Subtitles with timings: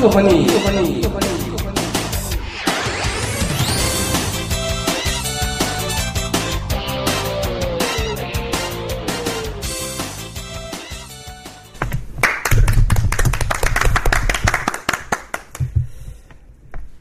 [0.00, 0.46] 골프 허니.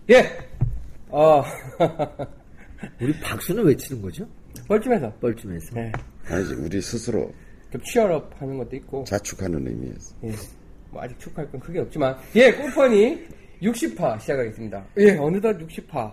[0.10, 0.38] 예.
[1.10, 1.42] 어.
[3.00, 4.28] 우리 박수는 왜 치는 거죠?
[4.68, 5.14] 뻘쭘해서.
[5.22, 5.76] 뻘쭘해서.
[5.76, 5.92] 네.
[6.26, 7.32] 아니지 우리 스스로
[7.72, 9.04] 좀 치열업 하는 것도 있고.
[9.06, 10.59] 자축하는 의미에서 예.
[10.92, 12.16] 뭐 아직 축하할 건 크게 없지만.
[12.36, 13.26] 예, 골퍼니
[13.62, 14.86] 60파 시작하겠습니다.
[14.98, 16.12] 예, 어느덧 60파.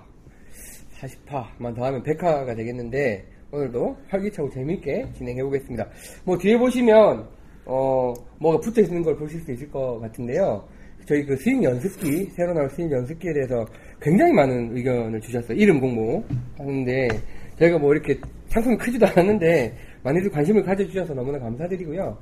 [1.01, 5.87] 40파만 더 하면 100화가 되겠는데, 오늘도 활기차고 재밌게 진행해 보겠습니다.
[6.25, 7.27] 뭐 뒤에 보시면,
[7.67, 10.67] 어, 뭐가 붙어 있는 걸 보실 수 있을 것 같은데요.
[11.07, 13.65] 저희 그 스윙 연습기, 새로 나올 스윙 연습기에 대해서
[14.01, 15.57] 굉장히 많은 의견을 주셨어요.
[15.57, 16.25] 이름 공모
[16.59, 17.09] 하는데,
[17.59, 18.19] 저희가 뭐 이렇게
[18.49, 22.17] 상품이 크지도 않았는데, 많이들 관심을 가져주셔서 너무나 감사드리고요.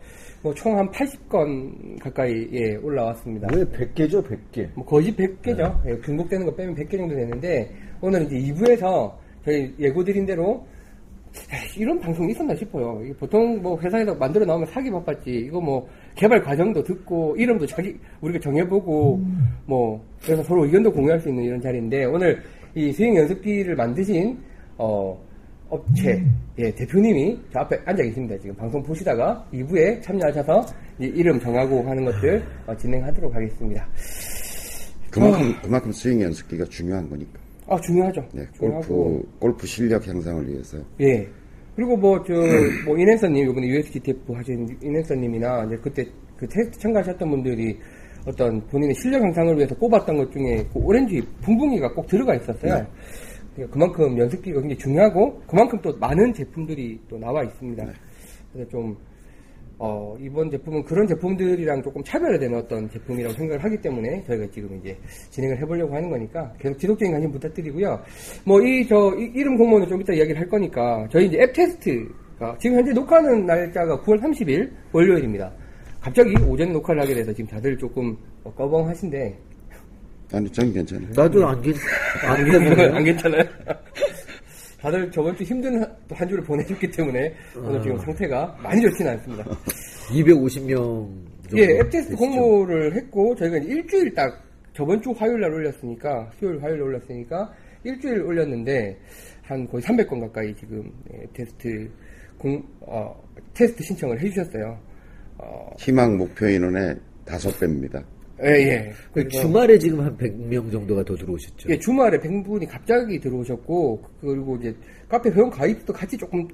[0.45, 3.49] 뭐 총 한 80건 가까이에 올라왔습니다.
[3.55, 4.69] 왜 100개죠, 100개?
[4.75, 5.81] 뭐 거의 100개죠.
[5.87, 9.11] 예, 등록되는 거 빼면 100개 정도 되는데 오늘 이제 2부에서
[9.43, 10.67] 저희 예고드린 대로
[11.79, 13.03] 이런 방송이 있었나 싶어요.
[13.19, 15.31] 보통 뭐 회사에서 만들어 나오면 사기 바빴지.
[15.31, 19.21] 이거 뭐 개발 과정도 듣고 이름도 자기 우리가 정해보고
[19.65, 22.43] 뭐 그래서 서로 의견도 공유할 수 있는 이런 자리인데 오늘
[22.75, 24.39] 이 스윙 연습기를 만드신
[24.77, 25.19] 어
[25.75, 26.25] 업체
[26.59, 28.37] 예, 대표님이 저 앞에 앉아 계십니다.
[28.41, 30.67] 지금 방송 보시다가 2부에 참여하셔서
[30.99, 33.87] 이름 정하고 하는 것들 어, 진행하도록 하겠습니다.
[35.11, 38.25] 그만큼 그만큼 스윙 연습기가 중요한 거니까 아 중요하죠.
[38.33, 41.27] 네, 골프 골프 실력 향상을 위해서 예.
[41.77, 42.33] 그리고 뭐, 저,
[42.87, 47.77] 뭐, 이낸서님, 요번에 USDTF 하신 이낸서님이나, 이제 그때 그 테스트 참가하셨던 분들이
[48.27, 52.87] 어떤 본인의 실력 향상을 위해서 꼽았던 것 중에 그 오렌지 붕붕이가 꼭 들어가 있었어요.
[53.55, 57.87] 그러니까 그만큼 연습기가 굉장히 중요하고, 그만큼 또 많은 제품들이 또 나와 있습니다.
[58.53, 58.97] 그래서 좀,
[59.79, 64.97] 어, 이번 제품은 그런 제품들이랑 조금 차별화되는 어떤 제품이라고 생각을 하기 때문에 저희가 지금 이제
[65.31, 68.01] 진행을 해보려고 하는 거니까 계속 지속적인 관심 부탁드리고요.
[68.45, 72.57] 뭐 이, 저, 이, 이름 공모는 좀 이따 이야기를 할 거니까 저희 이제 앱 테스트가
[72.59, 75.53] 지금 현재 녹화하는 날짜가 9월 30일 월요일입니다.
[76.01, 79.37] 갑자기 오전에 녹화를 하게 돼서 지금 다들 조금 어, 꺼벙하신데
[80.35, 81.09] 아니 전 괜찮아요.
[81.15, 81.75] 나도 안, 괜,
[82.25, 82.95] 안 안, 괜찮아요.
[82.95, 83.43] 안 괜찮아요?
[84.81, 89.45] 다들 저번 주 힘든 한, 한 주를 보내셨기 때문에 오늘 지금 상태가 많이 좋지는 않습니다.
[90.11, 91.59] 250명 정도.
[91.59, 92.17] 예, 앱 테스트 되시죠?
[92.17, 94.43] 공모를 했고 저희가 이제 일주일 딱
[94.75, 97.53] 저번 주 화요일 날 올렸으니까 수요일 화요일 날 올렸으니까
[97.85, 98.99] 일주일 올렸는데
[99.43, 101.91] 한 거의 300건 가까이 지금 예, 테스트
[102.37, 103.15] 공 어,
[103.55, 104.79] 테스트 신청을 해주셨어요.
[105.39, 108.03] 어, 희망 목표 인원의 다섯 배입니다.
[108.45, 108.93] 예, 예.
[109.13, 111.69] 그 그래서- 주말에 지금 한 100명 정도가 더 들어오셨죠.
[111.71, 114.75] 예, 주말에 100분이 갑자기 들어오셨고, 그리고 이제
[115.09, 116.47] 카페 회원 가입도 같이 조금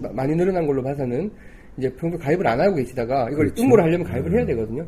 [0.00, 1.30] 마- 많이 늘어난 걸로 봐서는
[1.76, 3.62] 이제 평소 가입을 안 하고 계시다가 이걸 그렇죠.
[3.62, 4.86] 응모를 하려면 가입을 해야 되거든요.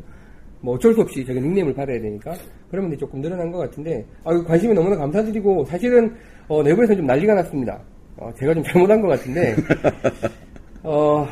[0.61, 2.33] 뭐 어쩔 수 없이 저기 닉네임을 받아야 되니까.
[2.71, 6.13] 그러면 이제 조금 늘어난 것 같은데, 아, 관심이 너무나 감사드리고, 사실은,
[6.47, 7.79] 어, 내부에서 좀 난리가 났습니다.
[8.17, 9.55] 어, 제가 좀 잘못한 것 같은데,
[10.83, 11.27] 어,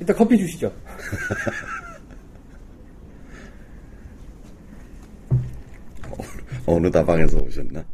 [0.00, 0.70] 일단 커피 주시죠.
[6.66, 7.84] 어느 다방에서 오셨나?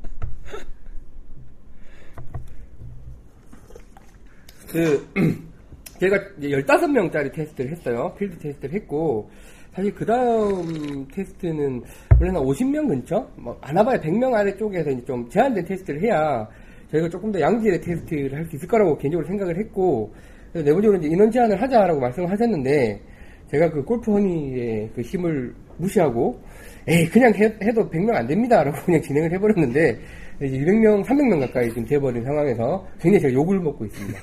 [4.69, 5.07] 그,
[5.99, 8.15] 제가 이제 15명짜리 테스트를 했어요.
[8.17, 9.29] 필드 테스트를 했고,
[9.75, 11.83] 사실 그 다음 테스트는
[12.19, 13.29] 원래는 한 50명 근처?
[13.37, 16.49] 뭐, 안 와봐야 100명 아래 쪽에서 이제 좀 제한된 테스트를 해야
[16.91, 20.13] 저희가 조금 더 양질의 테스트를 할 수 있을 거라고 개인적으로 생각을 했고,
[20.53, 23.01] 내부적으로 이제 인원 제한을 하자라고 말씀을 하셨는데,
[23.49, 26.41] 제가 그 골프 허니의 그 힘을 무시하고,
[26.89, 28.63] 에이, 그냥 해, 도 100명 안 됩니다.
[28.63, 29.99] 라고 그냥 진행을 해버렸는데,
[30.43, 34.21] 이제 200명, 300명 가까이 지금 돼버린 상황에서 굉장히 제가 욕을 먹고 있습니다.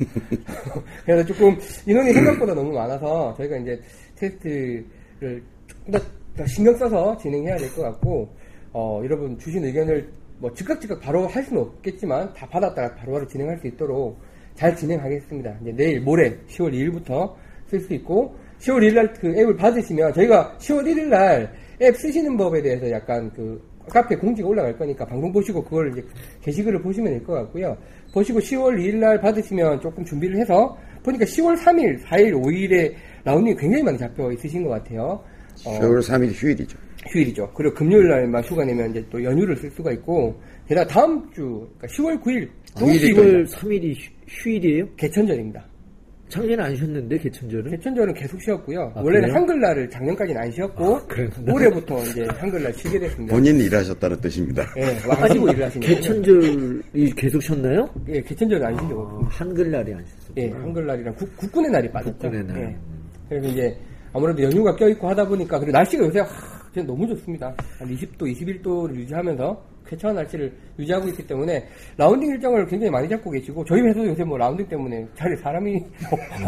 [1.06, 3.79] 그래서 조금 인원이 생각보다 너무 많아서 저희가 이제
[4.16, 5.44] 테스트를
[5.91, 6.00] 더,
[6.35, 8.28] 더 신경 써서 진행해야 될 것 같고,
[8.74, 13.57] 어, 여러분 주신 의견을 뭐 즉각 즉각 바로 할 수는 없겠지만 다 받았다가 바로바로 진행할
[13.59, 14.19] 수 있도록
[14.56, 15.57] 잘 진행하겠습니다.
[15.62, 17.34] 이제 내일 모레 10월 2일부터
[17.68, 21.51] 쓸 수 있고 10월 1일 날 그 앱을 받으시면 저희가 10월 1일 날
[21.81, 26.03] 앱 쓰시는 법에 대해서 약간 그 카페 공지가 올라갈 거니까 방송 보시고 그걸 이제
[26.41, 27.77] 게시글을 보시면 될 것 같고요.
[28.13, 32.94] 보시고 10월 2일 날 받으시면 조금 준비를 해서 보니까 10월 3일, 4일, 5일에
[33.24, 35.24] 라운딩이 굉장히 많이 잡혀 있으신 것 같아요.
[35.65, 36.77] 어, 10월 3일 휴일이죠.
[37.09, 37.51] 휴일이죠.
[37.56, 40.35] 그리고 금요일 날만 휴가 내면 이제 또 연휴를 쓸 수가 있고,
[40.68, 43.95] 게다가 다음 주, 그러니까 10월 9일, 휴일이 10월 3일이
[44.27, 45.63] 휴, 일이에요 개천절입니다.
[46.29, 47.71] 작년에 안 쉬었는데 개천절은?
[47.71, 48.91] 개천절은 계속 쉬었고요.
[48.95, 49.33] 아, 원래는 그래요?
[49.35, 51.07] 한글날을 작년까지는 안 쉬었고, 아.
[51.51, 53.33] 올해부터 이제 한글날 쉬게 됐습니다.
[53.33, 54.63] 본인 일하셨다는 뜻입니다.
[54.77, 56.01] 예, 와가지고 일을 하시는 거예요.
[56.01, 57.89] 개천절이 계속 쉬었나요?
[58.09, 59.03] 예, 개천절은 안 쉬려고.
[59.24, 60.33] 아, 한글날이 안 쉬었어.
[60.38, 62.18] 예, 한글날이랑 국, 국군의 날이 빠졌죠.
[62.18, 62.62] 국군의 날.
[62.62, 62.77] 예.
[63.30, 63.77] 그래서 이제
[64.13, 66.27] 아무래도 연휴가 껴있고 하다 보니까 그리고 날씨가 요새 하,
[66.73, 67.53] 그냥 너무 좋습니다.
[67.80, 71.68] 한 20도, 21도를 유지하면서 쾌청한 날씨를 유지하고 있기 때문에
[71.98, 75.78] 라운딩 일정을 굉장히 많이 잡고 계시고 저희 회사도 요새 뭐 라운딩 때문에 자리에 사람이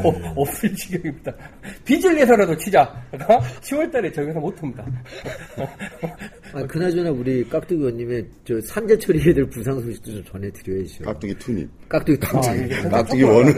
[0.03, 1.33] 어, 없을 지경입니다.
[1.85, 2.93] 빚을 내서라도 치자.
[3.61, 4.85] 10월달에 저희 회사 못 옵니다.
[6.53, 11.03] 아, 그나저나 우리 깍두기 one님의 저 산재 처리 애들 부상 소식도 좀 전해드려야죠.
[11.05, 11.69] 깍두기 two님.
[11.87, 12.71] 깍두기 two님.
[12.85, 13.53] 아, 깍두기 one은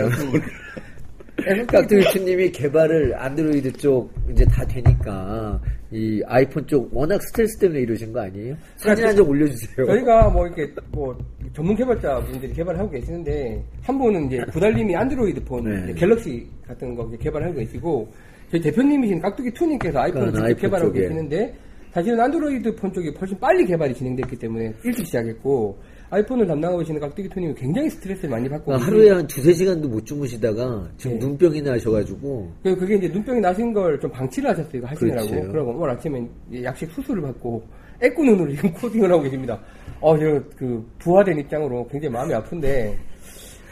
[1.68, 5.60] 깍두기 투님이 개발을 안드로이드 쪽 이제 다 되니까
[5.91, 8.55] 이 아이폰 쪽 워낙 스트레스 때문에 이러신 거 아니에요?
[8.77, 9.85] 사진 한 장 올려주세요.
[9.85, 11.17] 저희가 뭐 이렇게 뭐
[11.53, 15.93] 전문 개발자 분들이 개발하고 계시는데 한 분은 이제 구달님이 안드로이드 폰 네.
[15.93, 18.07] 갤럭시 같은 거 개발하고 계시고
[18.51, 21.01] 저희 대표님이신 깍두기 투님께서 아이폰을 아, 직접 아이폰 개발하고 쪽에.
[21.01, 21.55] 계시는데
[21.91, 25.77] 사실은 안드로이드 폰 쪽이 훨씬 빨리 개발이 진행됐기 때문에 일찍 시작했고
[26.12, 30.06] 아이폰을 담당하고 계시는 깍두기 투님이 굉장히 스트레스를 많이 받고 계시는 하루에 한 두세 시간도 못
[30.06, 31.25] 주무시다가 지금 네.
[31.25, 34.72] 눈병이 나셔가지고 그- 그게 이제 눈병이 나신 걸 좀 방치를 하셨어요.
[34.75, 35.28] 이거 하시느라고.
[35.30, 35.48] 그렇죠.
[35.52, 36.28] 그러고 오늘 아침에
[36.63, 37.63] 약식 수술을 받고
[38.02, 39.60] 애꾸 눈으로 지금 코딩을 하고 계십니다.
[40.02, 42.98] 어, 저, 그, 부하된 입장으로 굉장히 마음이 아픈데,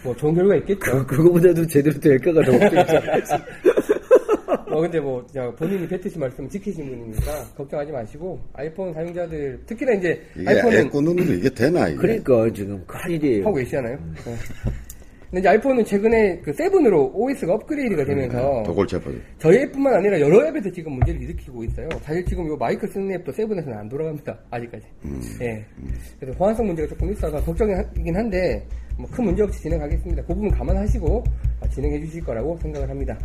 [0.03, 0.79] 뭐, 좋은 결과 있겠죠.
[0.79, 3.21] 그, 그거보다도 제대로 될까가 너무 걱정이잖아요.
[4.71, 10.21] 어, 근데 뭐, 저 본인이 뱉으신 말씀 지키신 분이니까, 걱정하지 마시고, 아이폰 사용자들, 특히나 이제,
[10.37, 11.97] 이게 아이폰은 애꾸 눈으로 이게 되나 이게?
[11.97, 13.45] 그러니까 지금 큰일이에요.
[13.45, 13.97] 하고 계시잖아요.
[14.25, 14.35] 네.
[15.29, 19.11] 근데 이제 아이폰은 최근에 그 7으로 OS가 업그레이드가 되면서, 도골체포.
[19.39, 21.87] 저희 앱뿐만 아니라 여러 앱에서 지금 문제를 일으키고 있어요.
[22.01, 24.37] 사실 지금 이 마이크 쓰는 앱도 세븐에서는 안 돌아갑니다.
[24.51, 24.85] 아직까지.
[25.41, 25.63] 예.
[26.19, 28.65] 그래서 호환성 문제가 조금 있어서 걱정이긴 한데
[28.97, 30.21] 뭐 큰 문제 없이 진행하겠습니다.
[30.23, 31.23] 그 부분 감안하시고
[31.61, 33.17] 아, 진행해 주실 거라고 생각을 합니다.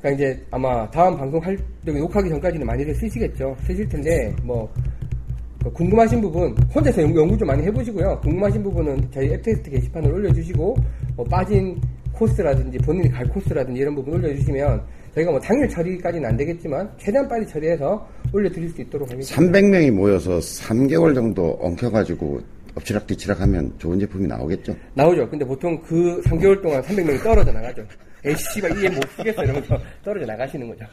[0.00, 3.56] 그러니까 이제 아마 다음 방송 할 녹화하기 전까지는 많이들 쓰시겠죠.
[3.66, 8.20] 쓰실 텐데 뭐그 궁금하신 부분 혼자서 연구, 연구 좀 많이 해보시고요.
[8.22, 10.76] 궁금하신 부분은 저희 앱 테스트 게시판을 올려주시고
[11.16, 11.80] 뭐 빠진
[12.12, 14.82] 코스라든지 본인이 갈 코스라든지 이런 부분 올려주시면
[15.14, 19.40] 저희가 뭐 당일 처리까지는 안 되겠지만 최대한 빨리 처리해서 올려드릴 수 있도록 하겠습니다.
[19.40, 22.40] 300명이 모여서 3개월 정도 엉켜가지고
[22.76, 24.76] 엎치락뒤치락 하면 좋은 제품이 나오겠죠?
[24.94, 25.28] 나오죠.
[25.28, 27.82] 근데 보통 그 3개월 동안 300명이 떨어져 나가죠.
[28.24, 30.84] 에이씨가 이해 못 쓰겠어 이러면서 떨어져 나가시는 거죠.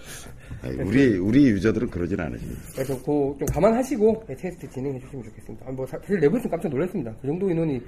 [0.61, 2.61] 아니, 우리, 우리 유저들은 그러진 않으십니다.
[2.73, 5.65] 그래서 그좀 감안하시고 네, 테스트 진행해 주시면 좋겠습니다.
[5.67, 7.13] 아, 뭐 사- 사실 내부에서 깜짝 놀랐습니다.
[7.21, 7.81] 그 정도 인원이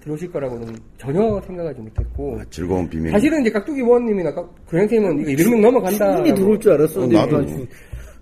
[0.00, 3.10] 들어오실 거라고는 전혀 생각하지 못했고 아, 즐거운 비밀.
[3.10, 4.32] 사실은 이제 깍두기 원님이나
[4.68, 6.14] 그현생님은 이거 200명 넘어간다.
[6.16, 7.66] 충분히 들어올 줄 알았었는데 어, 나도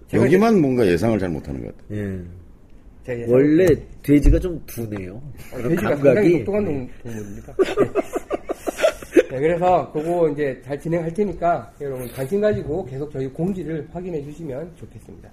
[0.08, 1.94] 제가 여기만 뭔가 예상을 잘 못하는 것 같아.
[1.94, 3.24] 예.
[3.26, 3.66] 원래
[4.02, 4.54] 돼지가 좀.
[4.56, 4.60] 어,
[5.56, 7.56] 그런 돼지가 상당히 감각이 똑똑한 동- 동물입니다.
[9.32, 9.38] 네.
[9.38, 14.72] 네, 그래서 그거 이제 잘 진행할 테니까 여러분 관심 가지고 계속 저희 공지를 확인해 주시면
[14.76, 15.30] 좋겠습니다.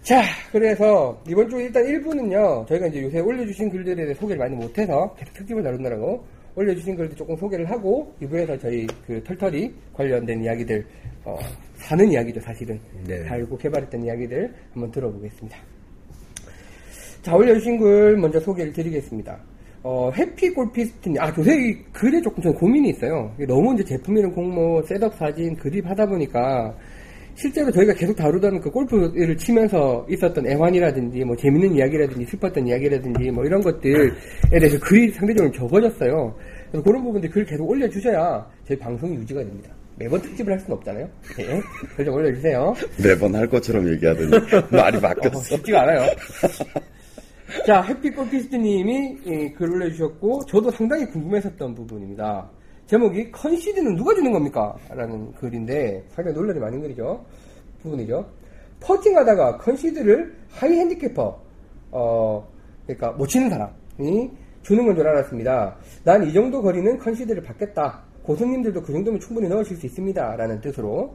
[0.00, 5.14] 자, 그래서 이번 주 일단 1부는요, 저희가 이제 요새 올려주신 글들에 대해 소개를 많이 못해서
[5.18, 6.24] 계속 특집을 다룬다라고
[6.54, 10.84] 올려주신 글들 조금 소개를 하고 2부에서 저희 그 털털이 관련된 이야기들,
[11.24, 11.38] 어,
[11.76, 12.80] 사는 이야기죠, 사실은.
[13.06, 13.22] 네.
[13.24, 15.58] 달고 개발했던 이야기들 한번 들어보겠습니다.
[17.20, 19.38] 자, 올려주신 글 먼저 소개를 드리겠습니다.
[19.84, 23.34] 어, 해피 골피스트님, 아, 요새 이 글에 조금 전 고민이 있어요.
[23.48, 26.72] 너무 이제 제품 이름 공모, 셋업 사진, 그립 하다 보니까
[27.34, 33.44] 실제로 저희가 계속 다루던 그 골프를 치면서 있었던 애환이라든지 뭐 재밌는 이야기라든지 슬펐던 이야기라든지 뭐
[33.44, 34.10] 이런 것들에
[34.50, 36.34] 대해서 글이 상대적으로 적어졌어요.
[36.70, 39.70] 그래서 그런 부분들 글 계속 올려주셔야 저희 방송이 유지가 됩니다.
[39.96, 41.08] 매번 특집을 할 수는 없잖아요.
[41.38, 41.60] 네.
[41.96, 42.74] 글좀 올려주세요.
[43.02, 44.30] 매번 할 것처럼 얘기하더니
[44.70, 45.56] 말이 어, 바뀌었어.
[45.56, 46.00] 쉽지가 않아요.
[47.66, 52.50] 자, 햇빛꽃피스트님이 예, 글 올려주셨고, 저도 상당히 궁금했었던 부분입니다.
[52.86, 54.74] 제목이 컨시드는 누가 주는 겁니까?
[54.90, 57.24] 라는 글인데, 상당히 논란이 많은 글이죠.
[57.82, 58.26] 부분이죠.
[58.80, 61.40] 퍼팅하다가 컨시드를 high handicapper,
[61.92, 62.48] 어,
[62.86, 64.30] 그러니까 못 치는 사람이
[64.62, 65.76] 주는 건 줄 알았습니다.
[66.04, 68.02] 난 이 정도 거리는 컨시드를 받겠다.
[68.22, 70.36] 고수님들도 그 정도면 충분히 넣으실 수 있습니다.
[70.36, 71.14] 라는 뜻으로.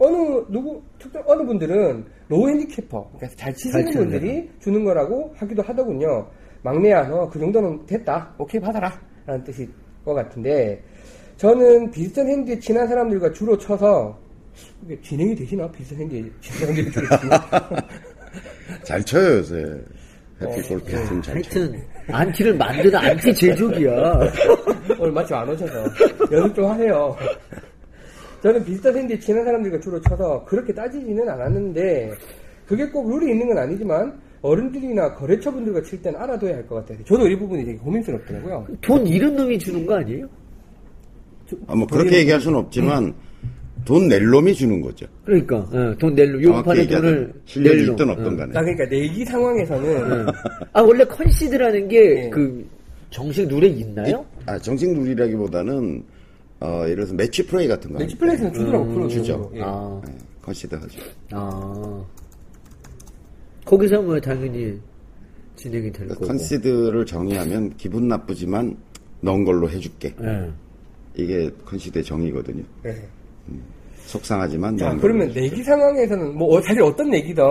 [0.00, 6.26] 어느, 누구, 특정, 어느 분들은 low handicapper, 그러니까 잘 치시는 분들이 주는 거라고 하기도 하더군요.
[6.62, 8.34] 막내야, 너 그 정도는 됐다.
[8.38, 8.92] 오케이, 받아라.
[9.26, 9.68] 라는 뜻일
[10.04, 10.82] 것 같은데,
[11.36, 14.18] 저는 비슷한 핸디에 친한 사람들과 주로 쳐서,
[14.84, 15.70] 이게 진행이 되시나?
[15.70, 17.68] 비슷한 핸디에 친한 사람들이 주로 치나?
[18.84, 19.62] 잘 쳐요, 요새.
[20.42, 21.04] 어, 해피 골프 네.
[21.04, 21.60] 팀잘 쳐.
[21.60, 24.20] 하여튼 안티를 만드는 안티 제조기야.
[24.98, 25.84] 오늘 마침 안 오셔서
[26.32, 27.14] 연습 좀 하세요.
[28.42, 32.12] 저는 비슷한 핸디에 친한 사람들과 주로 쳐서 그렇게 따지지는 않았는데
[32.66, 36.98] 그게 꼭 룰이 있는 건 아니지만 어른들이나 거래처분들과 칠 때는 알아둬야 할 것 같아요.
[37.04, 38.66] 저도 이 부분이 되게 고민스럽더라고요.
[38.80, 40.26] 돈 잃은 놈이 주는 거 아니에요?
[41.66, 43.12] 아, 뭐 그렇게 얘기할 수는 없지만
[43.84, 45.06] 돈낼 놈이 주는 거죠.
[45.24, 47.92] 그러니까 예, 돈 낼 놈 요번 정확히 판에 얘기하자면 돈을 낼 놈.
[47.92, 48.36] 있든 없든 예.
[48.36, 48.52] 간에.
[48.52, 50.26] 나 그러니까 내기 상황에서는
[50.72, 52.30] 아 원래 컨시드라는 게 예.
[52.30, 52.64] 그
[53.10, 54.24] 정식 룰에 있나요?
[54.46, 56.02] 아, 정식 룰이라기보다는
[56.60, 57.98] 어, 예를 들어서 매치 플레이 같은 거.
[57.98, 59.50] 매치 플레이에서는 주더라고 프로 주죠.
[59.54, 59.62] 예.
[59.62, 60.12] 아, 네,
[60.42, 61.00] 컨시드 하죠.
[61.32, 62.04] 아
[63.64, 64.78] 거기서 뭐 당연히
[65.56, 66.26] 진행이 될그 거고.
[66.26, 68.76] 컨시드를 정의하면 기분 나쁘지만
[69.20, 70.14] 넣은 걸로 해줄게.
[70.22, 70.50] 예.
[71.16, 72.62] 이게 컨시드의 정의거든요.
[72.82, 72.94] 네.
[74.04, 75.48] 속상하지만 자, 그러면 해줄게.
[75.48, 77.42] 내기 상황에서는 뭐 어, 사실 어떤 내기든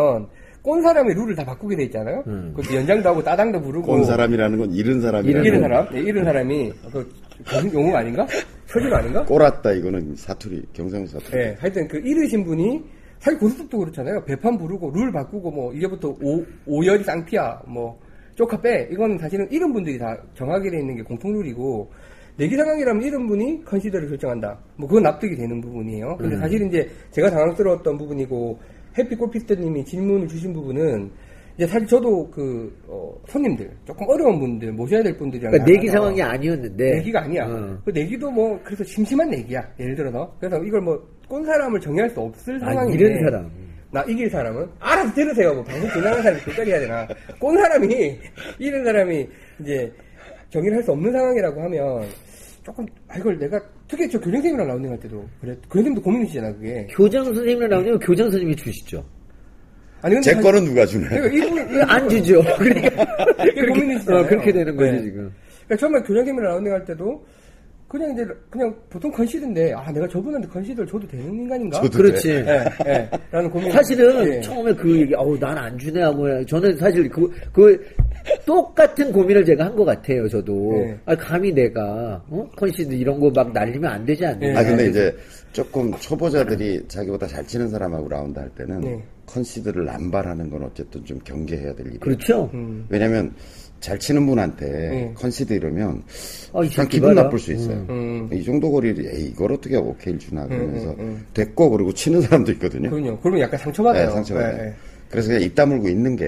[0.62, 2.24] 꼰 사람의 룰을 다 바꾸게 돼 있잖아요.
[2.28, 2.54] 음.
[2.56, 6.24] 그 연장도 하고 따당도 부르고 꼰 사람이라는 건 잃은 사람이라는 잃은 건 사람, 네, 잃은
[6.26, 7.10] 사람이 그
[7.44, 8.26] 무슨 용어 아닌가?
[8.72, 9.24] 표준 아닌가?
[9.26, 11.38] 꼬랐다 이거는 사투리 경상 사투리.
[11.38, 12.84] 예, 하여튼 그 잃으신 분이
[13.20, 14.24] 사실 고스톱도 그렇잖아요.
[14.26, 18.00] 배판 부르고 룰 바꾸고 뭐 이제부터 오 오열이 쌍피야 뭐
[18.36, 21.92] 쪼카 빼 이건 사실은 잃은 분들이 다 정하게 돼 있는 게 공통 룰이고
[22.38, 24.58] 내기 상황이라면 잃은 분이 컨시더를 결정한다.
[24.78, 26.16] 뭐 그건 납득이 되는 부분이에요.
[26.18, 28.60] 근데 사실 이제 제가 당황스러웠던 부분이고
[28.98, 31.12] 해피 골피스터님이 질문을 주신 부분은
[31.60, 36.22] 이제 사실 저도 그 어, 손님들 조금 어려운 분들 모셔야 될 분들이랑 그러니까 내기 상황이
[36.22, 36.92] 아니었는데.
[36.96, 37.46] 내기가 아니야.
[37.48, 37.78] 어.
[37.84, 39.62] 그 내기도 뭐 그래서 심심한 내기야.
[39.78, 43.52] 예를 들어서 그래서 이걸 뭐 꼰 사람을 정의할 수 없을 아, 상황인데 이런 사람.
[43.92, 45.54] 나 이길 사람은 알아서 들으세요.
[45.54, 47.08] 뭐 방송 진행하는 사람이 끝까지 해야 되나?
[47.40, 48.20] 꼰 사람이
[48.58, 49.28] 잃은 사람이
[49.62, 49.94] 이제
[50.50, 52.08] 정의를 할 수 없는 상황이라고 하면
[52.64, 56.88] 조금 아 이걸 내가 특히 저 교장 선생님이랑 라운딩 할 때도 그래 교장님도 고민이시잖아 그게.
[56.90, 59.04] 교장 선생님이랑 나오면 교장 선생님이 주시죠.
[60.02, 61.22] 아니 근데 제 사실- 거는 누가 주나요?
[61.22, 62.42] 그러니까 이분 안 주죠.
[62.58, 63.06] 그러니까
[63.74, 64.24] 고민이시잖아요.
[64.24, 65.02] 어, 그렇게 되는 거지 네.
[65.04, 65.32] 지금.
[65.66, 67.26] 그러니까 처음에 교장님이랑 라운딩 할 때도
[67.88, 71.82] 그냥 이제 그냥 보통 컨시드인데 아 내가 저분한테 컨시드를 줘도 되는 인간인가?
[71.82, 72.30] 저도 그렇지.
[72.30, 73.10] 예, 예.
[73.32, 73.72] 라는 고민.
[73.72, 74.42] 사실은 예.
[74.42, 77.84] 처음에 그 얘기, 어우, 난 안 주네 하고, 저는 사실 그, 그,
[78.46, 80.72] 똑같은 고민을 제가 한 것 같아요, 저도.
[80.74, 81.00] 네.
[81.06, 82.48] 아, 감히 내가, 어?
[82.56, 84.38] 컨시드 이런 거 막 날리면 안 되지 않나.
[84.40, 84.56] 네.
[84.56, 85.16] 아 근데 이제
[85.52, 89.04] 조금 초보자들이 자기보다 잘 치는 사람하고 라운드 할 때는 네.
[89.30, 92.00] 컨시드를 남발하는 건 어쨌든 좀 경계해야 될 일이에요.
[92.00, 92.50] 그렇죠?
[92.54, 92.86] 음.
[92.90, 93.34] 왜냐면
[93.80, 95.12] 잘 치는 분한테 네.
[95.16, 96.04] 컨시드 이러면
[96.54, 97.24] 아, 기분 봐라.
[97.24, 97.86] 나쁠 수 있어요.
[97.90, 98.30] 음.
[98.34, 101.26] 이 정도 거리를 에이, 이걸 어떻게 오케이를 주나 그러면서 음, 음.
[101.34, 102.90] 됐고 그러고 치는 사람도 있거든요.
[102.90, 103.20] 그럼요.
[103.20, 104.08] 그러면 약간 상처받아요.
[104.08, 104.58] 네, 상처받아요.
[104.64, 104.74] 예, 예.
[105.10, 106.26] 그래서 그냥 입 다물고 있는 게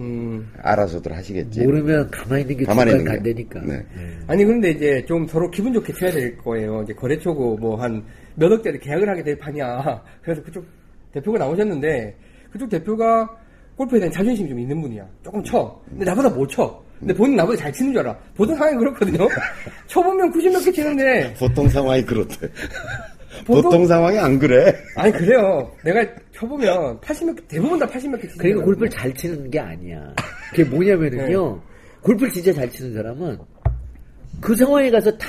[0.00, 0.48] 음.
[0.62, 1.64] 알아서들 하시겠지.
[1.64, 3.10] 모르면 가만히 있는 게 가만히 있는 게.
[3.10, 3.60] 간다니까.
[3.60, 3.86] 네.
[4.26, 6.82] 아니 그런데 이제 좀 서로 기분 좋게 쳐야 될 거예요.
[6.82, 8.02] 이제 거래처고 뭐 한
[8.34, 10.02] 몇 억짜리 계약을 하게 될 판이야.
[10.22, 10.64] 그래서 그쪽
[11.12, 12.16] 대표가 나오셨는데
[12.52, 13.28] 그쪽 대표가
[13.76, 15.06] 골프에 대한 자존심이 좀 있는 분이야.
[15.24, 15.80] 조금 쳐.
[15.88, 16.80] 근데 나보다 못 쳐.
[17.00, 18.16] 근데 본인 나보다 잘 치는 줄 알아.
[18.36, 19.26] 보통 상황이 그렇거든요.
[19.88, 22.48] 쳐보면 90몇 개 치는데 보통 상황이 그렇대.
[23.46, 24.74] 보통- 보통 상황이 안 그래.
[24.96, 25.68] 아니 그래요.
[25.82, 28.64] 내가 쳐보면 80몇 개, 대부분 다 80몇 개 치는 그러니까.
[28.64, 30.14] 골프를 잘 치는 게 아니야.
[30.50, 31.60] 그게 뭐냐면은요, 네.
[32.02, 33.38] 골프를 진짜 잘 치는 사람은
[34.40, 35.28] 그 상황에 가서 다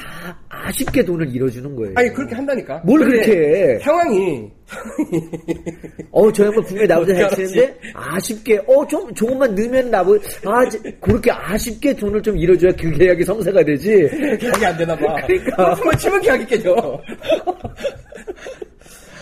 [0.50, 1.94] 아쉽게 돈을 잃어주는 거예요.
[1.96, 2.82] 아니 그렇게 한다니까.
[2.86, 3.80] 뭘 그렇게 해?
[3.80, 5.30] 상황이 상황이
[6.12, 7.30] 어, 저 양반 분명히 나보다 잘.
[7.32, 12.90] 치는데, 아쉽게, 어, 좀, 조금만 넣으면 나보, 아, 저- 그렇게 아쉽게 돈을 좀 잃어줘야 그
[12.92, 14.10] 계약이 성사가 되지.
[14.40, 15.16] 계약이 안 되나 봐.
[15.28, 15.76] 그러니까.
[15.76, 17.02] 골프만 치면 계약이 깨져.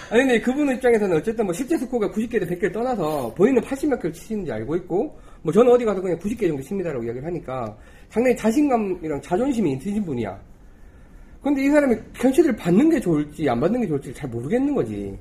[0.09, 4.51] 아니 근데 그분 입장에서는 어쨌든 뭐 실제 스코어가 90개를 100개를 떠나서 본인은 80몇 개를 치시는지
[4.51, 7.77] 알고 있고 뭐 저는 어디 가서 그냥 90개 정도 칩니다라고 이야기를 하니까
[8.11, 10.37] 상당히 자신감이랑 자존심이 있으신 분이야.
[11.41, 15.17] 근데 이 사람이 현실을 받는 게 좋을지 안 받는 게 좋을지 잘 모르겠는 거지.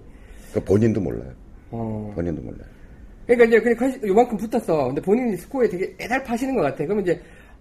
[0.53, 1.31] 그 본인도 몰라요.
[1.71, 2.13] 어.
[2.15, 2.65] 본인도 몰라요.
[3.27, 4.89] 그러니까 이제 그냥 컨시- 요만큼 붙었어.
[4.89, 6.85] 근데 본인이 스코어에 되게 애달파시는 것 같아.
[6.85, 7.19] 그러면 이제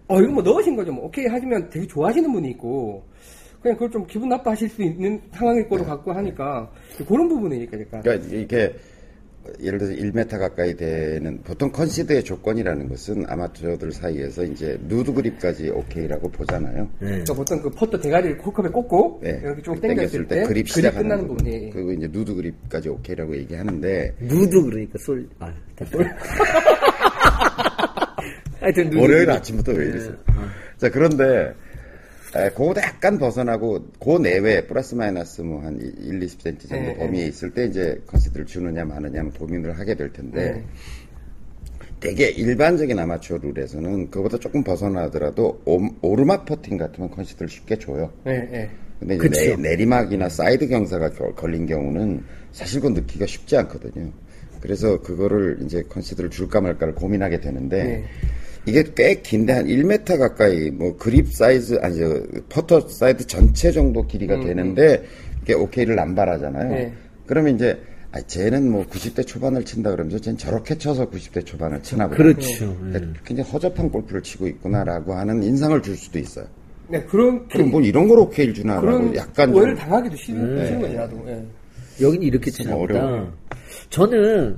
[0.07, 0.91] 어 이거 뭐 넣으신 거죠.
[0.91, 3.03] 뭐 오케이 하시면 되게 좋아하시는 분이 있고
[3.61, 6.69] 그냥 그걸 좀 기분 나빠하실 수 있는 상황일 거로 갖고 하니까
[7.07, 8.01] 그런 부분이니까 그러니까.
[8.01, 8.75] 그러니까 이게
[9.61, 16.29] 예를 들어서 1m 가까이 되는 보통 컨시드의 조건이라는 것은 아마추어들 사이에서 이제 누드 그립까지 오케이라고
[16.29, 16.89] 보잖아요.
[16.99, 19.39] 그러니까 보통 그 퍼터 대가리를 홀컵에 꽂고 네.
[19.43, 21.37] 이렇게 쭉 땡겼을 당겼을 때 그립 시작하는 끝나는 부분.
[21.45, 25.97] 부분이 그리고 이제 누드 그립까지 오케이라고 얘기하는데 누드 그러니까 솔, 아, 됐다.
[28.59, 28.97] 하여튼 누드.
[28.97, 29.37] 월요일 그립.
[29.37, 30.15] 아침부터 왜 이러세요?
[30.77, 31.53] 자 그런데
[32.35, 37.25] 에, 그거보다 약간 벗어나고 그 내외 플러스 마이너스 뭐 한 1, 20cm 정도 네, 범위에
[37.27, 40.63] 있을 때 이제 컨시드를 주느냐 마느냐 고민을 하게 될 텐데 네.
[41.99, 48.11] 되게 일반적인 아마추어 룰에서는 그보다 조금 벗어나더라도 오, 오르막 퍼팅 같으면 컨시드를 쉽게 줘요.
[48.23, 48.69] 네, 네.
[48.99, 49.55] 근데 이제.
[49.55, 54.11] 내, 내리막이나 사이드 경사가 겨- 걸린 경우는 사실 그건 넣기가 쉽지 않거든요.
[54.61, 58.03] 그래서 그거를 이제 컨시드를 줄까 말까를 고민하게 되는데 네.
[58.69, 64.05] 이게 꽤 긴데 한 1m 가까이 뭐 그립 사이즈 아니 저 퍼터 사이드 전체 정도
[64.05, 65.03] 길이가 되는데
[65.41, 66.63] 이게 오케이를 남발하잖아요.
[66.63, 66.93] 음, 네.
[67.25, 72.07] 그러면 이제 아 쟤는 뭐 90대 초반을 친다 그러면서 쟤는 저렇게 쳐서 90대 초반을 치나
[72.07, 72.17] 보다.
[72.17, 72.75] 그렇죠.
[72.93, 72.99] 예.
[73.25, 76.45] 굉장히 허접한 골프를 치고 있구나라고 하는 인상을 줄 수도 있어요.
[76.87, 80.93] 네, 그런 그럼 뭐 이런 걸 오케이를 주나라고 약간 오해를 좀 당하기도 싫은 싫은 거지
[80.95, 81.23] 나도.
[81.27, 81.45] 예.
[82.01, 83.31] 여긴 이렇게 치나 좀 보다.
[83.89, 84.57] 저는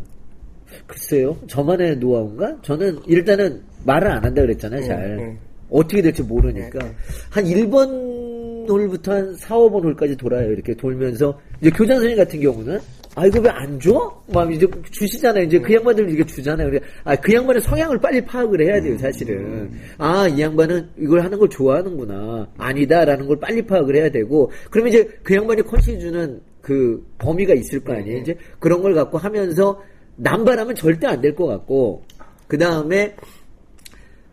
[0.87, 1.37] 글쎄요.
[1.47, 2.57] 저만의 노하우인가?
[2.61, 4.83] 저는 일단은 말을 안 한다 그랬잖아요.
[4.85, 5.15] 잘.
[5.17, 5.37] 네.
[5.69, 6.95] 어떻게 될지 모르니까 네, 네.
[7.29, 10.51] 한 1번 홀부터 한 4, 5번 홀까지 돌아요.
[10.51, 12.79] 이렇게 돌면서 이제 교장 선생님 같은 경우는
[13.15, 14.23] 아 이거 왜 안 줘?
[14.33, 15.43] 막 이제 주시잖아요.
[15.45, 16.69] 이제 그 양반들 이게 주잖아요.
[16.69, 18.97] 그래 아 그 양반의 성향을 빨리 파악을 해야 돼요.
[18.97, 24.93] 사실은 아 이 양반은 이걸 하는 걸 좋아하는구나 아니다라는 걸 빨리 파악을 해야 되고 그러면
[24.93, 28.19] 이제 그 양반이 컨시 주는 그 범위가 있을 거 아니에요.
[28.19, 29.81] 이제 그런 걸 갖고 하면서
[30.17, 32.03] 남발하면 절대 안 될 것 같고
[32.47, 33.15] 그 다음에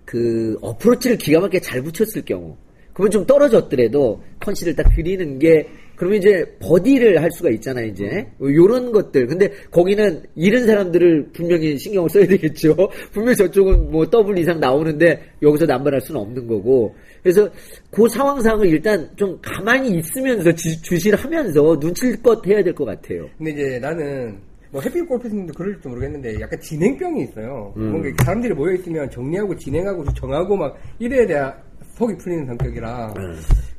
[0.09, 2.57] 그 어프로치를 기가 막히게 잘 붙였을 경우
[2.95, 8.27] 그러면 좀 떨어졌더라도 컨시를 딱 드리는 게 그러면 이제 버디를 할 수가 있잖아요 이제.
[8.41, 9.27] 요런 것들.
[9.27, 12.75] 근데 거기는 잃은 사람들을 분명히 신경을 써야 되겠죠.
[13.13, 16.95] 분명히 저쪽은 뭐 더블 이상 나오는데 여기서 남발할 수는 없는 거고.
[17.23, 17.49] 그래서
[17.91, 23.29] 그 상황상을 일단 좀 가만히 있으면서 지- 주시를 하면서 눈치껏 해야 될 것 같아요.
[23.37, 24.39] 근데 이제 나는
[24.71, 27.73] 뭐 해피 골프님도 그럴지 모르겠는데 약간 진행병이 있어요.
[27.75, 31.55] 뭔가 이렇게 사람들이 모여 있으면 정리하고 진행하고 정하고 막 이래야 돼야
[31.95, 33.15] 속이 풀리는 성격이라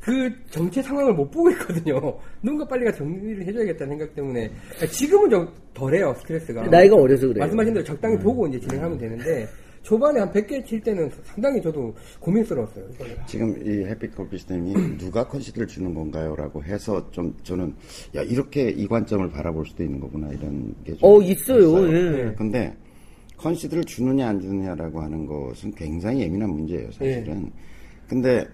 [0.00, 2.00] 그 전체 상황을 못 보고 있거든요.
[2.42, 4.50] 누군가 빨리가 정리를 해줘야겠다는 생각 때문에.
[4.90, 6.62] 지금은 좀 덜해요 스트레스가.
[6.68, 7.40] 나이가 어려서 그래요.
[7.40, 9.46] 말씀하신 대로 적당히 보고 이제 진행하면 되는데
[9.82, 12.84] 초반에 한 100개 칠 때는 상당히 저도 고민스러웠어요.
[13.26, 16.36] 지금 이 해피커피 시스템이 누가 컨시드를 주는 건가요?
[16.36, 17.74] 라고 해서 좀 저는
[18.14, 22.34] 야 이렇게 이 관점을 바라볼 수도 있는 거구나 이런 게 좀 어 있어요 예.
[22.36, 22.74] 근데
[23.38, 27.50] 컨시드를 주느냐 안 주느냐라고 하는 것은 굉장히 예민한 문제예요, 사실은.
[28.06, 28.46] 근데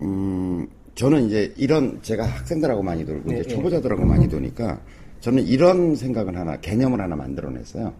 [0.00, 3.54] 음 저는 이제 이런 제가 학생들하고 많이 돌고 네, 이제 네.
[3.54, 4.80] 초보자들하고 많이 도니까
[5.20, 7.92] 저는 이런 생각을 하나 개념을 하나 만들어냈어요.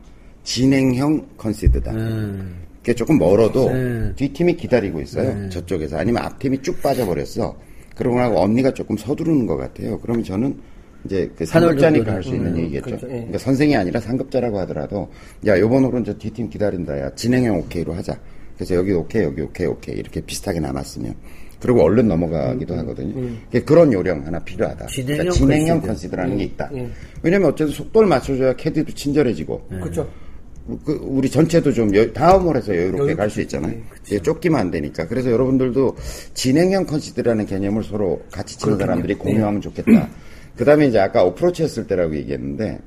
[0.44, 1.92] 진행형 컨시드다.
[2.80, 4.12] 그게 조금 멀어도 네.
[4.16, 5.49] 뒷팀이 기다리고 있어요.
[5.50, 7.54] 저쪽에서 아니면 앞팀이 쭉 빠져버렸어.
[7.94, 9.99] 그러고 나고 언니가 조금 서두르는 것 같아요.
[10.00, 10.56] 그러면 저는
[11.04, 12.12] 이제 그 상급자니까.
[12.12, 12.84] 할 수 있는 얘기겠죠.
[12.87, 13.06] 그렇죠.
[13.08, 13.12] 예.
[13.12, 15.10] 그러니까 선생이 아니라 상급자라고 하더라도
[15.46, 16.99] 야 요번 홀은 저 뒷팀 기다린다.
[17.00, 18.18] 야 진행형 오케이로 하자.
[18.56, 21.14] 그래서 여기 오케이 여기 오케이 오케이 이렇게 비슷하게 남았으면
[21.60, 23.12] 그리고 얼른 넘어가기도 하거든요.
[23.14, 24.87] 그러니까 그런 요령 하나 필요하다.
[24.87, 25.87] 진행형 그러니까 진행형 컨시드.
[25.87, 26.70] 컨시드라는 게 있다.
[26.75, 26.88] 예.
[27.22, 30.08] 왜냐면 어쨌든 속도를 맞춰줘야 캐디도 친절해지고 그렇죠.
[30.85, 33.73] 그 우리 전체도 좀 여- 다음 홀에서 여유롭게 갈 수 있잖아요.
[33.73, 33.82] 네,
[34.13, 35.06] 예, 쫓기면 안 되니까.
[35.08, 35.97] 그래서 여러분들도
[36.34, 40.08] 진행형 컨시드라는 개념을 서로 같이 치는 사람들이 공유하면 좋겠다.
[40.56, 42.78] 그 다음에 이제 아까 어프로치 했을 때라고 얘기했는데,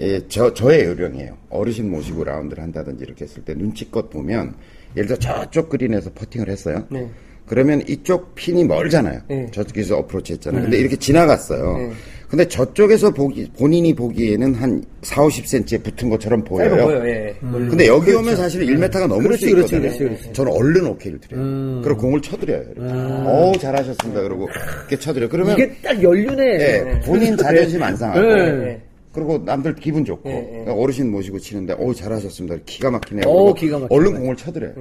[0.00, 1.36] 예, 저, 저의 요령이에요.
[1.50, 4.54] 어르신 모시고 라운드를 한다든지 이렇게 했을 때 눈치껏 보면,
[4.96, 6.86] 예를 들어 저쪽 그린에서 퍼팅을 했어요.
[6.90, 7.08] 네.
[7.46, 9.20] 그러면 이쪽 핀이 멀잖아요.
[9.28, 9.46] 네.
[9.52, 10.62] 저쪽에서 어프로치 했잖아요.
[10.62, 11.90] 근데 이렇게 지나갔어요.
[12.30, 12.36] 네.
[12.36, 16.70] 근데 저쪽에서 보기, 본인이 보기에는 한 4, 50cm에 붙은 것처럼 보여요.
[16.70, 17.08] 짧아 보여요.
[17.08, 17.34] 예.
[17.40, 19.80] 근데 여기 오면 사실 1m가 넘을 그렇지, 수 있거든요.
[19.80, 20.32] 그렇지, 그렇지.
[20.32, 21.80] 저는 얼른 오케이를 드려요.
[21.82, 22.62] 그리고 공을 쳐드려요.
[22.76, 22.94] 이렇게.
[23.26, 24.22] 어우 잘하셨습니다.
[24.22, 24.48] 그러고
[24.80, 25.28] 이렇게 쳐드려요.
[25.28, 28.80] 그러면 이게 딱 연륜에 예, 본인 자존심 안 상하고 네.
[29.12, 30.48] 그리고 남들 기분 좋고 네, 네.
[30.50, 32.58] 그러니까 어르신 모시고 치는데 어우 잘하셨습니다.
[32.64, 33.24] 기가 막히네요.
[33.28, 33.98] 어, 그리고 기가 막히네.
[33.98, 34.72] 얼른 공을 쳐드려요.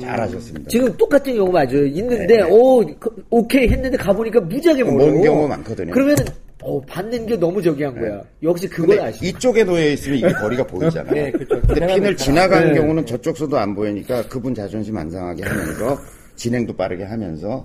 [0.00, 0.68] 잘하셨습니다.
[0.68, 1.86] 지금 똑같은 경우 맞아요.
[1.86, 5.06] 있는데, 오, 그- 오케이 했는데 가보니까 무지하게 멀어.
[5.06, 5.90] 먼 경우가 많거든요.
[5.90, 6.22] 그러면은,
[6.62, 8.22] 어, 받는 게 너무 저기 한 거야.
[8.42, 11.14] 역시 그걸 근데 아시 이쪽에 놓여 있으면 이게 거리가 보이잖아요.
[11.14, 11.60] 네, 그렇죠.
[11.66, 12.78] 근데 핀을 다- 지나가는 네.
[12.80, 15.98] 경우는 저쪽서도 안 보이니까 그분 자존심 안 상하게 하면서
[16.34, 17.64] 진행도 빠르게 하면서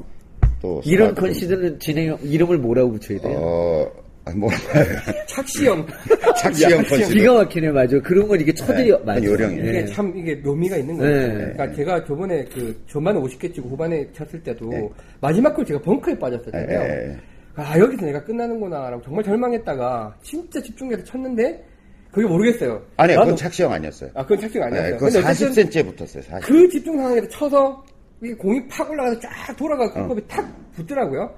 [0.61, 3.37] 또 이런 컨시드는 진행, 이름을 뭐라고 붙여야 돼요?
[3.41, 3.87] 어,
[4.25, 4.49] 아, 뭐,
[5.27, 5.87] 착시형.
[6.37, 7.13] 착시형 컨시드.
[7.15, 7.99] 기가 막히네, 맞아.
[8.01, 9.19] 그런 걸 이게 쳐들여, 네, 맞아.
[9.19, 9.85] 이게 네.
[9.87, 11.27] 참 이게 묘미가 있는 거예요.
[11.27, 11.33] 네.
[11.53, 14.87] 그러니까 제가 저번에 그 전반에 50개 치고 후반에 쳤을 때도 네.
[15.21, 17.15] 마지막 걸 제가 벙커에 빠졌었잖아요.
[17.57, 17.63] 네.
[17.63, 21.65] 아 여기서 내가 끝나는구나라고 정말 절망했다가 진짜 집중해서 쳤는데
[22.11, 22.81] 그게 모르겠어요.
[22.97, 24.09] 아니, 나도- 그건 착시형 아니었어요.
[24.13, 24.97] 아 그건 착시가 네, 아니었어요.
[24.97, 25.51] 그건 근데 어쨌든
[25.83, 26.47] 40cm에 붙었어요, 40.
[26.47, 27.83] 그 집중 상황에서 쳐서
[28.21, 31.33] 이게 공이 팍 올라가서 쫙 돌아가 컵이 탁 붙더라고요.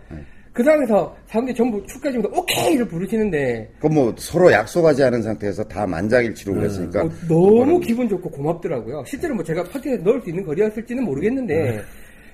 [0.51, 7.03] 그 상황에서 사람들이 전부 축하하면서 오케이를 부르시는데 그뭐 서로 약속하지 않은 상태에서 다 만장일치로 그랬으니까
[7.03, 9.03] 어, 너무 기분 좋고 고맙더라고요.
[9.07, 11.81] 실제로 뭐 제가 퍼팅에서 넣을 수 있는 거리였을지는 모르겠는데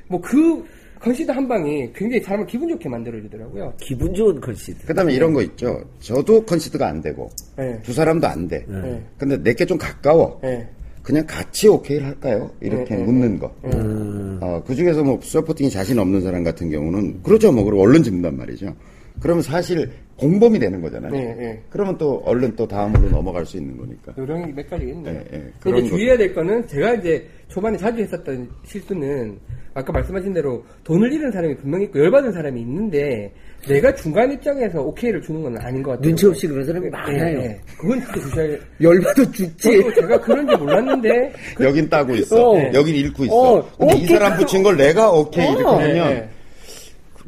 [0.10, 0.66] 뭐 그
[1.00, 3.74] 컨시드 한 방이 굉장히 사람을 기분 좋게 만들어주더라고요.
[3.78, 4.86] 기분 좋은 컨시드.
[4.86, 5.82] 그다음에 이런 거 있죠.
[6.00, 7.80] 저도 컨시드가 안 되고 네.
[7.84, 8.66] 두 사람도 안 돼.
[8.68, 9.04] 네.
[9.18, 10.40] 근데 내게 좀 가까워.
[10.44, 10.68] 네.
[11.02, 12.52] 그냥 같이 오케이를 할까요?
[12.62, 13.52] 이렇게 묻는 거.
[14.42, 17.52] 어, 그 중에서 뭐 서포팅이 자신 없는 사람 같은 경우는 그렇죠.
[17.52, 18.76] 뭐 그리고 얼른 집는단 말이죠.
[19.22, 21.12] 그러면 사실 공범이 되는 거잖아요.
[21.12, 21.64] 네, 네.
[21.70, 24.14] 그러면 또 얼른 또 다음으로 넘어갈 수 있는 거니까.
[24.18, 25.14] 요령이 몇 가지 있네요.
[25.14, 25.52] 네, 네.
[25.62, 29.40] 근데 주의해야 될 거는 제가 이제 초반에 자주 했었던 실수는
[29.74, 33.32] 아까 말씀하신 대로 돈을 잃은 사람이 분명히 있고 열받은 사람이 있는데
[33.68, 36.08] 내가 중간 입장에서 오케이를 주는 건 아닌 것 같아요.
[36.08, 37.40] 눈치 없이 그런 사람이 네, 많아요.
[37.40, 37.60] 네.
[37.80, 39.58] 그건 진짜 주셔야 열받아 죽지.
[39.96, 42.52] 제가 그런지 몰랐는데 여긴 따고 있어.
[42.52, 42.72] 어.
[42.74, 43.36] 여긴 읽고 있어.
[43.36, 44.08] 어, 근데 이 오케이.
[44.08, 45.72] 사람 붙인 걸 내가 오케이 이렇게 어.
[45.76, 46.30] 하면 네, 네.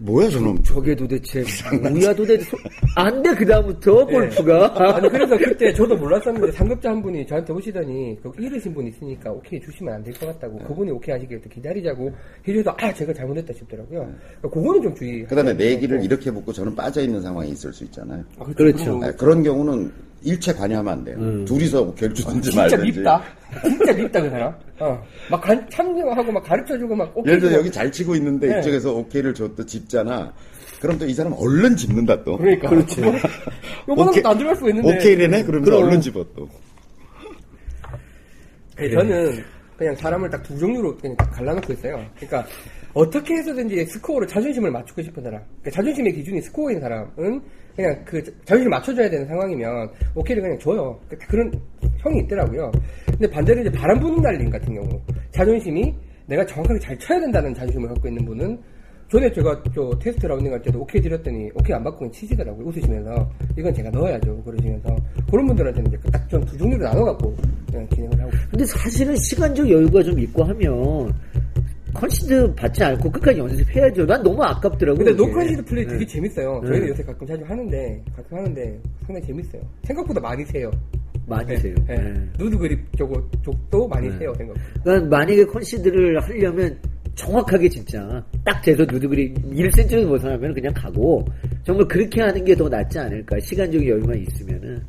[0.04, 0.62] 뭐야 저놈.
[0.64, 1.44] 저게 도대체
[1.92, 2.58] 뭐야 도대체 소-
[2.96, 4.96] 안 돼, 그 다음부터 골프가.
[4.96, 9.60] 아니 그래서 그때 저도 몰랐었는데 상급자 한 분이 저한테 오시더니 그 잃으신 분 있으니까 오케이
[9.62, 12.12] 주시면 안 될 것 같다고 그분이 오케이 하시길 기다리자고
[12.48, 14.00] 해줘서 아 제가 잘못했다 싶더라고요.
[14.40, 15.24] 그러니까 그거는 좀 주의.
[15.26, 18.24] 그다음에 내기를 이렇게 붙고 저는 빠져 있는 상황이 있을 수 있잖아요.
[18.40, 18.98] 아, 그렇죠.
[19.00, 19.92] 네, 그런 경우는
[20.24, 21.46] 일체 관여하면 안 돼요.
[21.46, 23.00] 둘이서 뭐 결주든지 진짜 말든지.
[23.00, 23.24] 밉다.
[23.64, 24.56] 진짜 밉다 그 사람.
[24.80, 25.04] 어.
[25.30, 27.60] 막 간- 참여하고 막 가르쳐주고 막 예를 들어 주고.
[27.62, 28.60] 여기 잘 치고 있는데 네.
[28.60, 30.32] 이쪽에서 오케이를 줬또 짚잖아.
[30.80, 32.38] 그럼 또 이 사람 얼른 짚는다 또.
[32.38, 32.70] 그러니까.
[32.70, 33.02] 그렇지.
[33.90, 34.96] 요거는 안 들어갈 수가 있는데.
[34.96, 35.44] 오케이래네?
[35.44, 35.88] 그러면서 그럼.
[35.88, 36.48] 얼른 집어 또.
[38.78, 39.44] 네, 저는
[39.78, 42.04] 그냥 사람을 딱 두 종류로 그냥 딱 갈라놓고 있어요.
[42.16, 42.46] 그러니까
[42.94, 45.42] 어떻게 해서든지 스코어로 자존심을 맞추고 싶은 사람.
[45.62, 47.42] 그러니까 자존심의 기준이 스코어인 사람은
[47.82, 51.00] 그냥 그 자존심 맞춰줘야 되는 상황이면 오케이를 그냥 줘요.
[51.08, 51.52] 그러니까 그런
[51.98, 52.72] 형이 있더라고요.
[53.08, 54.88] 근데 반대로 이제 바람 부는 날님 같은 경우
[55.32, 55.94] 자존심이
[56.28, 58.60] 내가 정확하게 잘 쳐야 된다는 자존심을 갖고 있는 분은
[59.10, 62.66] 전에 제가 저 테스트 라운딩 할 때도 오케이 드렸더니 오케이 안 받고 그냥 치시더라고요.
[62.66, 64.42] 웃으시면서 이건 제가 넣어야죠.
[64.44, 64.96] 그러시면서
[65.30, 67.36] 그런 분들한테는 이제 딱 좀 두 종류로 나눠갖고
[67.70, 71.14] 그냥 진행을 하고 근데 사실은 시간적 여유가 좀 있고 하면
[71.94, 74.06] 컨시드 받지 않고 끝까지 연습해야죠.
[74.06, 74.98] 난 너무 아깝더라고.
[74.98, 75.18] 근데 이게.
[75.24, 76.06] 노컨시드 플레이 되게 네.
[76.06, 76.62] 재밌어요.
[76.66, 79.62] 저희는 요새 가끔 자주 하는데 가끔 하는데 상당히 재밌어요.
[79.84, 80.72] 생각보다 많이 세요.
[81.28, 81.76] 많이 네, 세요.
[81.88, 81.96] 네.
[81.98, 82.14] 네.
[82.40, 84.18] 누드 그립 저거 쪽도 많이 네.
[84.18, 84.56] 세요 생각.
[84.84, 86.78] 그러니까 만약에 컨시드를 하려면
[87.16, 91.26] 정확하게 진짜 딱 재서 누드 그립 1cm도 벗어나면 그냥 가고
[91.64, 94.82] 정말 그렇게 하는 게 더 낫지 않을까 시간적 여유만 있으면은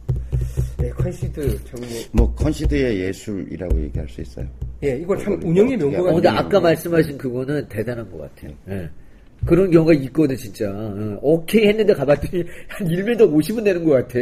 [0.83, 4.47] 네, 컨시드 정말 뭐 컨시드의 예술이라고 얘기할 수 있어요.
[4.83, 6.37] 예 이걸 참 운영의 묘거 어, 근데 음.
[6.37, 8.91] 아까 말씀하신 그거는 대단한 것 같아요 예.
[9.47, 14.19] 그런 경우가 있거든 진짜 어, 오케이 했는데 가봤더니 한 1m 50은 되는 것 같아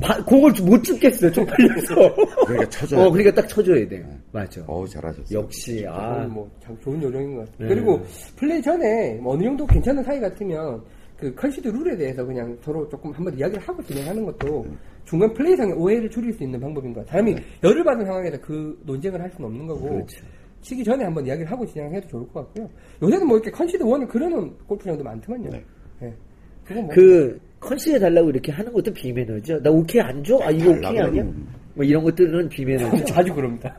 [0.00, 2.14] 바- 공을 못 줍겠어 쪽팔려서
[2.46, 5.34] 그러니까 쳐줘야 어 그러니까 딱 쳐줘야 돼 맞아 어우 잘하셨어.
[5.34, 7.68] 역시 아 아, 뭐참 좋은 요령인 것 같아요.
[7.68, 7.74] 네.
[7.74, 8.00] 그리고
[8.36, 10.80] 플레이 전에 뭐 어느 정도 괜찮은 사이 같으면
[11.18, 14.64] 그 컨시드 룰에 대해서 그냥 서로 조금 한번 이야기를 하고 진행하는 것도
[15.04, 17.24] 중간 플레이상의 오해를 줄일 수 있는 방법인 것 같아요.
[17.24, 20.24] 사람이 열을 받은 상황에서 그 논쟁을 할 수는 없는 거고 그렇죠.
[20.60, 22.70] 치기 전에 한번 이야기를 하고 진행해도 좋을 것 같고요.
[23.02, 25.50] 요새는 뭐 이렇게 컨시드 원을 그려놓은 골프장도 많더만요.
[25.50, 25.64] 네.
[26.02, 26.14] 예.
[26.64, 29.60] 그건 뭐그 컨시드 달라고 이렇게 하는 것도 비매너죠.
[29.60, 30.38] 나 오케이 안 줘?
[30.42, 31.24] 아 이거 오케이 아니야?
[31.74, 33.04] 뭐 이런 것들은 비매너죠.
[33.06, 33.76] 자주 그럽니다.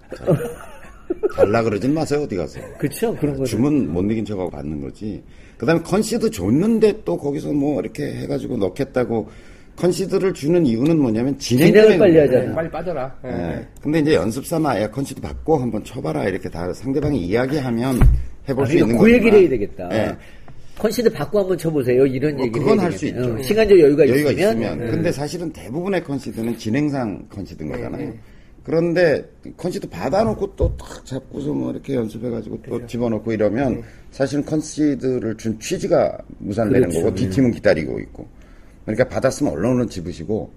[1.35, 2.59] 달라 그러진 마세요 어디 가서.
[2.77, 3.15] 그렇죠.
[3.15, 3.45] 그런 거.
[3.45, 5.23] 주면 못 이긴 척하고 받는 거지.
[5.59, 9.29] 그 다음에 컨시드 줬는데 또 거기서 뭐 이렇게 해가지고 넣겠다고
[9.75, 12.29] 컨시드를 주는 이유는 뭐냐면 진행 진행을 때문에 빨리.
[12.29, 12.55] 거예요.
[12.55, 13.15] 빨리 빠져라.
[13.25, 13.29] 예.
[13.29, 13.67] 예.
[13.81, 17.99] 근데 이제 연습 삼아 야 컨시드 받고 한번 쳐봐라 이렇게 다 상대방이 이야기하면
[18.47, 19.37] 해볼 아, 수 있는 그 얘기를.
[19.41, 19.89] 해야 되겠다.
[19.91, 20.15] 예.
[20.77, 22.05] 컨시드 받고 한번 쳐보세요.
[22.05, 23.05] 이런 뭐 얘기를 그건 할 수.
[23.07, 23.19] 있죠.
[23.33, 24.49] 어, 시간적 여유가, 여유가 있으면.
[24.61, 24.81] 있으면.
[24.87, 24.91] 예.
[24.91, 28.07] 근데 사실은 대부분의 컨시드는 진행상 컨시드인 거잖아요.
[28.11, 28.19] 네.
[28.63, 35.59] 그런데 컨시드 받아놓고 또 탁 잡고서 뭐 이렇게 연습해가지고 또 집어넣고 이러면 사실은 컨시드를 준
[35.59, 37.03] 취지가 무산되는 그렇죠.
[37.05, 38.27] 거고 뒷팀은 기다리고 있고.
[38.85, 40.51] 그러니까 받았으면 얼른 얼른 집으시고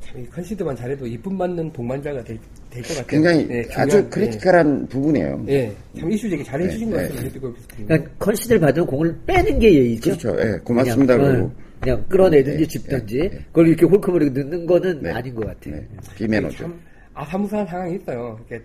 [0.00, 3.06] 참, 이 컨시드만 잘해도 이쁨 받는 동반자가 될 것 같아요.
[3.08, 5.44] 굉장히 예, 아주 중요한, critical한 부분이에요.
[5.48, 5.52] 예,
[5.94, 6.00] 예.
[6.00, 7.30] 참 이슈 제기 잘 해주신 것 네, 같아요.
[7.30, 7.84] 네.
[7.86, 10.16] 그러니까 컨시드를 받으면 공을 빼는 게 예의죠.
[10.16, 10.36] 그렇죠.
[10.40, 11.16] 예, 고맙습니다.
[11.16, 11.52] 그냥, 그러고.
[11.76, 13.38] 어, 그냥 끌어내든지 네, 집든지 네, 네.
[13.48, 15.12] 그걸 이렇게 홀컵으로 넣는 거는 네.
[15.12, 15.76] 아닌 것 같아요.
[15.76, 15.88] 네.
[16.16, 16.56] 비매너죠.
[16.58, 16.80] 참
[17.14, 18.38] 아사무사한 상황이 있어요.
[18.48, 18.64] 이렇게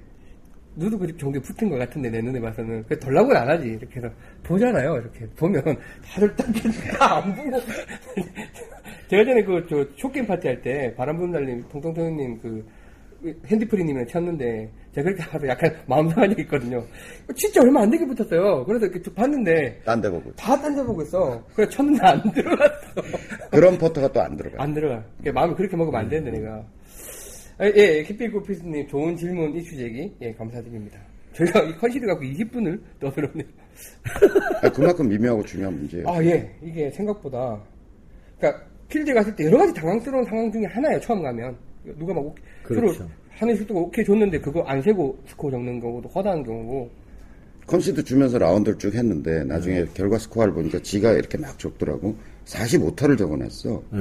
[0.75, 3.67] 누드 그립 정도에 붙은 것 같은데 내 눈에 봐서는 그 달라고는 안 하지.
[3.67, 4.09] 이렇게 해서
[4.43, 4.97] 보잖아요.
[4.97, 5.61] 이렇게 보면
[6.05, 7.59] 다들 딱안 보고
[9.09, 12.65] 제가 전에 그저 숏게임 파티 할 때 바람 부는 날님 통통통님 그
[13.45, 16.83] 핸디프리님이랑 쳤는데 제가 그렇게 해서 약간 마음 상한 적이 있거든요.
[17.35, 18.65] 진짜 얼마 안 되게 붙었어요.
[18.65, 20.31] 그래서 이렇게 쭉 봤는데 딴 데 보고.
[20.35, 21.43] 다 딴 데 보고 있어.
[21.55, 23.01] 그래서 쳤는데 안 들어갔어.
[23.51, 24.63] 그런 퍼터가 또 안 들어가.
[24.63, 25.03] 안 들어가.
[25.19, 26.65] 그러니까 마음이 그렇게 먹으면 안 되는데, 내가.
[27.59, 30.99] 아, 예, 키필고피스님 좋은 질문 이슈 제기, 예, 감사드립니다.
[31.33, 33.45] 저희가 이 컨시드 갖고 20분을 떠들었네요.
[34.63, 36.09] 아, 그만큼 미묘하고 중요한 문제예요.
[36.09, 37.61] 아, 예, 이게 생각보다.
[38.39, 41.55] 그러니까, 필드에 갔을 때 여러 가지 당황스러운 상황 중에 하나예요, 처음 가면.
[41.97, 42.93] 누가 막, 오케이, 그렇죠.
[42.93, 46.89] 서로 하늘 슈트가 오케이 줬는데 그거 안 세고 스코어 적는 경우도 허다한 경우고.
[47.67, 52.15] 컨시드 주면서 라운드를 쭉 했는데 나중에 결과 스코어를 보니까 지가 이렇게 막 적더라고.
[52.45, 53.83] 45타를 적어놨어.
[53.93, 53.97] 예.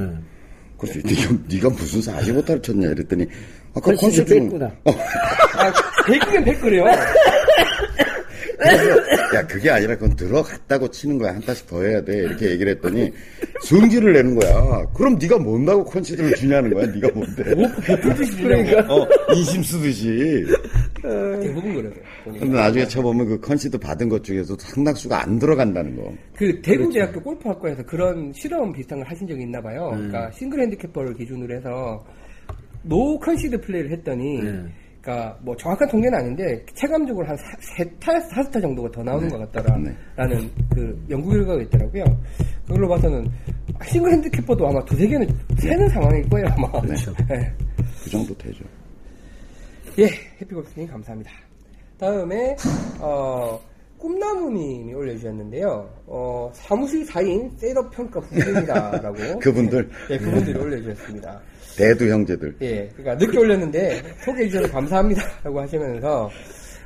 [0.78, 3.26] 그래서 네가, 네가 무슨 45타를 쳤냐 이랬더니
[3.74, 4.66] 아까 컨시드 준- 뺐구나.
[4.84, 5.72] 어, 아,
[6.06, 6.84] 100이면 100 그래요.
[8.60, 12.72] 그래서 야 그게 아니라 그건 들어갔다고 치는 거야 한 타씩 더 해야 돼 이렇게 얘기를
[12.72, 13.10] 했더니
[13.62, 14.86] 성질을 내는 거야.
[14.94, 16.86] 그럼 네가 뭔다고 컨시드를 주냐는 거야.
[16.86, 17.44] 네가 뭔데?
[18.42, 18.94] 그러니까.
[18.94, 20.44] 어, 인심 쓰듯이.
[21.02, 21.92] 대부분 그래요.
[22.24, 26.12] 근데 나중에 쳐보면 그 컨시드 받은 것 중에서 상당수가 안 들어간다는 거.
[26.36, 29.90] 그 대구대학교 골프학과에서 그런 실험 비슷한 걸 하신 적이 있나 봐요.
[29.94, 30.08] 음.
[30.08, 32.04] 그러니까 싱글 핸디캡퍼를 기준으로 해서
[32.82, 34.72] no 컨시드 플레이를 했더니 음.
[35.00, 37.36] 그러니까 뭐 정확한 통계는 아닌데 체감적으로 한
[37.76, 40.50] 세 타 다섯 타 정도가 더 나오는 것 같다라는 네.
[40.74, 42.04] 그 연구 결과가 있더라고요.
[42.66, 43.30] 그걸로 봐서는
[43.84, 45.26] 싱글 핸디캡퍼도 아마 두세 개는
[45.58, 46.70] 세는 상황일 거예요 아마.
[46.82, 47.14] 그렇죠.
[47.28, 47.52] 네.
[48.04, 48.64] 그 정도 되죠.
[49.98, 50.06] 예,
[50.40, 51.30] 해피골프님 감사합니다.
[51.98, 52.56] 다음에
[53.00, 53.60] 어
[54.00, 55.90] 꿈나무님이 올려주셨는데요.
[56.06, 59.38] 어, 사무실 4인 셋업 평가 부탁입니다라고.
[59.40, 61.40] 그분들 네, 그분들이 올려주셨습니다.
[61.80, 62.56] 대두 형제들.
[62.60, 66.30] 예, 그러니까 늦게 올렸는데 소개해 주셔서 감사합니다라고 하시면서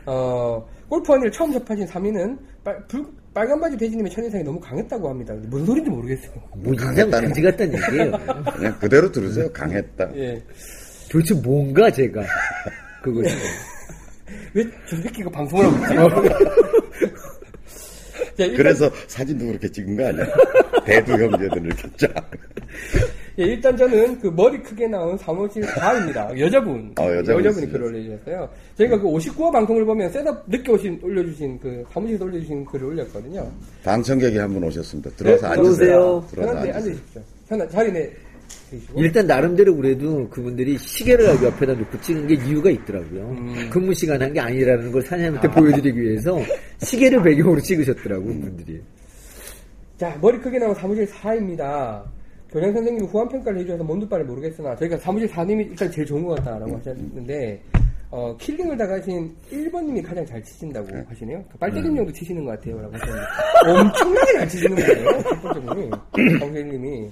[0.07, 5.35] 어, 골프 언니를 처음 접하신 3위는 빨, 불, 빨간 바지 대지님의 첫인상이 너무 강했다고 합니다.
[5.49, 6.33] 무슨 소리인지 모르겠어요.
[6.57, 8.13] 뭐 인상 강했다는 강지 같다는 얘기예요.
[8.55, 9.53] 그냥 그대로 들으세요.
[9.53, 10.11] 강했다.
[10.17, 10.43] 예.
[11.11, 12.23] 도대체 뭔가 제가
[13.03, 13.35] 그것이
[14.55, 16.35] 왜저 새끼가 방송을 하고 있지?
[18.37, 20.25] 자, 그래서 사진도 그렇게 찍은 거 아니야?
[20.85, 22.31] 대두 형제들 이렇게 쫙.
[23.39, 26.39] 예, 일단 저는 그 머리 크게 나온 사무실 4입니다.
[26.39, 26.93] 여자분.
[26.99, 27.73] 어, 여자분 분이 쓰셨어요.
[27.73, 28.49] 글을 올려주셨어요.
[28.79, 33.51] 저희가 그 59화 방송을 보면 셋업 늦게 오신, 올려주신 그 사무실에서 올려주신 글을 올렸거든요.
[33.83, 35.11] 방청객이 한 분 오셨습니다.
[35.17, 35.75] 들어와서 네, 앉으세요.
[35.89, 36.27] 들어오세요.
[36.31, 36.93] 들어와서 편한데 앉으세요.
[36.95, 37.23] 앉으십시오.
[37.49, 38.11] 편한 자리 내
[38.71, 39.01] 드시고.
[39.03, 43.31] 일단 나름대로 그래도 그분들이 시계를 옆에다 놓고 찍은 게 이유가 있더라고요.
[43.31, 43.69] 음.
[43.71, 46.39] 근무 시간 한 게 아니라는 걸 사장님한테 보여드리기 위해서
[46.79, 48.81] 시계를 배경으로 찍으셨더라고 그분들이.
[49.99, 52.03] 자, 머리 크게 나온 사무실 4입니다.
[52.55, 56.37] 교장 선생님이 후한 평가를 해주셔서 뭔 바를 모르겠으나 저희가 사무실 4님이 일단 제일 좋은 것
[56.37, 57.61] 같다라고 하셨는데
[58.13, 61.43] 어, 킬링을 당하신 1번님이 가장 잘 치신다고 하시네요.
[61.51, 62.81] 그 빨대림 정도 치시는 것 같아요.
[62.81, 63.23] 라고 하셨는데
[63.67, 65.11] 엄청나게 잘 치시는 거예요.
[65.19, 65.91] 1번님이.
[66.39, 67.11] 강세님이.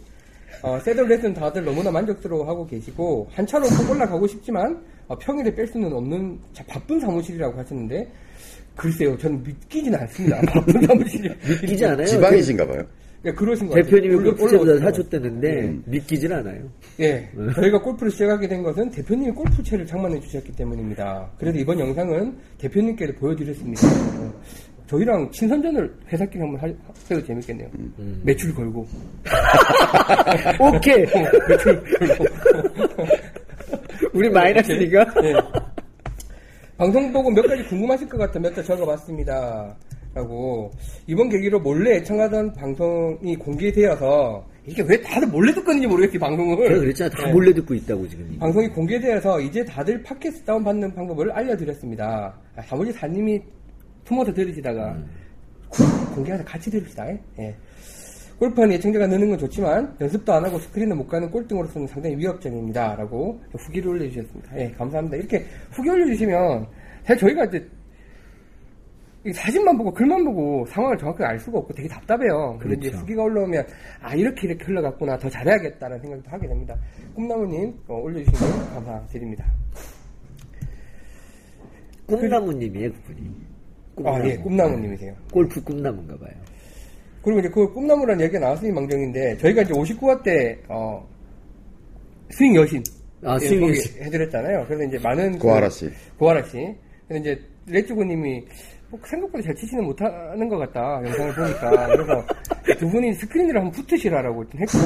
[0.62, 5.66] 어, 세들 레슨 다들 너무나 만족스러워하고 계시고 한 차로 꼭 올라가고 싶지만 어, 평일에 뺄
[5.66, 8.08] 수는 없는 자, 바쁜 사무실이라고 하셨는데
[8.76, 9.18] 글쎄요.
[9.18, 10.40] 저는 믿기지는 않습니다.
[10.46, 11.28] 바쁜 사무실이.
[11.62, 12.06] 믿기지 않아요.
[12.06, 12.84] 지방이신가 봐요.
[13.24, 13.84] 예, 그러신 것 같아요.
[13.90, 16.68] 대표님이 골프채보다 사줬다는데 믿기질 않아요.
[17.00, 17.28] 예.
[17.54, 21.30] 저희가 골프를 시작하게 된 것은 대표님이 골프채를 장만해 주셨기 때문입니다.
[21.38, 23.86] 그래서 이번 영상은 대표님께 보여드렸습니다.
[23.86, 24.32] 어,
[24.88, 26.74] 저희랑 친선전을 회사끼리 한번 하-
[27.10, 27.68] 해도 재밌겠네요.
[28.24, 28.86] 매출 걸고.
[30.60, 31.06] 오케이.
[31.48, 32.24] 매출 걸고.
[34.12, 35.06] 우리 마이너스니까.
[35.22, 35.34] 예.
[36.76, 39.76] 방송 보고 몇 가지 궁금하실 것 같아 몇 개 적어봤습니다.
[40.14, 40.70] 라고
[41.06, 46.68] 이번 계기로 몰래 애청하던 방송이 공개되어서 이게 왜 다들 몰래 듣건지 모르겠어요 방송을.
[46.68, 47.10] 제가 그랬잖아.
[47.10, 47.32] 다 예.
[47.32, 48.36] 몰래 듣고 있다고 지금.
[48.38, 52.34] 방송이 공개되어서 이제 다들 팟캐스트 다운받는 방법을 알려드렸습니다.
[52.56, 53.40] 아, 사무실 사님이
[54.06, 54.96] 숨어서 들으시다가
[55.68, 57.08] 구- 공개해서 같이 들읍시다.
[57.38, 57.54] 예.
[58.38, 62.96] 골프하는 예청자가 느는 건 좋지만 연습도 안 하고 스크린을 못 가는 꼴등으로서는 상당히 위협적입니다.
[62.96, 64.58] 라고 후기를 올려주셨습니다.
[64.58, 65.16] 예, 감사합니다.
[65.16, 66.66] 이렇게 후기 올려주시면
[67.04, 67.62] 사실 저희가 이제 이
[69.32, 72.58] 사진만 보고 글만 보고 상황을 정확하게 알 수가 없고 되게 답답해요.
[72.66, 72.96] 이제 그렇죠.
[72.98, 73.64] 후기가 올라오면
[74.00, 76.76] 아 이렇게 이렇게 흘러갔구나 더 잘해야겠다는 생각도 하게 됩니다.
[77.14, 79.44] 꿈나무님 어, 올려주시면 감사드립니다.
[82.06, 83.30] 꿈나무님이에요 그분이.
[84.04, 85.14] 아 예, 꿈나무님이세요.
[85.32, 86.32] 골프 꿈나무인가 봐요.
[87.22, 91.06] 그리고 이제 그 꿈나무라는 얘기가 나왔으니 망정인데 저희가 이제 59화 때 어,
[92.30, 92.82] 스윙 여신
[93.24, 94.02] 아, 예, 스윙 여신.
[94.02, 94.64] 해드렸잖아요.
[94.66, 95.90] 그래서 이제 많은 고아라 그- 씨.
[96.18, 96.74] 고아라 씨.
[97.06, 98.48] 근데 이제 레츠고님이 뭐
[99.04, 102.24] 생각보다 잘 치지는 못하는 것 같다 영상을 보니까 그래서
[102.78, 104.78] 두 분이 스크린으로 한번 붙으시라라고 했고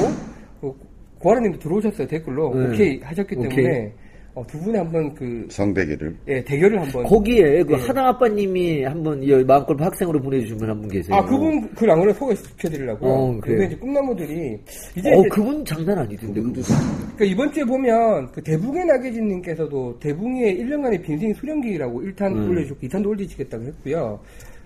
[0.61, 0.73] 그
[1.19, 2.67] 고아라님도 들어오셨어요 댓글로 네.
[2.67, 3.91] 오케이 하셨기 때문에 오케이.
[4.37, 6.15] 어, 두 분이 한번 그 성대기를.
[6.27, 7.87] 예, 대결을 한번 거기에 그 네.
[7.87, 11.15] 하나 아빠님이 한번 이 마음골프 학생으로 보내주신 분한분 계세요.
[11.15, 13.39] 아 그분 그 랑을 소개시켜드리려고 어.
[13.41, 14.59] 근데 이제 꿈나무들이
[14.95, 16.39] 이제, 어 이제 그분 장난 아니던데.
[16.39, 16.53] 그분.
[16.53, 22.51] 그러니까 이번 주에 보면 그 대붕의 나게진님께서도 대붕의 1년간의 빈생 수령기라고 1탄 음.
[22.51, 24.19] 올려주고 2탄도 올리시겠다고 했고요.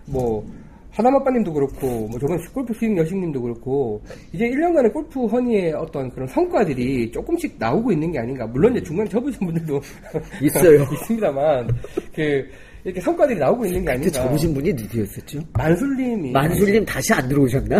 [0.07, 0.45] 뭐
[0.91, 4.01] 하나마빠님도 그렇고 뭐 저번 골프 스윙 여신님도 그렇고
[4.33, 8.45] 이제 1년간의 골프 허니의 어떤 그런 성과들이 조금씩 나오고 있는 게 아닌가.
[8.45, 9.79] 물론 이제 중간에 접으신 분들도
[10.43, 10.81] 있어요.
[10.93, 11.67] 있습니다만
[12.13, 12.45] 그
[12.83, 14.09] 이렇게 성과들이 나오고 있는 게 아닌가.
[14.11, 15.39] 접으신 분이 누구였었죠?
[15.53, 17.79] 만술님이 만술님 다시 안 들어오셨나?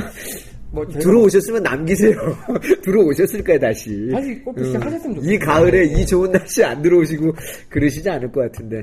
[0.71, 2.15] 뭐 들어오셨으면 남기세요.
[2.83, 4.07] 들어오셨을 까요 다시?
[4.09, 5.33] 다시 골프 음, 시작하셨으면 좋겠어요.
[5.35, 7.33] 이 가을에 이 좋은 날씨 안 들어오시고
[7.69, 8.81] 그러시지 않을 것 같은데.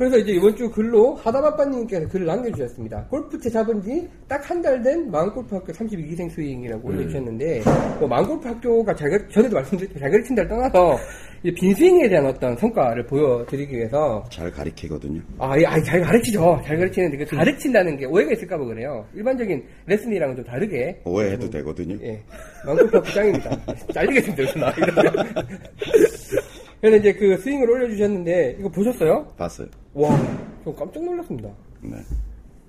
[0.00, 3.04] 그래서 이제 이번 주 글로 하다바빠님께서 글을 남겨주셨습니다.
[3.10, 7.60] 골프채 잡은 지 딱 한 달 된 마음골프학교 32기생 스윙이라고 올려주셨는데,
[7.98, 10.96] 뭐 마음골프학교가 잘, 가르- 전에도 말씀드렸지만 잘 가르친다를 떠나서,
[11.42, 15.20] 이제 빈스윙에 대한 어떤 성과를 보여드리기 위해서, 잘 가리키거든요.
[15.38, 16.62] 아, 예, 아니, 잘 가르치죠.
[16.64, 19.04] 잘 가르치는데, 그 가르친다는 게 오해가 있을까봐 그래요.
[19.14, 21.98] 일반적인 레슨이랑은 좀 다르게, 오해해도 되거든요.
[22.02, 22.18] 예.
[22.64, 23.50] 마음골프학교 짱입니다.
[23.92, 24.72] 잘리겠습니다, 나.
[26.80, 29.26] 그래서 이제 그 스윙을 올려주셨는데, 이거 보셨어요?
[29.36, 29.68] 봤어요.
[29.94, 30.16] 와,
[30.64, 31.48] 좀 깜짝 놀랐습니다.
[31.82, 31.96] 네.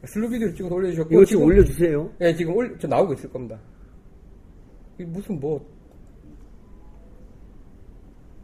[0.05, 2.09] 슬로 비디오를 찍어서 올려주셨고 이거 좀 지금- 올려주세요.
[2.21, 3.59] 예, 지금 올, 저 나오고 있을 겁니다.
[4.97, 5.63] 이게 무슨 뭐,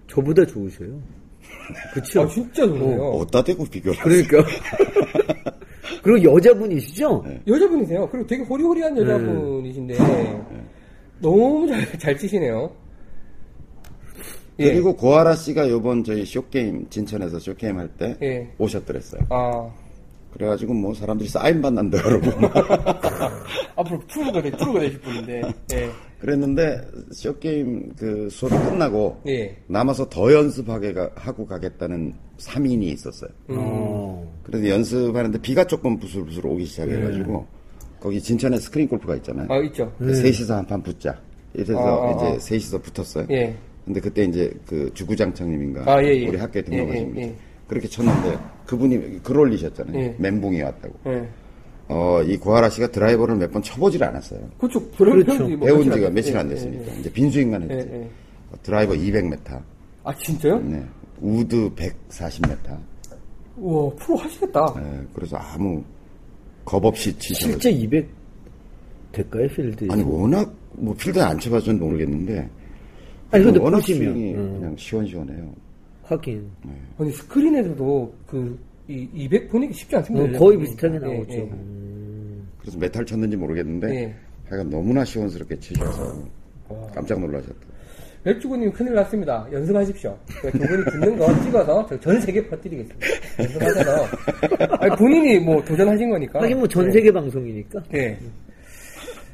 [0.07, 0.99] 저보다 좋으셔요.
[1.93, 2.21] 그쵸?
[2.21, 3.01] 아 진짜 좋네요.
[3.03, 4.37] 어디다 대고 비교를 그러니까.
[6.03, 7.23] 그리고 여자분이시죠?
[7.25, 7.41] 네.
[7.47, 8.07] 여자분이세요.
[8.09, 9.97] 그리고 되게 호리호리한 여자분이신데
[11.19, 12.71] 너무 잘, 잘 치시네요.
[14.59, 14.71] 예.
[14.73, 18.47] 그리고 고아라 씨가 요번 저희 쇼게임 진천에서 쇼게임 할때 예.
[18.57, 19.21] 오셨더랬어요.
[19.29, 19.69] 아,
[20.33, 22.53] 그래가지고 뭐 사람들이 사인 받는다 그러고 막
[23.75, 25.41] 앞으로 프로가 되, 프로가 되실 분인데.
[25.73, 25.89] 예.
[26.19, 29.55] 그랬는데 쇼게임 그 수업이 끝나고 예.
[29.67, 33.29] 남아서 더 연습하게 가- 하고 가겠다는 3인이 있었어요.
[33.49, 34.33] 어.
[34.43, 37.45] 그래서 연습하는데 비가 조금 부슬부슬 오기 시작해가지고
[37.99, 39.47] 거기 진천에 스크린 골프가 있잖아요.
[39.49, 39.91] 아, 있죠.
[39.99, 41.19] 그 셋이서 한 판 붙자.
[41.53, 42.39] 이래서 아, 아, 이제 아.
[42.39, 43.27] 셋이서 붙었어요.
[43.31, 43.55] 예.
[43.87, 46.27] 근데 그때 이제 그 주구장창님인가 아, 예, 예.
[46.27, 47.35] 우리 학교에 등록하신 예, 분 예, 예.
[47.67, 49.97] 그렇게 쳤는데 그분이 글 올리셨잖아요.
[49.97, 50.15] 예.
[50.19, 50.93] 멘붕이 왔다고.
[51.07, 51.27] 예.
[51.87, 54.41] 어, 이 고하라 씨가 드라이버를 몇 번 쳐보질 않았어요.
[54.57, 54.85] 그렇죠.
[54.91, 55.47] 그렇죠.
[55.47, 56.83] 뭐 배운 지가 안 며칠 안 예, 됐으니까.
[56.91, 56.99] 예, 예.
[56.99, 57.87] 이제 빈스윙만 했지.
[57.89, 58.09] 예, 예.
[58.61, 59.61] 드라이버 200m.
[60.03, 60.59] 아, 진짜요?
[60.59, 60.83] 네.
[61.21, 62.77] 우드 140m.
[63.55, 64.73] 우와, 프로 하시겠다.
[64.75, 65.81] 네, 그래서 아무
[66.65, 67.47] 겁 없이 치셔.
[67.51, 68.05] 실제 200
[69.13, 69.87] 될까요, 필드?
[69.89, 72.49] 아니 워낙 뭐 필드에 안 쳐봐서는 모르겠는데.
[73.31, 74.57] 아니, 근데 워낙 보시면, 스윙이 음.
[74.59, 75.53] 그냥 시원시원해요.
[76.03, 76.49] 하긴.
[76.97, 80.37] 아니, 스크린에서도 그, 이, 200 보내기 쉽지 않습니다.
[80.37, 81.33] 어, 거의 예, 비슷하게 예, 나오죠.
[81.33, 81.39] 예.
[81.41, 82.47] 음.
[82.61, 84.15] 그래서 메탈 쳤는지 모르겠는데 예.
[84.49, 86.23] 하여간 너무나 시원스럽게 치셔서
[86.95, 87.55] 깜짝 놀라셨다.
[88.23, 89.47] 맥주구님 큰일 났습니다.
[89.51, 90.17] 연습하십시오.
[90.41, 93.07] 두 분이 듣는 거 찍어서 저 전 세계 퍼뜨리겠습니다.
[93.39, 94.05] 연습하셔서.
[94.79, 96.41] 아니, 본인이 뭐 도전하신 거니까.
[96.41, 97.83] 하긴 뭐 전 세계 방송이니까.
[97.93, 98.17] 예.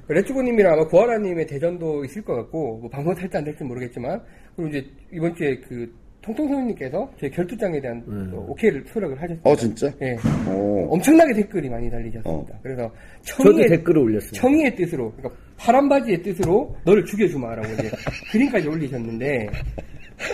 [0.07, 4.21] 레츠고님이랑 아마 구하라님의 대전도 있을 것 같고, 뭐 방송 탈지 안 될지 모르겠지만,
[4.55, 9.49] 그리고 이제 이번 주에 그 통통 선생님께서 저희 결투장에 대한 또 오케이를 수락을 하셨습니다.
[9.49, 9.91] 어 진짜?
[10.01, 10.15] 예.
[10.49, 10.87] 오.
[10.93, 12.59] 엄청나게 댓글이 많이 달리셨습니다.
[12.63, 12.89] 그래서
[13.23, 14.41] 청이의, 댓글을 올렸습니다.
[14.41, 17.91] 청이의 뜻으로, 그러니까 파란 바지의 뜻으로 너를 죽여주마라고 이제
[18.31, 19.49] 그림까지 올리셨는데,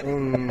[0.05, 0.47] 음,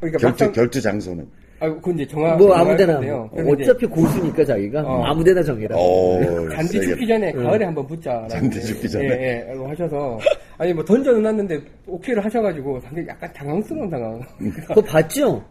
[0.00, 1.26] 그러니까 결투 막상, 결투 장소는.
[1.62, 3.00] 아, 그건 이제 정하, 뭐 아무데나.
[3.00, 3.30] 뭐.
[3.52, 5.04] 어차피 고수니까 자기가 어.
[5.04, 5.76] 아무데나 정해라.
[5.76, 6.18] 오.
[6.50, 6.86] 잔디 세게.
[6.86, 8.26] 죽기 전에 가을에 한번 붙자.
[8.28, 9.04] 잔디 죽기 전에.
[9.06, 10.18] 예, 예, 라고 하셔서.
[10.58, 14.20] 아니, 뭐 던져 놨는데 오케이를 하셔가지고 상당히 약간 당황스러운 상황.
[14.66, 15.44] 그거 봤죠?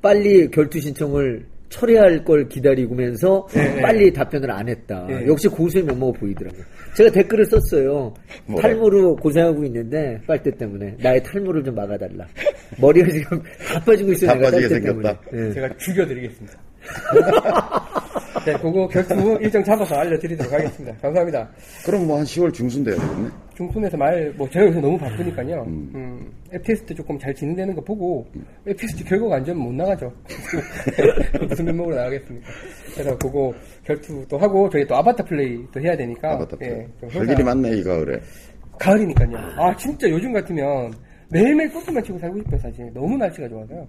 [0.00, 3.80] 빨리 결투 신청을 철회할 걸 기다리면서 예, 예.
[3.80, 5.06] 빨리 답변을 안 했다.
[5.10, 5.26] 예.
[5.26, 6.62] 역시 고수의 면모가 보이더라고요.
[6.94, 8.12] 제가 댓글을 썼어요.
[8.46, 8.60] 뭐라고?
[8.60, 12.26] 탈모로 고생하고 있는데 빨대 때문에 나의 탈모를 좀 막아달라.
[12.78, 14.28] 머리가 지금 다 빠지고 있어요.
[14.30, 15.08] 다 내가 빠지게 빨대 때문에.
[15.08, 15.20] 생겼다.
[15.32, 15.52] 예.
[15.52, 16.58] 제가 죽여드리겠습니다.
[18.44, 20.96] 네, 그거 결투 일정 잡아서 알려드리도록 하겠습니다.
[21.00, 21.48] 감사합니다.
[21.86, 23.28] 그럼 뭐 한 10월 중순 돼야 되겠네.
[23.54, 25.62] 중순에서 말, 뭐, 제가 요새 너무 바쁘니까요.
[25.68, 28.26] 음, 앱 테스트 조금 잘 진행되는 거 보고,
[28.68, 30.12] 앱 테스트 결과가 안 좋으면 못 나가죠.
[31.48, 32.46] 무슨 면목으로 나가겠습니까?
[32.94, 33.52] 그래서 그거
[33.84, 36.34] 결투도 하고, 저희 또 아바타 플레이 또 해야 되니까.
[36.34, 38.20] 아바타 예, 좀할 일이 많네 이 가을에.
[38.78, 39.36] 가을이니까요.
[39.56, 40.92] 아, 진짜 요즘 같으면
[41.30, 42.90] 매일매일 골프만 치고 살고 싶어요, 사실.
[42.92, 43.88] 너무 날씨가 좋아서요.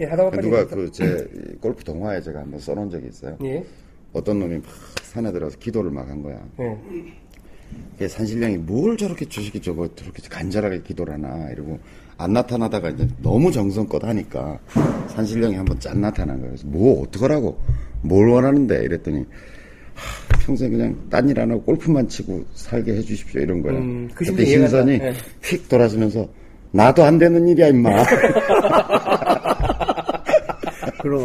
[0.00, 0.40] 예, 하다가.
[0.40, 1.26] 누가 그 제
[1.60, 3.36] 골프 동화에 제가 한번 써놓은 적이 있어요.
[3.44, 3.62] 예,
[4.12, 4.64] 어떤 놈이 막
[5.02, 6.40] 산에 들어서 기도를 막 한 거야.
[6.60, 6.76] 예.
[8.06, 11.78] 산신령이 뭘 저렇게 주식이 저거 저렇게 간절하게 기도를 하나 이러고
[12.16, 14.58] 안 나타나다가 이제 너무 정성껏 하니까
[15.08, 16.50] 산신령이 한번 짠 나타난 거예요.
[16.50, 17.58] 그래서 뭐 어떡하라고
[18.02, 19.24] 뭘 원하는데 이랬더니
[19.94, 23.74] 하, 평생 그냥 딴 일 안 하고 골프만 치고 살게 해주십시오 이런 거야.
[23.78, 25.06] 음, 그 그때 신선이 가.
[25.06, 25.14] 예.
[25.42, 26.28] 휙 돌아서면서
[26.70, 28.04] 나도 안 되는 일이야 임마.
[31.02, 31.24] 그럼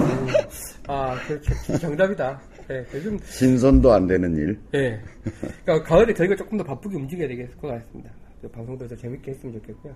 [0.87, 1.53] 아, 그렇죠.
[1.63, 2.41] 진짜 정답이다.
[2.71, 4.59] 예, 요즘, 신선도 안 되는 일.
[4.73, 4.99] 예.
[5.65, 8.09] 그러니까 가을에 저희가 조금 더 바쁘게 움직여야 되겠을 것 같습니다.
[8.41, 9.95] 그 방송도 더 재밌게 했으면 좋겠고요.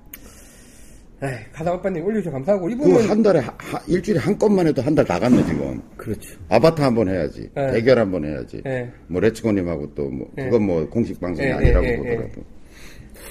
[1.23, 4.93] 에이, 가상아빠님 올려주셔서 감사하고, 그 이분은, 한 달에 하- 하- 일주일에 한 건만 해도 한
[4.93, 5.81] 달 나갔네 지금.
[5.97, 6.37] 그렇죠.
[6.47, 7.49] 아바타 한 번 해야지.
[7.55, 7.71] 네.
[7.71, 8.61] 대결 한 번 해야지.
[8.63, 8.91] 네.
[9.07, 10.45] 뭐 레츠고님하고 또뭐 네.
[10.45, 12.41] 그건 뭐 공식 방송이 네, 아니라고 네, 네, 보더라도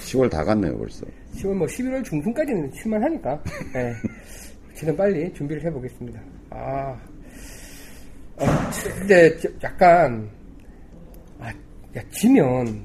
[0.01, 1.05] 10월 다 갔네요 벌써.
[1.35, 3.43] 10월 뭐 11월 중순까지는 칠만하니까,
[3.75, 3.93] 예.
[4.75, 6.19] 지금 빨리 준비를 해보겠습니다.
[6.49, 6.99] 아,
[8.39, 10.29] 아, 근데 저- 약간,
[11.39, 12.81] 아, 야, 지면,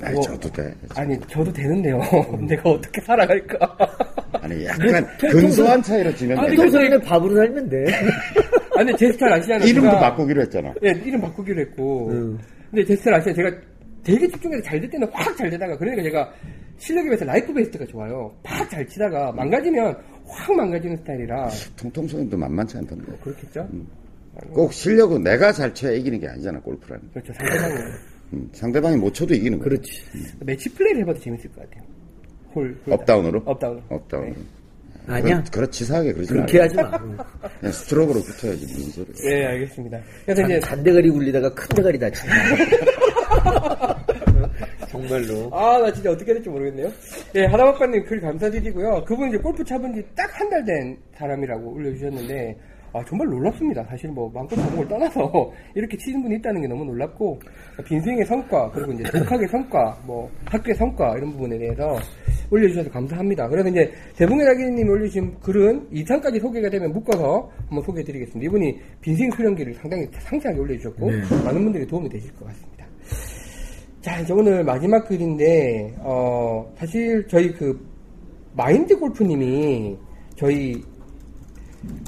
[0.00, 0.74] 아니 뭐, 저도 돼.
[0.96, 2.00] 아니, 저도 되는데요.
[2.48, 3.76] 내가 어떻게 살아갈까?
[4.42, 6.56] 아니 약간 근소한 차이로 지면 아니, 돼.
[6.56, 7.84] 평소에는 밥으로 살면 돼.
[8.76, 9.68] 아니, 제 스타일 아시잖아요.
[9.68, 10.74] 이름도 제가- 바꾸기로 했잖아.
[10.84, 12.10] 예, 이름 바꾸기로 했고.
[12.10, 12.38] 음.
[12.70, 13.50] 근데 제 스타일 아시잖아요.
[13.50, 13.62] 제가
[14.02, 16.32] 되게 집중해서 잘 될 때는 확 잘 되다가, 그러니까 제가
[16.76, 18.34] 실력에 비해서 life best가 좋아요.
[18.42, 21.48] 팍 잘 치다가 망가지면 확 망가지는 스타일이라.
[21.76, 23.12] 통통성도 만만치 않던데.
[23.22, 23.66] 그렇겠죠?
[24.52, 27.08] 꼭 실력은 내가 잘 쳐야 이기는 게 아니잖아 골프라는.
[27.12, 27.32] 그렇죠.
[27.34, 27.74] 상대방이.
[28.32, 29.68] 음, 상대방이 못 쳐도 이기는 거야.
[29.68, 30.02] 그렇지.
[30.40, 31.84] 매치 플레이를 해봐도 재밌을 것 같아요.
[32.54, 32.76] 홀.
[32.86, 33.42] 홀 up down으로?
[33.44, 33.82] up down.
[33.88, 34.30] up down.
[34.30, 34.34] 네.
[35.06, 35.44] 아니야.
[35.52, 36.64] 그렇 치사하게 그러지 그렇게 마.
[36.64, 36.90] 하지 마.
[37.60, 39.06] 그냥 스트로크로 붙어야지 무슨 소리.
[39.30, 40.00] 예, 알겠습니다.
[40.24, 42.34] 그래서 이제, 잔대가리 굴리다가 큰 대가리 다친다.
[44.88, 45.50] 정말로.
[45.52, 46.90] 아, 나 진짜 어떻게 해야 될지 모르겠네요.
[47.34, 49.04] 예, 하다박사님 글 감사드리고요.
[49.04, 52.56] 그분 이제 골프 차본 지 딱 한 달 된 사람이라고 올려주셨는데,
[52.94, 53.82] 아, 정말 놀랍습니다.
[53.84, 57.40] 사실 뭐, 마음껏 걸 떠나서, 이렇게 치는 분이 있다는 게 너무 놀랍고,
[57.84, 61.96] 빈스윙의 성과, 그리고 이제 독학의 성과, 뭐, 학교의 성과, 이런 부분에 대해서,
[62.50, 63.48] 올려주셔서 감사합니다.
[63.48, 68.46] 그래서 이제 대붕의 달기님이 올려주신 글은 2탄까지 소개가 되면 묶어서 한번 소개해드리겠습니다.
[68.48, 71.06] 이분이 빈생 수련기를 상당히 상세하게 올려주셨고
[71.44, 72.86] 많은 분들이 도움이 되실 것 같습니다.
[74.02, 77.76] 자, 이제 오늘 마지막 글인데, 어, 사실 저희 그,
[78.52, 79.96] 마인드 골프님이
[80.36, 80.80] 저희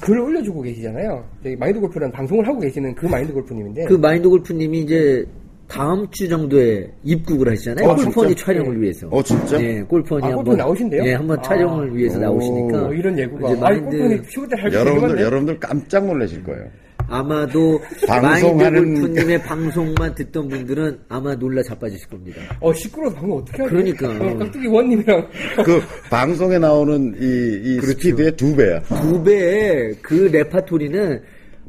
[0.01, 1.23] 글을 올려주고 계시잖아요.
[1.43, 3.85] 저희 마인드 골프라는 방송을 하고 계시는 그 마인드 골프님인데.
[3.85, 5.25] 그 마인드 골프님이 이제
[5.67, 7.89] 다음 주 정도에 입국을 하시잖아요.
[7.89, 8.45] 어, 골프원이 진짜?
[8.45, 8.81] 촬영을 네.
[8.81, 9.07] 위해서.
[9.09, 9.61] 어, 진짜?
[9.61, 11.03] 예, 골프원이 아, 한번 나오신대요?
[11.05, 11.41] 예, 한번 아.
[11.41, 12.21] 촬영을 위해서 오.
[12.21, 13.51] 나오시니까 어, 이런 예고가.
[13.51, 16.65] 이제 마인드 골프는 쉬울 때할 여러분들, 여러분들 깜짝 놀라실 거예요.
[17.09, 22.41] 아마도 방송하는- 골프님의 방송만 듣던 분들은 아마 놀라 자빠지실 겁니다.
[22.59, 23.69] 어, 시끄러워서 방금 어떻게 하지?
[23.69, 24.09] 그러니까.
[24.09, 25.27] 어, 깍두기 원님이랑.
[25.63, 28.81] 그 방송에 나오는 이, 이 스피드의 두 배야.
[28.81, 31.21] 두 배의 그 레파토리는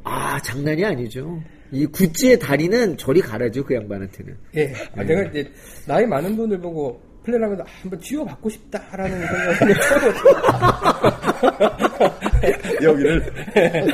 [0.05, 1.41] 아 장난이 아니죠.
[1.71, 4.35] 이 구찌의 다리는 저리 가라죠 그 양반한테는.
[4.57, 4.73] 예.
[4.97, 5.47] 아, 내가 이제,
[5.87, 9.77] 나이 많은 분을 보고, 플레이를 하면서 아, 한번 지워받고 싶다라는 생각을.
[12.83, 13.33] 여기를.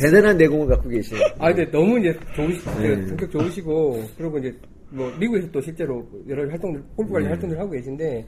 [0.00, 1.24] 대단한 내공을 갖고 계시네요.
[1.38, 3.06] 아, 근데 너무 이제 좋으시, 네.
[3.06, 4.54] 성격 좋으시고, 그리고 이제,
[4.90, 7.14] 뭐, 미국에서 또 실제로 여러 활동들, 골프 네.
[7.14, 8.26] 관련 활동들 하고 계신데,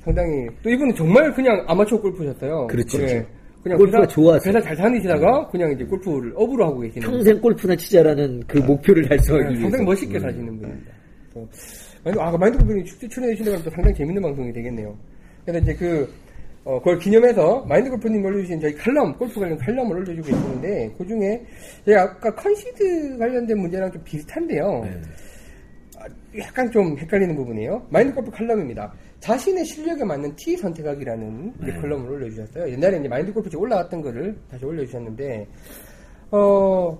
[0.00, 2.66] 상당히, 또 이분은 정말 그냥 아마추어 골프셨어요.
[2.68, 3.02] 그렇죠.
[3.02, 3.26] 예.
[3.62, 4.48] 그냥 골프가 회사, 좋아서.
[4.48, 7.08] 회사 잘 다니시다가, 그냥 이제 골프를 업으로 하고 계시는.
[7.08, 9.62] 평생 골프나 치자라는 그 목표를 달성하기 네, 위해서.
[9.62, 10.92] 상당히 멋있게 사시는 분입니다.
[12.04, 14.94] 마인드, 아, 마인드 골프님 축제 출연해주시는 건 상당히 재밌는 방송이 되겠네요.
[15.46, 16.08] 그래서 이제 그,
[16.64, 21.44] 어, 그걸 기념해서 마인드 골프님 올려주신 저희 칼럼, 골프 관련 칼럼을 올려주고 계시는데, 그 중에
[21.84, 24.80] 제가 아까 컨시드 관련된 문제랑 좀 비슷한데요.
[24.84, 25.02] 네.
[25.98, 26.06] 아,
[26.38, 27.86] 약간 좀 헷갈리는 부분이에요.
[27.90, 28.92] 마인드 골프 칼럼입니다.
[29.20, 31.72] 자신의 실력에 맞는 티 선택하기라는 네.
[31.74, 32.70] 칼럼을 올려주셨어요.
[32.72, 35.46] 옛날에 이제 마인드 골프 올라갔던 거를 다시 올려주셨는데,
[36.30, 36.98] 어,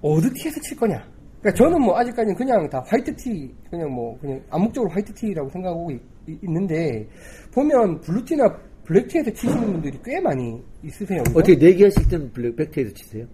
[0.00, 1.06] 어느 티에서 칠 거냐?
[1.40, 5.90] 그러니까 저는 뭐 아직까지는 그냥 다 화이트 티, 그냥 뭐 그냥 암묵적으로 화이트 티라고 생각하고
[5.90, 7.08] 있, 는데
[7.52, 11.22] 보면 블루 티나 블랙 티에서 치시는 분들이 꽤 많이 있으세요.
[11.22, 11.38] 그죠?
[11.38, 13.26] 어떻게 내기하실 때는 블랙 백티에서 치세요?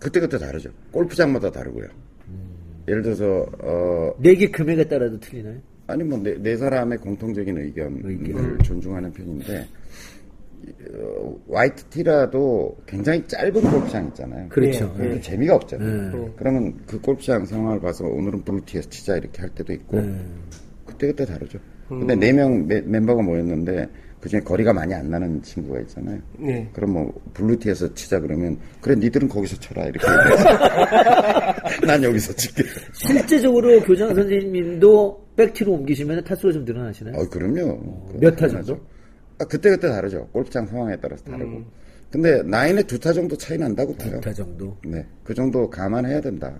[0.00, 0.70] 그때그때 다르죠.
[0.90, 1.86] 골프장마다 다르고요.
[2.88, 5.60] 예를 들어서, 어, 내기 금액에 따라도 틀리나요?
[5.86, 8.58] 아니 뭐 네, 네 사람의 공통적인 의견을 의견.
[8.60, 9.66] 존중하는 편인데
[10.94, 14.48] 어, 화이트 티라도 굉장히 짧은 골프장 있잖아요.
[14.48, 14.94] 그렇죠.
[14.96, 16.16] 네, 재미가 없잖아요.
[16.16, 16.32] 네.
[16.36, 20.24] 그러면 그 골프장 상황을 봐서 오늘은 블루티에서 치자 이렇게 할 때도 있고 네.
[20.86, 21.58] 그때 그때 다르죠.
[22.00, 23.88] 근데 네 명 멤버가 모였는데
[24.20, 26.18] 그중에 거리가 많이 안 나는 친구가 있잖아요.
[26.38, 26.68] 네.
[26.72, 30.06] 그럼 뭐 블루티에서 치자 그러면 그래 니들은 거기서 쳐라 이렇게
[31.86, 32.62] 난 여기서 칠게.
[32.92, 37.16] 실제적으로 교장 선생님도 백티로 옮기시면 타수가 좀 늘어나시나요?
[37.16, 38.10] 어 그럼요.
[38.20, 38.78] 몇타 정도?
[39.40, 40.28] 아, 그때 그때 다르죠.
[40.32, 41.62] 골프장 상황에 따라서 다르고.
[42.10, 44.20] 근데 나인에 두 타 정도 차이 난다고 봐요.
[44.20, 44.76] 타 정도.
[44.84, 46.54] 네, 그 정도 감안해야 된다.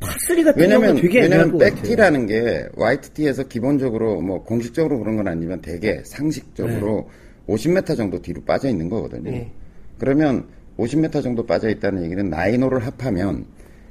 [0.00, 1.58] 파3 같은 왜냐면 되게 왜냐면.
[1.58, 7.08] 백티라는 게 화이트티에서 기본적으로 뭐 공식적으로 그런 건 아니면 대개 상식적으로
[7.46, 7.54] 네.
[7.54, 9.30] 50m 정도 뒤로 빠져 있는 거거든요.
[9.30, 9.50] 네.
[9.98, 10.46] 그러면
[10.78, 13.44] 50m 정도 빠져 있다는 얘기는 nine 홀을 합하면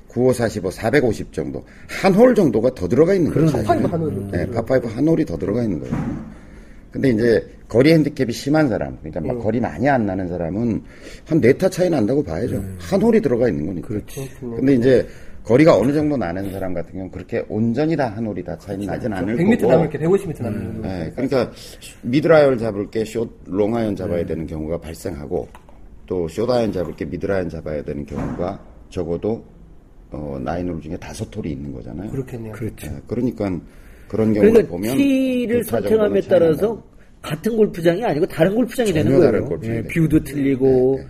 [0.07, 3.51] 95, 45, 450 정도 한 홀 정도가 더 들어가 있는 거예요.
[3.51, 3.87] 파파이브.
[3.87, 5.95] 한 홀이 네, 파파이브 한 홀이 더 들어가 있는 거예요.
[6.91, 10.81] 근데 이제 거리 핸디캡이 심한 사람, 그러니까 막 거리 많이 안 나는 사람은
[11.25, 12.63] 한 네 타 차이 난다고 봐야죠.
[12.79, 13.87] 한 홀이 들어가 있는 거니까.
[13.89, 14.29] 그렇지.
[14.39, 15.05] 근데 이제
[15.47, 19.13] 거리가 어느 정도 나는 사람 같은 경우는 그렇게 온전히 다 한 홀이 다 차이 나진
[19.13, 19.71] 않을 100m 거고.
[19.71, 20.81] 남을 게 150m 남는 정도.
[20.87, 21.51] 네, 그러니까
[22.01, 25.47] 미들 아이언 잡을 게 숏, 롱아이언 잡아야 되는 경우가 발생하고
[26.05, 29.43] 또 숏아이언 잡을 게 미들 아이언 잡아야 되는 경우가 적어도
[30.11, 32.11] 어, nine 홀 중에 다섯 홀이 있는 거잖아요.
[32.11, 32.51] 그렇겠네요.
[32.51, 32.87] 그렇죠.
[32.87, 33.49] 네, 그러니까
[34.09, 36.83] 그런 경우를 그러니까 보면 티를 두타 선택함에 따라서.
[37.21, 39.31] 같은 골프장이 아니고 다른 골프장이 전혀 되는 거예요.
[39.31, 41.09] 다른 골프장이 예, view도 틀리고 네, 네.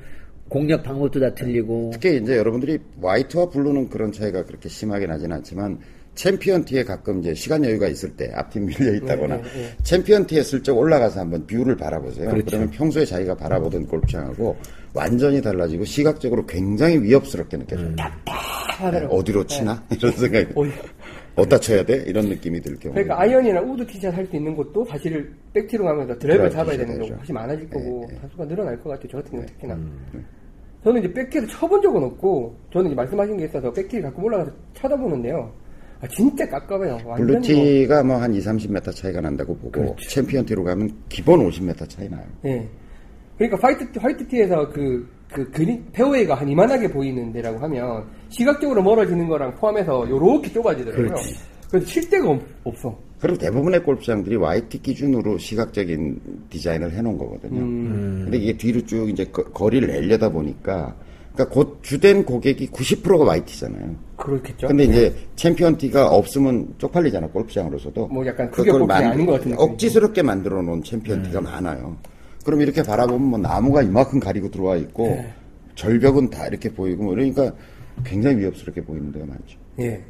[0.50, 1.91] 공략 방법도 다 틀리고.
[1.93, 5.80] 특히 이제 여러분들이 화이트와 블루는 그런 차이가 그렇게 심하게 나진 않지만
[6.16, 9.39] 챔피언 티에 가끔 이제 시간 여유가 있을 때 앞팀 밀려 있다거나
[9.84, 12.30] 챔피언 티에 슬쩍 올라가서 한번 view를 바라보세요.
[12.30, 12.45] 그렇죠.
[12.48, 14.56] 그러면 평소에 자기가 바라보던 골프장하고
[14.95, 17.93] 완전히 달라지고 시각적으로 굉장히 위협스럽게 느껴져요.
[17.95, 20.72] 네, 어디로 치나 이런 생각이 어디-
[21.36, 22.93] 어디다 쳐야 돼 이런 느낌이 들 경우.
[22.95, 26.95] 그러니까 아이언이나 우드 티샷 할 수 있는 것도 사실 백티로 가면서 드라이브 잡아야 티샷 되는
[27.00, 27.18] 경우가.
[27.18, 29.08] 훨씬 많아질 거고 다수가 늘어날 것 같아요.
[29.12, 29.76] 저 같은 경우 특히나.
[29.76, 30.26] 음.
[30.88, 35.51] 저는 이제 백티를 쳐본 적은 없고 저는 이제 말씀하신 게 있어서 백티를 가끔 올라가서 쳐다보는데요.
[35.99, 36.97] 아 진짜 깝깝해요.
[37.03, 40.09] 뭐, 블루티가 뭐 한 2, 30m 차이가 난다고 보고 그렇죠.
[40.09, 42.23] 챔피언 티로 가면 기본 50m 차이 나요.
[42.45, 42.65] 예.
[43.38, 49.27] 그러니까 화이트 화이트 티에서 그, 그 그린 페어웨이가 한 이만하게 보이는 데라고 하면 시각적으로 멀어지는
[49.27, 51.07] 거랑 포함해서 요렇게 좁아지더라고요.
[51.07, 51.35] 그렇지.
[51.69, 52.97] 그래서 칠 데가 없, 없어.
[53.20, 57.59] 그리고 대부분의 골프장들이 화이트티 기준으로 시각적인 디자인을 해놓은 거거든요.
[57.61, 58.22] 음.
[58.26, 60.95] 근데 이게 뒤로 쭉 이제 거, 거리를 내려다 보니까
[61.34, 63.95] 그러니까 곧 주된 고객이 90%가 화이트티잖아요.
[64.18, 64.68] 그렇겠죠.
[64.68, 64.91] 근데 네.
[64.91, 68.07] 이제 챔피언 티가 없으면 쪽팔리잖아 골프장으로서도.
[68.07, 69.61] 뭐 약간 복싱이 만- 아닌 것 같은 느낌이죠.
[69.74, 71.97] 억지스럽게 만들어 놓은 챔피언 티가 많아요.
[72.45, 75.34] 그럼 이렇게 바라보면 뭐 나무가 이만큼 가리고 들어와 있고 네.
[75.76, 77.51] 절벽은 다 이렇게 보이고 뭐 이러니까
[78.03, 79.57] 굉장히 위협스럽게 보이는 데가 많죠.
[79.80, 80.01] 예.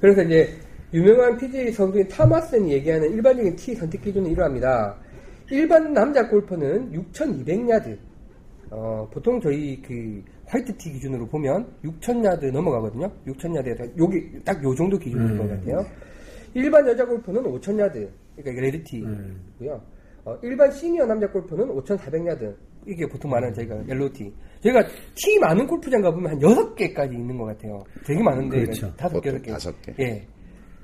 [0.00, 0.52] 그래서 이제
[0.92, 4.96] 유명한 PGA 선수인 타마슨이 얘기하는 일반적인 티 선택 기준은 이러합니다.
[5.50, 7.98] 일반 남자 골퍼는 6,200야드.
[8.70, 13.10] 어, 보통 저희 그 화이트 티 기준으로 보면 6,000야드 넘어가거든요.
[13.26, 15.84] 6,000야드에서 여기 딱 요 정도 기준인 것 같아요.
[16.54, 18.08] 일반 여자 골퍼는 5,000야드.
[18.36, 19.80] 그러니까 레드 티고요.
[20.24, 22.54] 어, 일반 시니어 남자 골퍼는 5,400야드.
[22.86, 24.32] 이게 보통 말하는 저희가 옐로우 티.
[24.62, 24.82] 저희가
[25.14, 27.82] 티 많은 골프장 가보면 한 6개까지 있는 것 같아요.
[28.06, 28.60] 되게 많은데.
[28.62, 28.94] 그렇죠.
[28.96, 29.92] 다섯 개, 보통 여섯 개.
[29.92, 30.04] 다섯 개.
[30.04, 30.26] 예.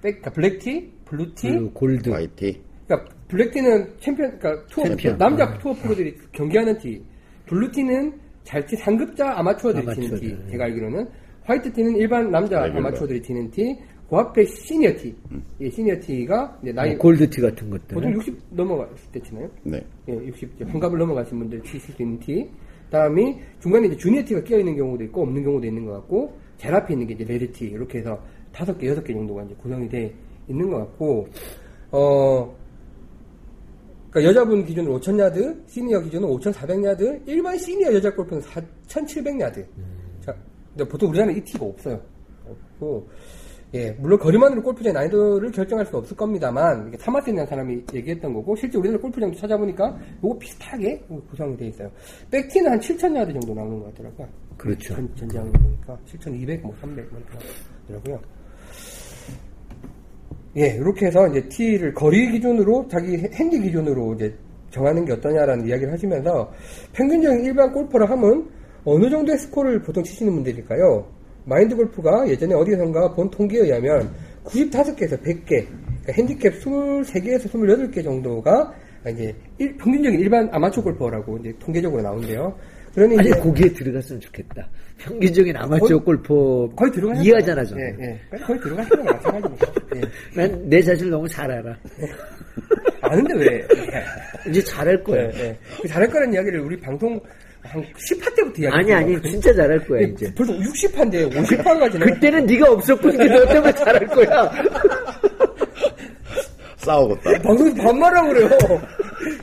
[0.04, 2.10] 백, 그러니까 블랙티, 블루티, 골드.
[2.10, 2.60] 화이트티.
[2.86, 5.16] 그러니까 블랙티는 챔피언, 그러니까 투어, 챔피언.
[5.16, 7.02] 남자 투어 프로들이 경기하는 티,
[7.46, 8.12] 블루티는
[8.44, 10.50] 잘치 상급자 아마추어들이 치는 아마추어들, 티, 예.
[10.50, 11.08] 제가 알기로는
[11.44, 12.80] 화이트티는 일반 남자 레귤러.
[12.80, 13.78] 아마추어들이 치는 티,
[14.10, 15.16] 그 앞에 시니어 티,
[15.62, 17.94] 예, 시니어 티가 이제 나이 뭐 골드티 같은 것들.
[17.94, 19.50] 보통 60 넘어갔을 때 치나요?
[19.62, 19.82] 네.
[20.10, 22.50] 예, 60 이제 환갑을 넘어가신 분들 치실 수 있는 티.
[22.90, 26.74] 다음이 중간에 이제 주니어 티가 끼어 있는 경우도 있고 없는 경우도 있는 것 같고 제일
[26.74, 28.22] 앞에 있는 게 이제 레드 티 이렇게 해서
[28.54, 30.14] 다섯 개 여섯 개 정도가 이제 구성이 돼
[30.48, 31.26] 있는 것 같고
[31.90, 32.64] 어
[34.14, 39.66] 그러니까 여자분 기준으로 5,000야드, 시니어 기준으로 5,400야드, 일반 시니어 여자 골프는 4,700야드.
[40.20, 40.32] 자,
[40.70, 42.00] 근데 보통 우리나라는 이 티가 없어요.
[42.46, 43.08] 없고,
[43.74, 48.78] 예, 물론 거리만으로 골프장의 난이도를 결정할 수 없을 겁니다만, 이게 타마스라는 사람이 얘기했던 거고, 실제
[48.78, 51.90] 우리나라 골프장도 찾아보니까, 요거 비슷하게 구성이 돼 있어요.
[52.30, 54.28] 백티는 한 7,000야드 정도 나오는 것 같더라고요.
[54.56, 54.94] 그렇죠.
[54.94, 57.44] 전, 전장을 보니까, 7,200, 뭐 300, 뭐 이렇게
[57.88, 58.43] 나오더라고요.
[60.56, 64.34] 예, 이렇게 해서 이제 티를 거리 기준으로 자기 핸디 기준으로 이제
[64.70, 66.52] 정하는 게 어떠냐라는 이야기를 하시면서
[66.92, 68.48] 평균적인 일반 골퍼를 하면
[68.84, 71.06] 어느 정도의 스코어를 보통 치시는 분들일까요?
[71.46, 74.10] 마인드 골프가 예전에 어디선가 본 통계에 의하면
[74.44, 78.72] 95개에서 100개, 그러니까 핸디캡 23개에서 28개 정도가
[79.10, 82.54] 이제 일- 평균적인 일반 아마추어 골퍼라고 이제 통계적으로 나오는데요.
[82.94, 84.68] 그러니 아니 이제 거기에 들어갔으면 좋겠다.
[84.98, 87.96] 평균적인 아마추어 거의- 골퍼 거의 들어가 이해하잖아 저는.
[88.00, 88.38] 예, 예.
[88.38, 89.66] 거의 들어가는 거 마찬가지입니다.
[89.96, 90.00] 예.
[90.48, 91.76] 난내 자신을 너무 잘 알아.
[93.02, 93.66] 아는데 왜?
[94.48, 95.28] 이제 잘할 거야.
[95.28, 95.58] 네, 네.
[95.82, 97.20] 그 잘할 거라는 이야기를 우리 방송
[97.62, 100.32] 한 10화 때부터 이야기 아니 아니 진짜 잘할 거야 이제.
[100.34, 103.26] 벌써 60화인데 50화가 지나 그때는 네가 없었거든.
[103.28, 104.52] 너 때문에 잘할 거야.
[106.78, 107.42] 싸우고 딱.
[107.42, 108.48] 방송에서 반말하고 그래요.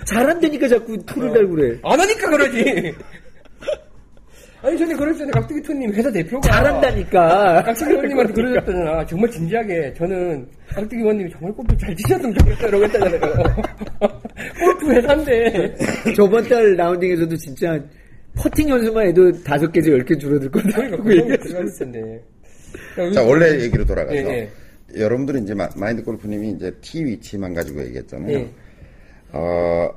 [0.06, 1.78] 잘한다니까 자꾸 토를 달고 그래.
[1.84, 2.96] 안 하니까 그러지.
[4.64, 5.32] 아니 전에 그랬잖아요.
[5.32, 7.64] 깍두기 투님 회사 대표가 잘한다니까.
[7.64, 9.06] 깍두기 원님한테 그러셨잖아.
[9.08, 13.20] 정말 진지하게 저는 깍두기 원님이 정말 골프 잘 치셨으면 좋겠다 이러고 했잖아요.
[14.60, 15.76] 골프 회사인데.
[16.16, 17.80] 저번 달 라운딩에서도 진짜
[18.36, 20.70] 퍼팅 연습만 해도 다섯 개에서 열개 줄어들 거다.
[20.70, 21.38] 그러니까 고 그.
[21.40, 22.24] 들어갔을 텐데.
[23.14, 24.16] 자, 원래 얘기로 돌아가서.
[24.16, 24.50] 예,
[24.98, 28.38] 여러분들은 이제 마- 마인드 골프님이 이제 티 위치만 가지고 얘기했잖아요.
[28.38, 28.48] 예.
[29.34, 29.90] 어,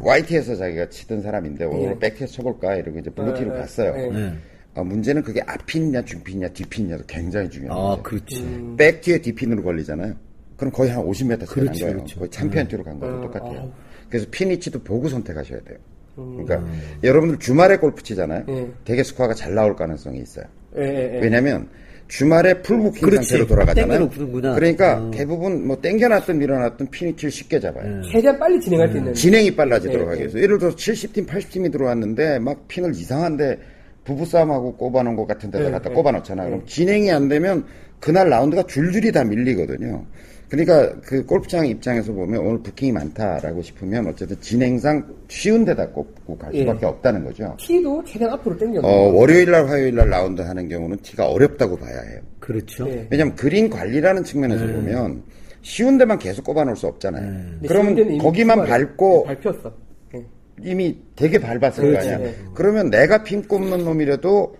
[0.00, 1.98] 화이트티에서 자기가 치던 사람인데 오늘 예.
[1.98, 3.94] 백티에서 쳐볼까 이러고 이제 블루티로 예, 예, 갔어요.
[3.96, 4.08] 예.
[4.08, 4.34] 네.
[4.74, 8.02] 어, 문제는 그게 앞핀이냐 중핀이냐 뒤핀이냐도 굉장히 중요한 아 문제.
[8.02, 8.42] 그렇지.
[8.42, 8.76] 음.
[8.76, 10.14] 백티에 뒤핀으로 걸리잖아요.
[10.56, 11.92] 그럼 거의 한 50m 차이 난 거예요.
[11.94, 12.18] 그렇죠.
[12.18, 13.58] 거의 챔피언 티로 간 거랑 음, 똑같아요.
[13.60, 13.70] 아우.
[14.08, 15.78] 그래서 핀 위치도 보고 선택하셔야 돼요.
[16.18, 16.44] 음.
[16.44, 16.72] 그러니까
[17.02, 18.44] 여러분들 주말에 골프 치잖아요.
[18.48, 18.68] 예.
[18.84, 20.44] 되게 스코어가 잘 나올 가능성이 있어요.
[20.76, 21.20] 예, 예, 예.
[21.20, 21.68] 왜냐면
[22.10, 23.28] 주말에 풀부킹 그렇지.
[23.28, 24.08] 상태로 돌아가잖아요.
[24.08, 24.54] 땡겨놓구나.
[24.56, 25.10] 그러니까 어.
[25.12, 27.84] 대부분 뭐 땡겨놨든 밀어놨든 핀 위치를 쉽게 잡아요.
[27.86, 28.02] 음.
[28.10, 29.14] 최대한 빨리 진행할 수 있는.
[29.14, 30.22] 진행이 빨라지도록 네, 하기 네.
[30.24, 30.40] 위해서.
[30.40, 33.58] 예를 들어서 70팀, 80팀이 들어왔는데 막 핀을 이상한데
[34.04, 35.94] 부부싸움하고 꼽아놓은 것 같은 데다 네, 갖다 네.
[35.94, 36.44] 꼽아놓잖아.
[36.44, 37.64] 그럼 진행이 안 되면
[38.00, 40.04] 그날 라운드가 줄줄이 다 밀리거든요.
[40.50, 46.52] 그러니까 그 골프장 입장에서 보면 오늘 부킹이 많다라고 싶으면 어쨌든 진행상 쉬운 데다 꼽고 갈
[46.54, 46.60] 예.
[46.60, 47.54] 수밖에 없다는 거죠.
[47.56, 48.80] 키도 최대한 앞으로 당겨.
[48.80, 52.20] 어, 월요일 날, 화요일 날 라운드 하는 경우는 티가 어렵다고 봐야 해요.
[52.40, 52.84] 그렇죠.
[52.84, 53.06] 네.
[53.10, 55.22] 왜냐면 그린 관리라는 측면에서 보면
[55.62, 57.22] 쉬운 데만 계속 꼽아놓을 수 없잖아요.
[57.24, 58.66] 근데 그러면 거기만.
[58.66, 59.72] 밟고 네, 밟혔어.
[60.16, 60.26] 예.
[60.64, 62.08] 이미 되게 밟았을 그렇지.
[62.08, 62.18] 거 아니야.
[62.28, 62.34] 네.
[62.54, 64.56] 그러면 내가 핀 꼽는 놈이라도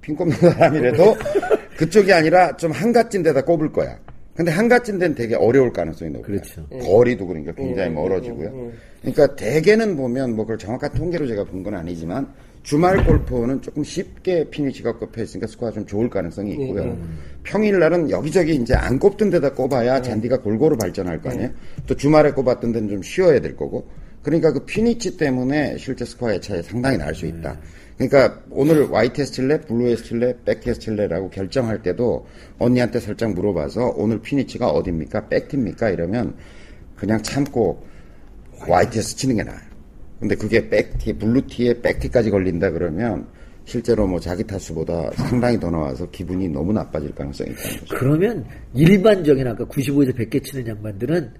[0.00, 1.16] 핀 꼽는 사람이라도
[1.76, 3.98] 그쪽이 아니라 좀 한갓진 데다 꼽을 거야.
[4.38, 6.26] 근데 한갓진 데는 되게 어려울 가능성이 높아요.
[6.26, 6.64] 그렇죠.
[6.68, 8.52] 거리도 그러니까 굉장히 예, 멀어지고요.
[8.54, 8.70] 예, 예.
[9.12, 12.32] 그러니까 대개는 보면 뭐 그걸 정확한 통계로 제가 본 건 아니지만
[12.62, 16.84] 주말 골퍼는 조금 쉽게 핀 위치가 꼽혀 있으니까 스코어가 좀 좋을 가능성이 있고요.
[16.84, 16.96] 예, 예.
[17.42, 21.50] 평일 날은 여기저기 이제 안 꼽던 데다 꼽아야 잔디가 골고루 발전할 거 아니에요.
[21.88, 23.88] 또 주말에 꼽았던 데는 좀 쉬어야 될 거고.
[24.22, 27.58] 그러니까 그 핀 위치 때문에 실제 스코어의 차이 상당히 날 수 있다.
[27.98, 32.26] 그러니까 오늘 화이트티에서 칠래, 블루에서 칠래, 백티에서 칠래라고 결정할 때도
[32.58, 35.28] 언니한테 살짝 물어봐서 오늘 핀 위치가 어딥니까?
[35.28, 35.90] 백티입니까?
[35.90, 36.36] 이러면
[36.94, 37.84] 그냥 참고
[38.68, 39.68] 화이트티에서 치는 게 나아요.
[40.20, 43.26] 근데 그게 백티, 블루티에 백티까지 걸린다 그러면
[43.64, 47.96] 실제로 뭐 자기 타수보다 상당히 더 나와서 기분이 너무 나빠질 가능성이 있다는 거죠.
[47.98, 48.44] 그러면
[48.74, 51.30] 일반적인 아까 95에서 100개 치는 양반들은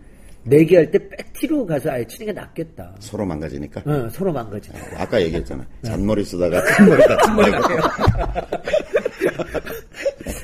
[0.44, 2.94] 내기 할때 백티로 가서 아예 치는 게 낫겠다.
[3.00, 3.82] 서로 망가지니까.
[3.84, 5.02] 어, 서로 망가지니까.
[5.02, 5.66] 아 까 얘기했잖아.
[5.84, 7.68] 잔머리 쓰다가 잔머리 다친 거고.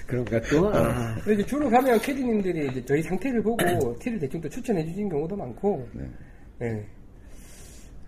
[0.06, 0.68] 그런가 또?
[0.74, 3.56] 아, 근데 이제 주로 가면 캐디님들이 이제 저희 상태를 보고
[3.98, 6.04] 티를 대충 또 추천해 주시는 경우도 많고, 네.
[6.62, 6.84] 예.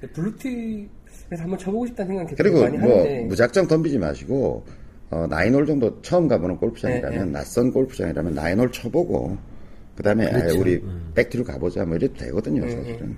[0.01, 4.65] 근데 블루티에서 한번 쳐보고 싶다는 생각이 그리고 많이 뭐 하는데, 무작정 덤비지 마시고
[5.11, 7.31] 어, 나인홀 정도 처음 가보는 골프장이라면 네, 네.
[7.33, 9.37] 낯선 골프장이라면 나인홀 쳐보고
[9.97, 10.81] 그다음에 아예 우리
[11.15, 13.17] 백티로 가보자 뭐 이래도 되거든요 네, 사실은.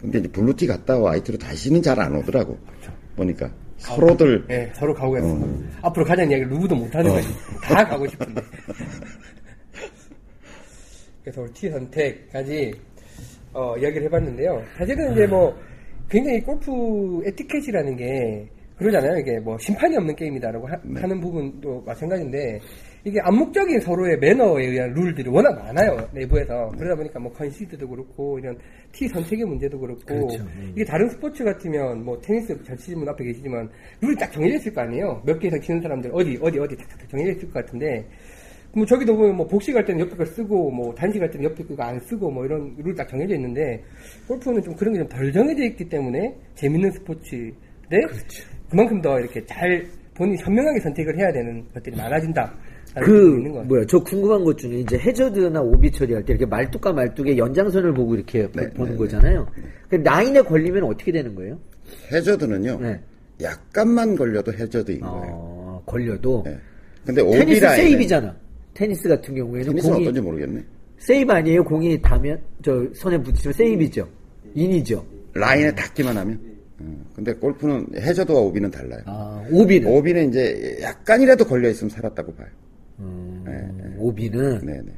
[0.00, 2.58] 근데 이제 블루티 갔다 화이트티로 다시는 잘 안 오더라고
[3.16, 5.26] 보니까 아, 서로들 예, 서로 가고 있어.
[5.26, 5.62] 어.
[5.82, 7.28] 앞으로 가자는 이야기를 누구도 못 하는 거지.
[7.62, 8.42] 다 가고 싶은데.
[11.22, 12.72] 그래서 우리 티 선택까지
[13.52, 14.62] 어, 이야기를 해봤는데요.
[14.76, 15.54] 사실은 이제 뭐
[16.08, 19.18] 굉장히 골프 에티켓이라는 게 그러잖아요.
[19.18, 21.06] 이게 뭐 심판이 없는 게임이다라고 하, 네.
[21.06, 22.60] 는 부분도 마찬가지인데
[23.04, 26.68] 이게 암묵적인 서로의 매너에 의한 룰들이 워낙 많아요 내부에서.
[26.76, 28.56] 그러다 보니까 뭐 컨시드도 그렇고 이런
[28.92, 30.00] 티 선택의 문제도 그렇고.
[30.04, 30.42] 그렇죠.
[30.56, 30.72] 음.
[30.74, 33.68] 이게 다른 스포츠 같으면 뭐 테니스 잘 치시는 분 앞에 계시지만
[34.02, 35.22] 룰이 딱 정해져 있을 거 아니에요.
[35.24, 38.06] 몇 개 이상 치는 사람들 어디 어디 어디 탁탁 정해져 있을 것 같은데.
[38.72, 41.64] 뭐 저기도 보면 뭐 복식 할 때는 옆에 걸 쓰고 뭐 단식 할 때는 옆에
[41.74, 43.82] 거안 쓰고 뭐 이런 룰이 딱 정해져 있는데
[44.28, 47.98] 골프는 좀 그런 게 좀 덜 정해져 있기 때문에 재밌는 스포츠인데
[48.70, 49.84] 그만큼 더 이렇게 잘
[50.14, 52.54] 본인이 현명하게 선택을 해야 되는 것들이 많아진다.
[52.94, 53.62] 그.
[53.66, 58.14] 뭐야, 저 궁금한 것 중에 이제 해저드나 오비 처리할 때 이렇게 말뚝과 말뚝의 연장선을 보고
[58.14, 59.46] 이렇게 보- 네, 보는 네, 거잖아요.
[59.88, 61.58] 그 라인에 걸리면 어떻게 되는 거예요?
[62.12, 63.00] 해저드는요 네.
[63.42, 65.24] 약간만 걸려도 해저드인 거예요.
[65.32, 66.42] 어, 걸려도.
[66.44, 66.58] 네.
[67.06, 68.36] 근데 테니스 오비라인 세이브잖아.
[68.74, 70.64] 테니스 같은 경우에는 테니스는 공이 어떤지 모르겠네.
[70.98, 71.64] 세이브 아니에요?
[71.64, 74.06] 공이 닿으면 저 손에 부딪히면 세이브죠.
[74.54, 75.04] 인이죠.
[75.34, 76.38] 라인에 닿기만 하면.
[76.80, 79.00] 어, 근데 골프는 해저드와 오비는 달라요.
[79.06, 82.48] 아, 오비는 오비는 이제 약간이라도 걸려 있으면 살았다고 봐요.
[83.00, 84.92] 음, 오비는 네네.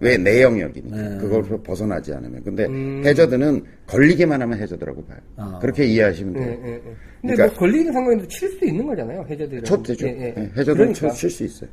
[0.00, 1.18] 왜 내 영역이니까 네.
[1.18, 2.40] 그걸 벗어나지 않으면.
[2.44, 2.68] 근데
[3.08, 5.18] 해저드는 걸리기만 하면 해저드라고 봐요.
[5.36, 5.58] 아.
[5.60, 6.60] 그렇게 이해하시면 예, 돼요.
[6.64, 6.80] 예, 예.
[7.20, 9.64] 근데 그러니까- 뭐 걸리는 상황에도 칠 수 있는 거잖아요, 해저드를.
[9.64, 10.06] 쳐도 되죠.
[10.06, 10.34] 예, 예.
[10.34, 11.10] 네, 해저드는 그러니까.
[11.10, 11.70] 칠수 있어요.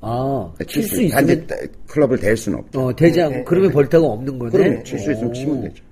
[0.00, 1.56] 아, 칠수 있- 단지 있으면 따-
[1.86, 2.80] 클럽을 댈 수는 없죠.
[2.86, 4.50] 어, 되지 않고 예, 예, 그러면 벌타가 없는 거네.
[4.50, 5.32] 그러면 칠수 있으면 오.
[5.32, 5.84] 치면 되죠.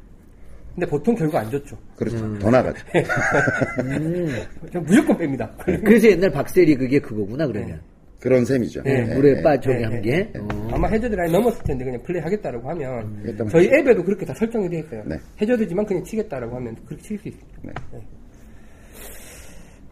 [0.74, 1.76] 근데 보통 결과 안 좋죠.
[1.96, 2.16] 그렇죠.
[2.24, 2.38] 음.
[2.40, 2.84] 더 나가죠.
[3.76, 5.48] 그냥 무조건 뺍니다.
[5.84, 7.80] 그래서 옛날 박세리 그게 그거구나 그러면.
[8.22, 8.82] 그런 셈이죠.
[8.84, 9.42] 네, 네, 물에 네.
[9.42, 10.00] 빠진 게 네, 한 네.
[10.00, 10.38] 게.
[10.38, 10.68] 어.
[10.70, 14.68] 아마 해저드 라인 넘었을 텐데 그냥 플레이 하겠다라고 하면 일단 저희 앱에도 그렇게 다 설정이
[14.70, 15.02] 되어 있어요.
[15.06, 15.16] 네.
[15.40, 17.82] 해저드지만 그냥 치겠다라고 하면 그렇게 칠 수 있습니다.
[17.92, 18.00] 네.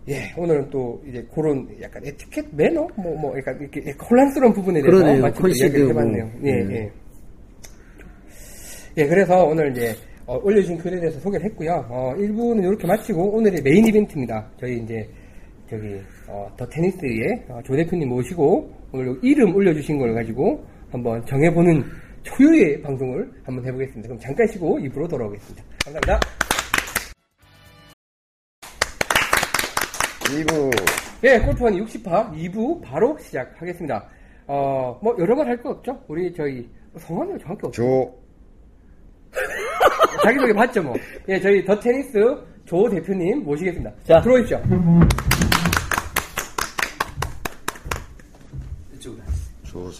[0.08, 4.96] 예, 오늘은 또 이제 그런 약간 에티켓 매너 뭐 뭐 약간 이렇게 혼란스러운 부분에 대해서
[4.98, 5.26] 그러네요.
[5.26, 5.88] 이야기를 뭐.
[5.92, 6.30] 해봤네요.
[6.44, 6.70] 예, 음.
[6.72, 6.90] 예.
[8.96, 9.94] 예, 그래서 오늘 이제
[10.26, 11.84] 어, 올려주신 글에 대해서 소개를 했고요.
[11.88, 14.48] 어, 1부는 이렇게 마치고 오늘의 메인 이벤트입니다.
[14.60, 15.08] 저희 이제
[15.70, 21.84] 저기 어, 더 테니스의 어, 조 대표님 모시고 오늘 이름 올려주신 걸 가지고 한번 정해보는
[22.24, 24.08] 초유의 방송을 한번 해보겠습니다.
[24.08, 25.62] 그럼 잠깐 쉬고 2부로 돌아오겠습니다.
[25.84, 26.20] 감사합니다.
[30.24, 30.70] 2부
[31.24, 34.08] 예, 골프원 60화 2부 바로 시작하겠습니다.
[34.48, 36.02] 어, 뭐, 여러 말 할 거 없죠?
[36.08, 36.68] 우리, 저희,
[36.98, 37.82] 성함이 정확히 없죠?
[37.82, 38.14] 조
[40.24, 40.94] 자기소개 봤죠, 뭐.
[41.28, 42.18] 예, 저희 더 테니스
[42.64, 43.92] 조 대표님 모시겠습니다.
[44.04, 44.20] 자.
[44.22, 44.60] 들어오십시오.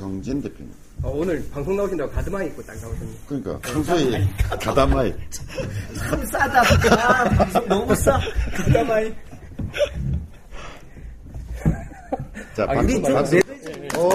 [0.05, 0.73] 조성진 대표님.
[1.03, 3.17] 어, 오늘 방송 나오신다고 가드마이 입고 딱 나오셨네요.
[3.27, 4.21] 그러니까 평소에
[4.63, 5.15] 가다마이
[5.99, 6.63] 참 싸다.
[6.97, 8.19] 아, 방송 너무 싸.
[8.57, 9.13] 가다마이.
[12.57, 13.35] 자, 아, 박수, 이거 좀 박수.
[13.37, 14.09] 내- 오,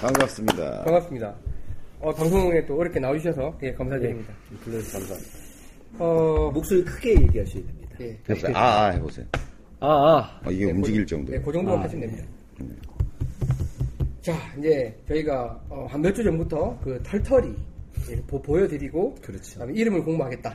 [0.00, 0.82] 반갑습니다.
[0.82, 1.34] 반갑습니다.
[2.00, 4.32] 어, 방송에 또 어렵게 나와주셔서, 예, 감사드립니다.
[4.64, 5.38] 불러주셔서 감사합니다.
[6.00, 7.96] 어, 목소리 크게 얘기하셔야 됩니다.
[8.00, 8.18] 예.
[8.28, 8.56] 해보세요.
[8.56, 9.26] 아, 아, 해보세요.
[9.80, 10.40] 아, 아.
[10.44, 11.30] 어, 이게 움직일 정도.
[11.32, 12.28] 네, 그 정도만 아, 하시면 됩니다.
[14.28, 17.54] 자, 이제 저희가 어, 한몇 주 전부터 그 털털이
[18.10, 19.54] 예, 보, 보여드리고, 그렇죠.
[19.54, 20.54] 그다음에 이름을 공부하겠다.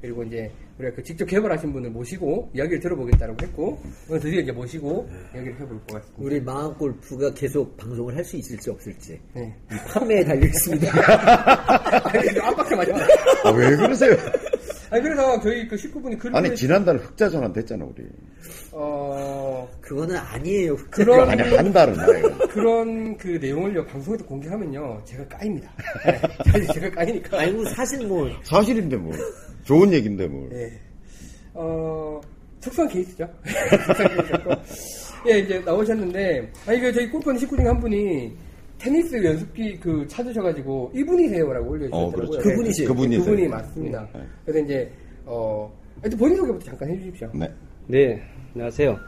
[0.00, 0.50] 그리고 이제
[0.80, 5.68] 우리가 그 직접 개발하신 분을 모시고 이야기를 들어보겠다라고 했고, 오늘 드디어 이제 모시고 이야기를 해볼
[5.86, 6.14] 것 같습니다.
[6.18, 9.20] 우리 마음 골프가 계속 방송을 할 수 있을지 없을지.
[9.34, 9.54] 네.
[9.70, 10.90] 이 판매에 달려 있습니다.
[12.10, 12.92] 아니, 이거 압박해 맞아.
[13.44, 14.16] 아, 왜 그러세요?
[14.92, 18.04] 아니, 그래서 저희 그 19분이 글을 아니, 지난달 흑자 전환 됐잖아, 우리.
[18.72, 20.76] 어, 그거는 아니에요.
[20.90, 22.36] 그런, 아니, 한 달은 나요.
[22.50, 25.72] 그런 그 내용을요, 방송에도 공개하면요, 제가 까입니다.
[26.04, 27.38] 네, 사실 제가 까이니까.
[27.40, 29.14] 아이고, 사실 뭐, 사실인데 뭐.
[29.64, 30.52] 좋은 얘기인데 뭘.
[30.52, 30.78] 예.
[31.54, 32.20] 어,
[32.60, 33.26] 특수한 케이스죠.
[33.86, 34.50] 특수한 케이스였고.
[35.30, 38.36] 예, 이제 나오셨는데, 아니, 그 저희 골프원 식구 중에 한 분이
[38.82, 42.08] 테니스 연습기 그 찾으셔가지고, 이분이세요라고 올려주셨더라고요.
[42.08, 42.38] 어, 그렇죠.
[42.48, 42.88] 그분이세요?
[42.88, 43.24] 그분이세요.
[43.24, 44.08] 그분이 맞습니다.
[44.44, 44.90] 그래서 이제,
[45.24, 47.30] 어, 하여튼 본인 소개부터 잠깐 해주십시오.
[47.34, 47.48] 네.
[47.86, 48.22] 네,
[48.54, 48.98] 안녕하세요.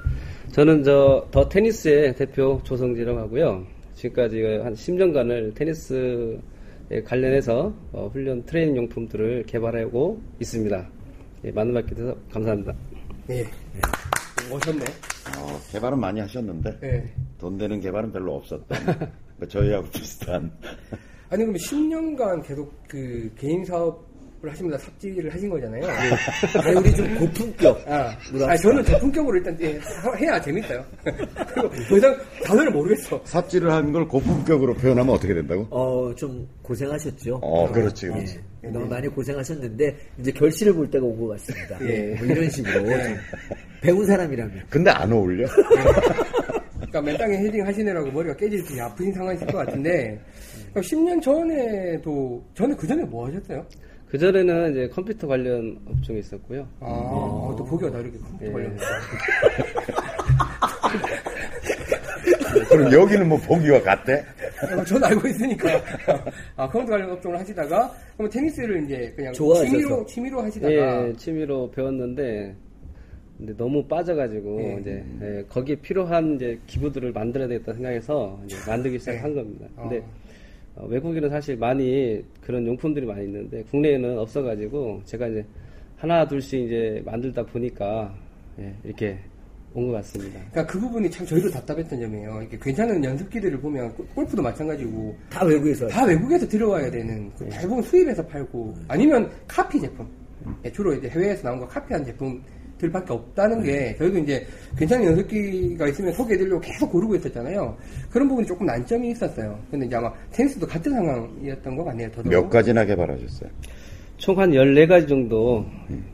[0.53, 3.64] 저는 저 더 테니스의 대표 조성지라고 하고요.
[3.95, 10.89] 지금까지 한 10년간을 테니스에 관련해서 어, 훈련 트레이닝 용품들을 개발하고 있습니다.
[11.47, 12.72] 예, 많은 말께 돼서 감사합니다.
[13.31, 13.45] 예.
[14.53, 14.85] 오셨네.
[15.39, 17.05] 어, 개발은 많이 하셨는데 예.
[17.39, 18.66] 돈 되는 개발은 별로 없었던
[19.41, 20.51] 그 저희하고 비슷한
[21.30, 24.12] 아니 그러면 10년간 계속 그 개인 사업
[24.45, 25.82] 을 하시면서 삽질을 하신 거잖아요.
[26.62, 27.82] 아니, 우리 좀 고품격.
[27.91, 30.85] 아, 뭐라 아니, 저는 저품격으로 일단 예, 하- 해야 재밌어요.
[31.03, 32.14] 그리고 더 이상
[32.45, 33.18] 단어를 모르겠어.
[33.24, 35.66] 삽질을 한 걸 고품격으로 표현하면 어떻게 된다고?
[35.70, 37.37] 어, 좀 고생하셨죠?
[37.37, 38.39] 어, 그렇지, 그렇지.
[38.64, 41.78] 예, 너무 많이 고생하셨는데, 이제 결실을 볼 때가 온 것 같습니다.
[41.89, 42.14] 예.
[42.18, 42.80] 뭐 이런 식으로.
[42.85, 43.16] 좀
[43.80, 44.62] 배운 사람이라면.
[44.68, 45.49] 근데 안 어울려.
[46.95, 50.21] 그러니까 맨땅에 헤딩 하시느라고 머리가 깨질지 아프신 상황이실 것 같은데
[50.75, 53.67] 10년 전에도 저는 그 전에 뭐 하셨어요?
[54.07, 56.63] 그 전에는 이제 컴퓨터 관련 업종에 있었고요.
[56.79, 58.53] 아, 어, 또 보기가 다르게 컴퓨터 예.
[58.53, 58.85] 관련해서
[62.71, 64.25] 그럼 여기는 뭐 보기와 같대?
[64.87, 65.69] 저는 알고 있으니까
[66.55, 69.69] 아 컴퓨터 관련 업종을 하시다가 그럼 테니스를 이제 그냥 좋아하셔서.
[69.69, 72.55] 취미로 취미로 하시다가 예, 취미로 배웠는데
[73.39, 74.78] 근데 너무 빠져가지고 예.
[74.80, 79.35] 이제 예, 거기에 필요한 이제 기구들을 만들어야 되겠다 생각해서 이제 만들기 시작한 예.
[79.35, 79.66] 겁니다.
[79.76, 80.11] 근데 어.
[80.76, 85.45] 어, 외국에는 사실 많이 그런 용품들이 많이 있는데 국내에는 없어가지고 제가 이제
[85.97, 88.14] 하나 둘씩 이제 만들다 보니까
[88.61, 89.18] 예, 이렇게
[89.76, 90.39] 온 것 같습니다.
[90.53, 92.43] 그러니까 그 부분이 참 저희도 답답했던 점이에요.
[92.47, 95.89] 이게 괜찮은 연습기들을 보면 골- 골프도 마찬가지고 다 외국에서.
[95.89, 100.07] 다 외국에서 들어와야 되는 그 대부분 수입해서 팔고 아니면 카피 제품
[100.64, 102.41] 예, 주로 이제 해외에서 나온 거 카피한 제품
[102.79, 104.47] 들밖에 없다는 게 저희도 이제
[104.77, 107.77] 괜찮은 연습기가 있으면 소개해드리려고 계속 고르고 있었잖아요.
[108.11, 109.59] 그런 부분이 조금 난점이 있었어요.
[109.70, 112.11] 근데 이제 아마 테니스도 같은 상황이었던 것 같네요.
[112.11, 112.29] 더더욱.
[112.31, 113.51] 몇 가지나 개발하셨어요?
[114.16, 115.64] 총 한 14가지 정도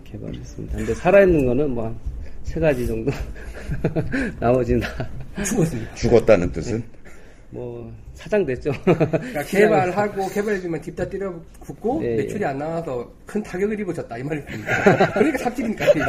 [0.05, 0.77] 개발했습니다.
[0.77, 3.11] 근데 살아있는 거는 뭐한세 가지 정도.
[4.41, 5.09] 나머지는 다
[5.45, 5.95] 죽었습니다.
[5.95, 6.83] 죽었다는 뜻은?
[7.51, 8.71] 뭐 사장 됐죠.
[8.85, 11.33] 그러니까 개발하고 개발해주면 딥다 때려
[11.65, 15.13] 붓고 예, 매출이 안 나와서 큰 타격을 입으셨다 이 말입니다.
[15.15, 16.01] 그러니까 삽질이니까 이제.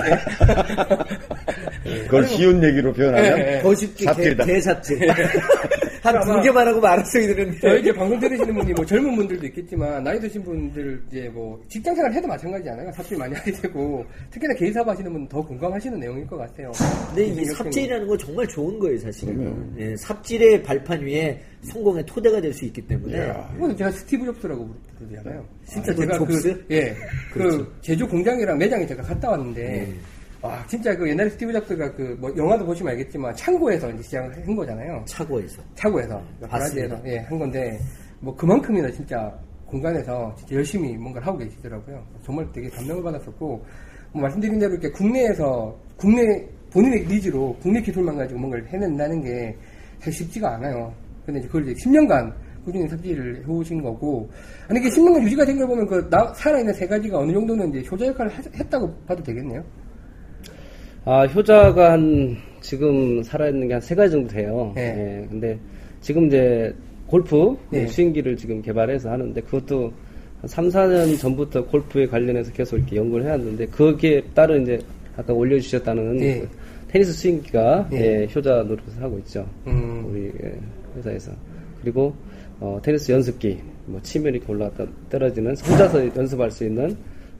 [2.03, 3.61] 그걸 쉬운 얘기로 표현하면 예, 예.
[3.61, 4.45] 더 쉽게 개, 삽질이다.
[4.45, 4.99] 개삽질.
[6.01, 7.59] 한 두 개만 하고 말았어, 이들은.
[7.61, 11.93] 저희 이제 방송 들으시는 분이 뭐 젊은 분들도 있겠지만 나이 드신 분들 이제 뭐 직장
[11.95, 12.91] 생활 해도 마찬가지잖아요.
[12.91, 16.71] 삽질 많이 하게 되고 특히나 개인 사업 하시는 분은 더 공감하시는 내용일 것 같아요.
[17.09, 19.73] 근데 이 삽질이라는 건 정말 좋은 거예요, 사실은.
[19.77, 23.31] 예, 삽질의 발판 위에 성공의 토대가 될 수 있기 때문에.
[23.55, 25.45] 이거는 제가 스티브 잡스라고 부르잖아요.
[25.65, 26.17] 진짜 아, 제가?
[26.17, 26.95] 그, 예,
[27.31, 29.87] 그 제조 공장이랑 매장에 제가 갔다 왔는데,
[30.41, 34.55] 와, 진짜 그 옛날에 스티브 잡스가 그 뭐 영화도 보시면 알겠지만 창고에서 이제 시작을 한
[34.55, 35.03] 거잖아요.
[35.05, 35.61] 차고에서.
[35.75, 36.47] 차고에서, 봤습니다.
[36.47, 37.79] 가라지에서, 예, 한 건데,
[38.19, 39.31] 뭐 그만큼이나 진짜
[39.67, 42.03] 공간에서 진짜 열심히 뭔가를 하고 계시더라고요.
[42.25, 43.63] 정말 되게 감명을 받았었고,
[44.13, 49.55] 뭐 말씀드린 대로 이렇게 국내에서, 국내, 본인의 니즈로 국내 기술만 가지고 뭔가를 해낸다는 게
[49.99, 50.91] 사실 쉽지가 않아요.
[51.25, 52.33] 근데 이제 그걸 이제 10년간
[52.65, 54.29] 꾸준히 삽질을 해오신 거고,
[54.67, 57.87] 아니, 이게 10년간 유지가 된 걸 보면 그, 나, 살아있는 세 가지가 어느 정도는 이제
[57.89, 59.63] 효자 역할을 하- 했다고 봐도 되겠네요.
[61.05, 64.71] 아, 효자가 한, 지금 살아있는 게 한 세 가지 정도 돼요.
[64.75, 65.21] 네.
[65.23, 65.57] 예, 근데
[65.99, 66.73] 지금 이제
[67.07, 67.87] 골프 네.
[67.87, 69.91] 스윙기를 지금 개발해서 하는데 그것도
[70.41, 74.79] 한 3, 4년 전부터 골프에 관련해서 계속 이렇게 연구를 해왔는데 거기에 따른 이제
[75.17, 76.39] 아까 올려주셨다는 네.
[76.41, 76.49] 그
[76.89, 78.21] 테니스 스윙기가 네.
[78.21, 79.47] 예, 효자 노릇을 하고 있죠.
[79.67, 80.05] 음.
[80.07, 80.53] 우리 예,
[80.97, 81.31] 회사에서.
[81.81, 82.13] 그리고
[82.59, 86.95] 어, 테니스 연습기, 뭐 치면 이렇게 올라갔다 떨어지는 혼자서 연습할 수 있는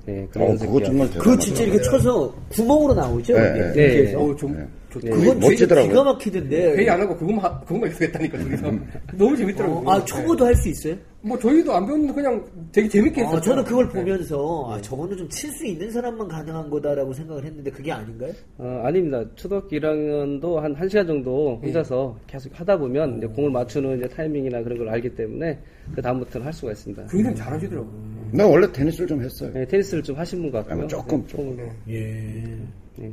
[0.07, 0.57] 예, 그런 어.
[0.57, 1.19] 그거 정말 대단하다.
[1.19, 3.33] 그거 진짜 이렇게 쳐서 구멍으로 나오죠?
[3.33, 3.51] 네?
[3.53, 3.73] 네.
[3.73, 4.07] 네.
[4.07, 4.19] 해서.
[4.19, 4.67] 어우, 좀,
[4.99, 4.99] 네.
[4.99, 5.09] 좋- 네.
[5.11, 5.89] 그건 멋지더라고요.
[5.89, 6.73] 기가 막히던데.
[6.75, 8.71] 회의 안 하고 그것만, 하- 그것만 계속 했다니까, 둘이서.
[9.17, 9.89] 너무 재밌더라고요.
[9.89, 10.95] 아, 초보도 할 수 있어요?
[11.23, 13.37] 뭐, 저희도 안 배웠는데 그냥 되게 재밌게 했어요.
[13.37, 17.69] 아, 저는 그걸 보면서, 아, 저거는 좀 칠 수 있는 사람만 가능한 거다라고 생각을 했는데,
[17.71, 18.33] 그게 아닌가요?
[18.57, 19.23] 어, 아닙니다.
[19.35, 24.77] 초등학교 1학년도 한 1시간 정도 혼자서 계속 하다 보면 이제 공을 맞추는 이제 타이밍이나 그런
[24.79, 25.59] 걸 알기 때문에
[25.93, 27.05] 그 다음부터는 할 수가 있습니다.
[27.11, 27.91] 굉장히 잘하시더라고요.
[28.31, 29.51] 나 원래 테니스를 좀 했어요.
[29.53, 30.77] 네, 테니스를 좀 하신 분 아, 같고요.
[30.77, 31.55] 뭐 조금, 네, 조금.
[31.57, 32.57] 공- 예.
[32.95, 33.11] 네.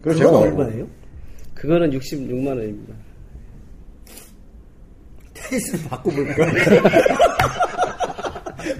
[0.00, 0.86] 그래서 제가 얼마예요?
[1.60, 2.94] 그거는 66만 원입니다.
[5.34, 6.34] 테니스로 바꿔볼까?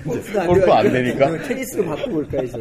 [0.03, 1.43] 골프가 골프 안 되니까?
[1.43, 2.59] 테니스로 바꿔볼까 해서.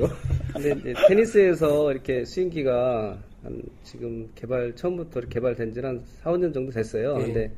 [0.54, 6.70] 근데 이제 테니스에서 이렇게 스윙기가 한 지금 개발 처음부터 개발된 지는 한 4, 5년 정도
[6.74, 7.18] 됐어요.
[7.20, 7.24] 네.
[7.26, 7.52] 근데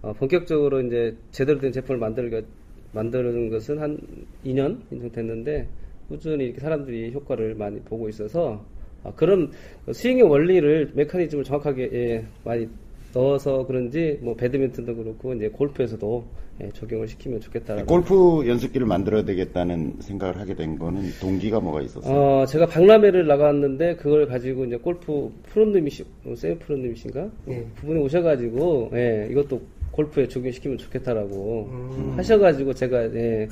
[0.00, 2.42] 어, 본격적으로 이제 제대로 된 제품을 만들게
[2.90, 3.96] 만드는 것은 한
[4.44, 5.68] 2년 정도 됐는데
[6.08, 8.72] 꾸준히 이렇게 사람들이 효과를 많이 보고 있어서 아,
[9.16, 9.50] 그런
[9.90, 12.68] 스윙의 원리를 메커니즘을 정확하게 예, 많이
[13.14, 16.24] 넣어서 그런지 뭐 배드민턴도 그렇고 이제 골프에서도
[16.62, 17.86] 예, 적용을 시키면 좋겠다라는.
[17.86, 22.14] 골프 연습기를 만들어야 되겠다는 생각을 하게 된 거는 동기가 뭐가 있었어요?
[22.14, 27.30] 어, 제가 박람회를 나갔는데 그걸 가지고 이제 골프 프로님이시, 어, 세요 프로님이신가?
[27.48, 27.66] 예.
[27.80, 31.68] 그분이 오셔가지고, 예, 이것도 골프에 적용시키면 좋겠다라고
[32.16, 33.48] 하셔가지고 제가, 예,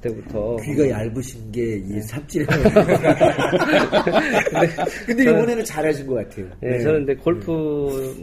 [0.00, 0.56] 그때부터.
[0.64, 2.46] 귀가 얇으신 게 이 삽질을.
[5.06, 6.46] 근데 이번에는 잘하신 것 같아요.
[6.62, 6.80] 예, 네.
[6.80, 7.50] 저는 근데 골프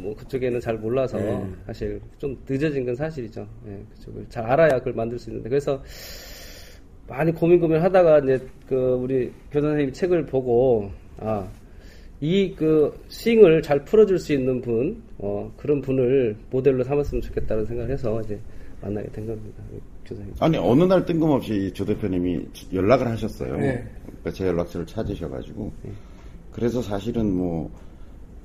[0.02, 1.46] 뭐 그쪽에는 잘 몰라서 네.
[1.66, 3.48] 사실 좀 늦어진 건 사실이죠.
[3.68, 5.82] 예, 그쪽을 잘 알아야 그걸 만들 수 있는데 그래서
[7.08, 11.48] 많이 고민 고민 하다가 이제 그 우리 교장 선생님 책을 보고 아,
[12.22, 18.22] 이그 스윙을 잘 풀어줄 수 있는 분, 어, 그런 분을 모델로 삼았으면 좋겠다는 생각을 해서
[18.22, 18.40] 이제
[18.82, 19.62] 만나게 된 겁니다.
[20.06, 20.34] 교장님.
[20.40, 23.58] 아니 어느 날 뜬금없이 조 대표님이 연락을 하셨어요.
[23.58, 23.86] 네.
[24.06, 25.72] 그러니까 제 연락처를 찾으셔가지고
[26.52, 27.72] 그래서 사실은 뭐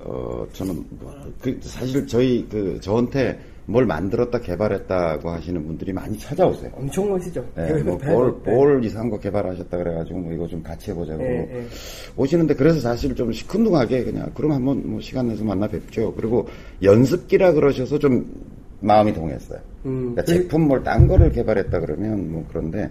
[0.01, 3.39] 어, 저는 뭐, 그 사실 저희 그 저한테
[3.69, 6.71] 뭘 만들었다 개발했다고 하시는 분들이 많이 찾아오세요.
[6.75, 7.45] 엄청 멋있죠.
[7.55, 11.23] 네, 뭐, 뭘, 뭘 이상한 거 개발하셨다 그래가지고, 뭐, 이거 좀 같이 해보자고.
[11.23, 11.67] 예, 예.
[12.17, 16.15] 오시는데, 그래서 사실 좀 시큰둥하게 그냥, 그럼 한번 뭐 시간 내서 만나 뵙죠.
[16.15, 16.49] 그리고
[16.83, 18.27] 연습기라 그러셔서 좀
[18.81, 19.61] 마음이 동했어요.
[19.87, 22.91] 음, 그러니까 그- 제품 뭘 딴 거를 개발했다 그러면 뭐 그런데,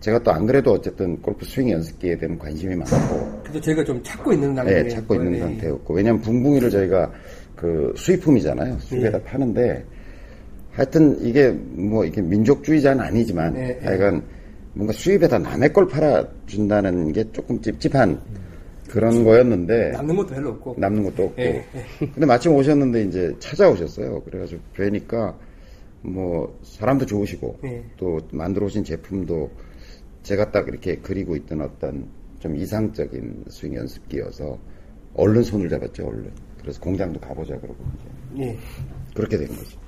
[0.00, 4.32] 제가 또 안 그래도 어쨌든 골프 스윙 연습기에 대한 관심이 많고, 그래도 저희가 좀 찾고
[4.32, 5.38] 있는 단계에 네, 찾고 있는 예.
[5.40, 7.10] 상태였고, 왜냐면 붕붕이를 저희가
[7.54, 8.78] 그 수입품이잖아요.
[8.80, 9.22] 수입에다 예.
[9.22, 9.84] 파는데,
[10.72, 13.86] 하여튼 이게 뭐 이게 민족주의자는 아니지만, 예, 예.
[13.86, 14.22] 하여간
[14.74, 18.18] 뭔가 수입에다 남의 걸 팔아준다는 게 조금 찝찝한
[18.88, 20.74] 그런 거였는데, 남는 것도 별로 없고.
[20.78, 21.40] 남는 것도 없고.
[21.42, 21.64] 예,
[22.00, 24.22] 근데 마침 오셨는데 이제 찾아오셨어요.
[24.22, 25.36] 그래가지고 뵈니까
[26.02, 27.84] 뭐 사람도 좋으시고 예.
[27.96, 29.50] 또 만들어 오신 제품도
[30.22, 32.08] 제가 딱 이렇게 그리고 있던 어떤
[32.40, 34.58] 좀 이상적인 스윙 연습기여서
[35.14, 36.30] 얼른 손을 잡았죠, 얼른.
[36.60, 37.84] 그래서 공장도 가보자 그러고
[38.34, 38.58] 이제 예.
[39.14, 39.78] 그렇게 된 거죠.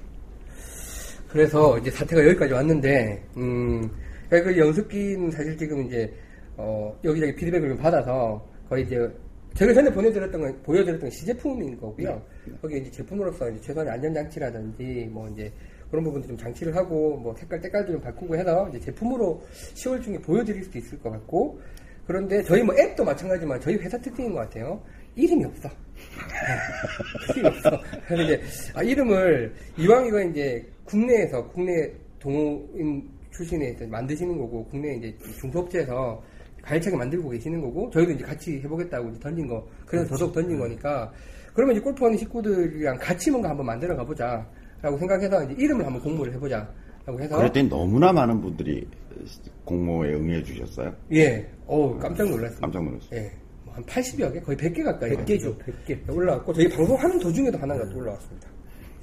[1.29, 3.91] 그래서 이제 사태가 여기까지 왔는데, 음,
[4.29, 6.13] 그러니까 그 연습기는 사실 지금 이제,
[6.57, 8.97] 어, 여기저기 피드백을 좀 받아서 거의 이제,
[9.55, 12.23] 제가 전에 보내드렸던 건, 보여드렸던 건 시제품인 거고요.
[12.63, 15.53] 거기 이제 제품으로서 이제 최소한의 안전장치라든지, 뭐 이제
[15.95, 19.41] 그런 부분도 좀 장치를 하고, 뭐 색깔, 때깔도 좀 바꾸고 해서 이제 제품으로
[19.75, 21.61] 10월 중에 보여드릴 수도 있을 것 같고,
[22.05, 24.83] 그런데 저희 뭐 앱도 마찬가지지만 저희 회사 특징인 것 같아요.
[25.15, 25.69] 이름이 없어.
[27.31, 27.81] 이름이 없어.
[28.09, 28.43] 그래서 이제,
[28.75, 36.21] 아, 이름을, 이왕 이거 이제 국내에서, 국내 동호인 출신에서 만드시는 거고, 국내 이제 중소업체에서
[36.61, 41.13] 가열차게 만들고 계시는 거고, 저희도 이제 같이 해보겠다고 이제 던진 거, 그래서 더더욱 던진 거니까,
[41.53, 44.45] 그러면 이제 골프하는 식구들이랑 같이 뭔가 한번 만들어 가보자.
[44.85, 46.69] 라고 생각해서 이제 이름을 한번 공모를 해보자.
[47.07, 47.39] 라고 해서.
[47.39, 48.87] 그랬더니 너무나 많은 분들이
[49.65, 50.95] 공모에 응해 주셨어요.
[51.13, 51.47] 예.
[51.67, 52.61] 어우, 깜짝 놀랐습니다.
[52.61, 53.11] 깜짝 놀랐어요.
[53.15, 53.33] 예.
[53.65, 54.41] 뭐 한 80여 개?
[54.41, 55.13] 거의 100개 가까이.
[55.13, 55.99] 100개죠, 100개.
[56.15, 58.49] 올라왔고, 저희 방송하는 도중에도 하나가 또 올라왔습니다.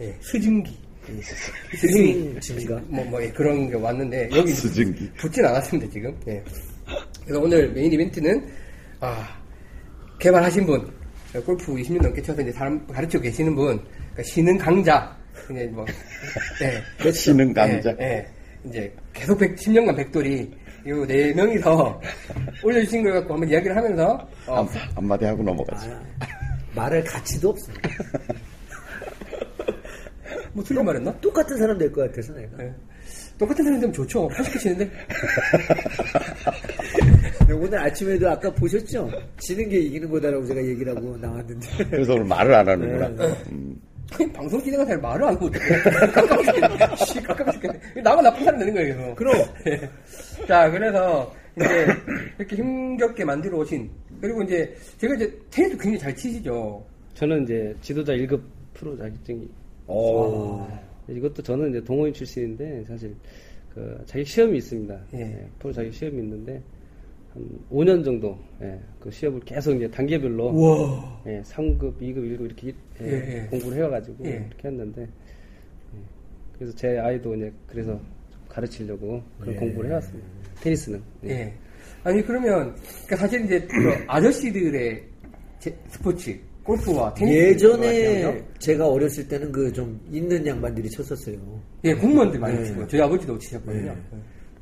[0.02, 0.16] 예.
[0.22, 0.78] 스증기.
[1.76, 2.80] 스윙 증가.
[2.88, 5.12] 뭐, 뭐, 예, 그런 게 왔는데, 여기 스증기.
[5.14, 6.16] 붙진 않았습니다, 지금.
[6.28, 6.44] 예.
[7.26, 8.48] 그래서 오늘 메인 이벤트는,
[9.00, 9.28] 아,
[10.20, 10.88] 개발하신 분,
[11.44, 13.80] 골프 20년 넘게 쳐서 이제 사람 가르쳐 계시는 분,
[14.12, 15.18] 그러니까 신흥 강자,
[15.52, 15.86] 이제 뭐,
[17.06, 17.12] 예.
[17.12, 17.96] 신흥 강자.
[18.00, 18.28] 예, 예.
[18.66, 20.52] 이제 계속 100, 10년간 백돌이,
[20.88, 22.02] 요 네 명이서
[22.64, 25.90] 올려주신 걸 갖고 한번 이야기를 하면서, 어, 한, 한마디 하고 넘어가죠.
[26.76, 27.72] 말할 가치도 없어.
[30.54, 31.12] 뭐 틀린 말 했나?
[31.22, 32.64] 똑같은 사람 될 것 같아서 내가.
[32.64, 32.74] 예.
[33.38, 34.28] 똑같은 사람 되면 좋죠.
[34.30, 34.86] 80개 치는데.
[37.48, 39.10] 네, 오늘 아침에도 아까 보셨죠?
[39.40, 41.68] 지는 게 이기는 거다라고 제가 얘기를 하고 나왔는데.
[41.90, 43.08] 그래서 오늘 말을 안 하는구나.
[43.10, 43.34] 네.
[43.52, 43.82] 음.
[44.12, 45.50] 아니, 방송 진행한 사람이 말을 안 하고.
[46.14, 46.96] 깜깜.
[46.98, 47.80] 씨, 깜깜 죽겠네.
[48.04, 49.16] 나만 나쁜 사람 되는 거예요, 계속.
[49.16, 49.34] 그럼.
[49.68, 49.90] 예.
[50.48, 51.88] 자, 그래서 이제
[52.38, 53.90] 이렇게 힘겹게 만들어 오신
[54.22, 56.86] 그리고 이제 제가 이제 테니스 굉장히 잘 치시죠.
[57.14, 58.42] 저는 이제 지도자 1급
[58.74, 59.50] 프로 자격증이
[59.88, 60.66] 오.
[61.10, 63.14] 이것도 저는 이제 동호인 출신인데 사실
[63.74, 65.00] 그 자격 시험이 있습니다.
[65.16, 65.20] 예.
[65.20, 66.62] 예, 프로 자격 시험이 있는데
[67.34, 71.22] 한 5년 정도 예, 그 시험을 계속 이제 단계별로 우와.
[71.28, 73.48] 예, 3급, 2급, 1급 이렇게 예, 예, 예.
[73.50, 74.30] 공부를 해와가지고 예.
[74.50, 75.08] 이렇게 했는데 예,
[76.58, 77.92] 그래서 제 아이도 이제 그래서
[78.32, 79.60] 좀 가르치려고 그런 예.
[79.60, 80.28] 공부를 해왔습니다.
[80.62, 81.30] 테니스는 예.
[81.30, 81.54] 예.
[82.04, 82.76] 아니 그러면
[83.06, 85.04] 그러니까 사실 이제 그 아저씨들의
[85.60, 91.38] 제- 스포츠 골프와 테니스 예전에 제가 어렸을 때는 그 좀 있는 양반들이 쳤었어요.
[91.86, 92.66] 예 공무원들 많이 네.
[92.66, 93.96] 치고 저희 아버지도 치셨거든요.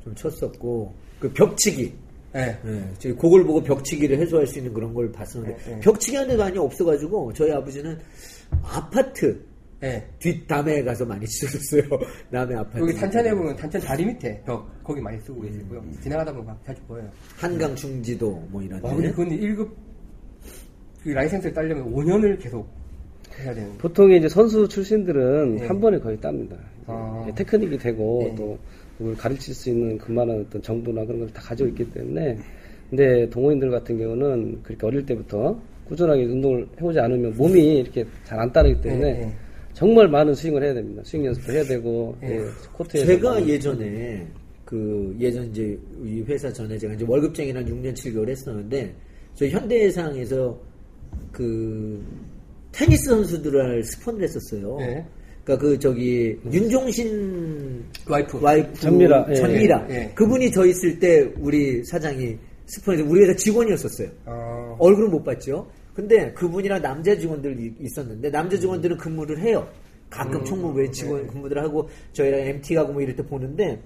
[0.04, 1.92] 좀 쳤었고 그 벽치기.
[2.36, 2.56] 예.
[2.64, 5.80] 예, 저희 그걸 보고 벽치기를 해소할 수 있는 그런 걸 봤었는데 네, 네.
[5.80, 7.98] 벽치기 하는 데가 많이 없어가지고 저희 아버지는
[8.62, 9.44] 아파트
[9.82, 10.06] 예.
[10.18, 11.82] 뒷담에 가서 많이 치셨어요.
[12.30, 12.78] 남의 아파트.
[12.80, 15.80] 여기 탄천에 보면 탄천 다리 밑에 벽 거기 많이 쓰고 계시고요.
[15.80, 15.96] 음.
[16.02, 17.10] 지나가다 보면 자주 보여요.
[17.36, 19.14] 한강 중지도 뭐 이런 와, 근데 데.
[19.14, 19.70] 그건 1급
[21.02, 22.68] 그 라이센스를 따려면 5년을 계속
[23.38, 23.76] 해야 되는.
[23.78, 25.66] 보통 이제 선수 출신들은 네.
[25.66, 26.56] 한 번에 거의 땁니다.
[26.86, 27.24] 아.
[27.28, 28.34] 예, 테크닉이 되고 네.
[28.34, 28.58] 또
[29.00, 32.38] 그걸 가르칠 수 있는 그만한 어떤 정도나 그런 걸 다 가지고 있기 때문에
[32.90, 38.52] 근데 동호인들 같은 경우는 그렇게 어릴 때부터 꾸준하게 운동을 해오지 않으면 몸이 이렇게 잘 안
[38.52, 39.34] 따르기 때문에 네, 네.
[39.72, 41.00] 정말 많은 스윙을 해야 됩니다.
[41.04, 42.36] 스윙 연습도 해야 되고 네.
[42.36, 42.44] 예,
[42.74, 44.26] 코트에서 제가 많은- 예전에
[44.66, 48.94] 그 예전 이제 이 회사 전에 제가 이제 월급쟁이랑 6년 7개월 했었는데
[49.34, 50.60] 저 현대해상에서
[51.32, 52.04] 그
[52.72, 54.76] 테니스 선수들을 스폰을 했었어요.
[55.40, 55.44] 네.
[55.44, 58.40] 그러니까 그 저기 윤종신 와이프.
[58.40, 59.34] 와이프 전미라, 예.
[59.34, 60.12] 전미라 예, 예.
[60.14, 62.36] 그분이 저 있을 때 우리 사장이
[62.66, 64.08] 스폰해서 우리 회사 직원이었었어요.
[64.26, 65.68] 어, 얼굴은 못 봤죠.
[65.94, 69.68] 근데 그분이랑 남자 직원들이 있었는데 남자 직원들은 근무를 해요.
[70.08, 73.80] 가끔 총무부에 직원 근무들 하고 저희랑 MT 가고 뭐 이럴 때 보는데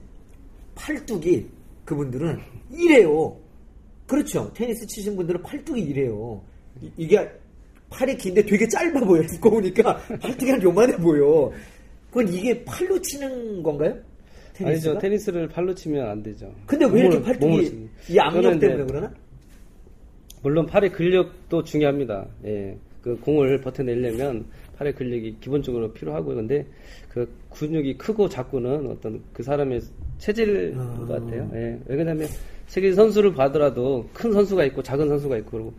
[0.74, 1.46] 팔뚝이
[1.84, 2.38] 그분들은
[2.72, 3.36] 이래요.
[4.06, 4.50] 그렇죠.
[4.54, 6.42] 테니스 치신 분들은 팔뚝이 이래요.
[6.82, 7.28] 이- 이게
[7.90, 9.22] 팔이 긴데 되게 짧아 보여.
[9.22, 11.52] 두꺼우니까 팔뚝이 한 요만해 보여.
[12.08, 13.96] 그건 이게 팔로 치는 건가요?
[14.54, 14.92] 테니스가?
[14.92, 14.98] 아니죠.
[14.98, 16.52] 테니스를 팔로 치면 안 되죠.
[16.66, 17.88] 근데 왜 이렇게 팔뚝이.
[18.08, 19.12] 이 이제 때문에 그러나?
[20.42, 22.26] 물론 팔의 근력도 중요합니다.
[22.44, 22.76] 예.
[23.02, 26.36] 그 공을 버텨내려면 팔의 근력이 기본적으로 필요하고요.
[26.36, 26.66] 근데
[27.08, 29.80] 그 근육이 크고 작고는 어떤 그 사람의
[30.18, 30.94] 체질인 아.
[30.98, 31.50] 것 같아요.
[31.54, 31.78] 예.
[31.86, 32.28] 왜냐하면
[32.66, 35.72] 세계 선수를 봐더라도 큰 선수가 있고 작은 선수가 있고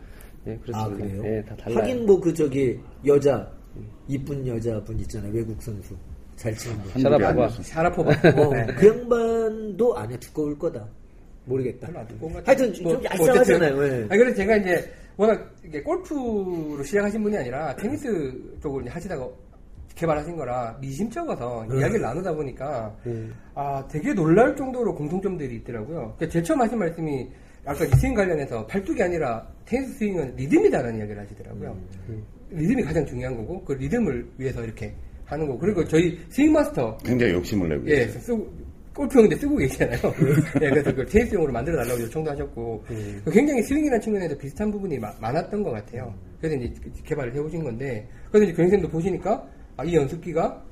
[0.45, 1.07] 그러고 예, 아 그렇습니다.
[1.21, 1.37] 그래요?
[1.37, 1.79] 예, 다 달라요.
[1.79, 3.49] 하긴 뭐 그 저기 여자
[4.07, 5.95] 이쁜 여자분 있잖아요 외국 선수
[6.35, 7.01] 잘 치는 분.
[7.01, 7.49] 샤라포바.
[7.63, 8.11] 샤라포바.
[8.41, 8.65] 어, 네.
[8.77, 10.85] 그 양반도 안에 두꺼울 거다.
[11.45, 11.87] 모르겠다.
[11.87, 12.73] 하여튼 같아요.
[12.73, 13.75] 좀 뭐, 얄쌍하잖아요.
[13.75, 13.87] 뭐 예.
[13.89, 14.11] 어쨌든.
[14.11, 19.27] 아니, 그래서 제가 이제 워낙 이게 골프로 시작하신 분이 아니라 테니스 쪽으로 이제 하시다가
[19.95, 21.79] 개발하신 거라 미심쩍어서 네.
[21.79, 23.33] 이야기를 나누다 보니까 음.
[23.53, 26.15] 아 되게 놀랄 정도로 공통점들이 있더라고요.
[26.17, 27.29] 그러니까 제일 처음 하신 말씀이
[27.63, 31.77] 아까 이 스윙 관련해서 팔뚝이 아니라 테니스 스윙은 리듬이다라는 이야기를 하시더라고요.
[32.09, 32.23] 음.
[32.51, 34.93] 리듬이 가장 중요한 거고 그 리듬을 위해서 이렇게
[35.25, 38.07] 하는 거고 그리고 저희 스윙 마스터 굉장히 욕심을 내고 예.
[38.07, 38.47] 쓰고,
[38.93, 39.99] 골프용인데 쓰고 계시잖아요.
[40.61, 42.85] 예, 그래서 그걸 테니스용으로 만들어 달라고 요청도 하셨고,
[43.25, 46.13] 그 굉장히 스윙이라는 측면에서 비슷한 부분이 마- 많았던 것 같아요.
[46.39, 49.45] 그래서 이제 개발을 해오신 건데, 그래서 이제 교생님도 보시니까,
[49.75, 50.63] 아, 이 연습기가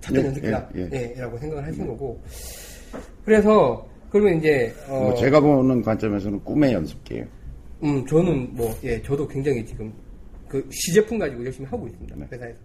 [0.00, 0.68] 찻잔 예, 연습기다.
[0.76, 2.22] 예, 예, 라고 생각을 하신 거고.
[3.24, 7.24] 그래서, 그러면 이제, 어, 뭐 제가 보는 관점에서는 꿈의 연습기예요.
[7.82, 9.92] 음, 저는 뭐, 예, 저도 굉장히 지금
[10.48, 12.16] 그 시제품 가지고 열심히 하고 있습니다.
[12.16, 12.26] 네.
[12.32, 12.58] 회사에서.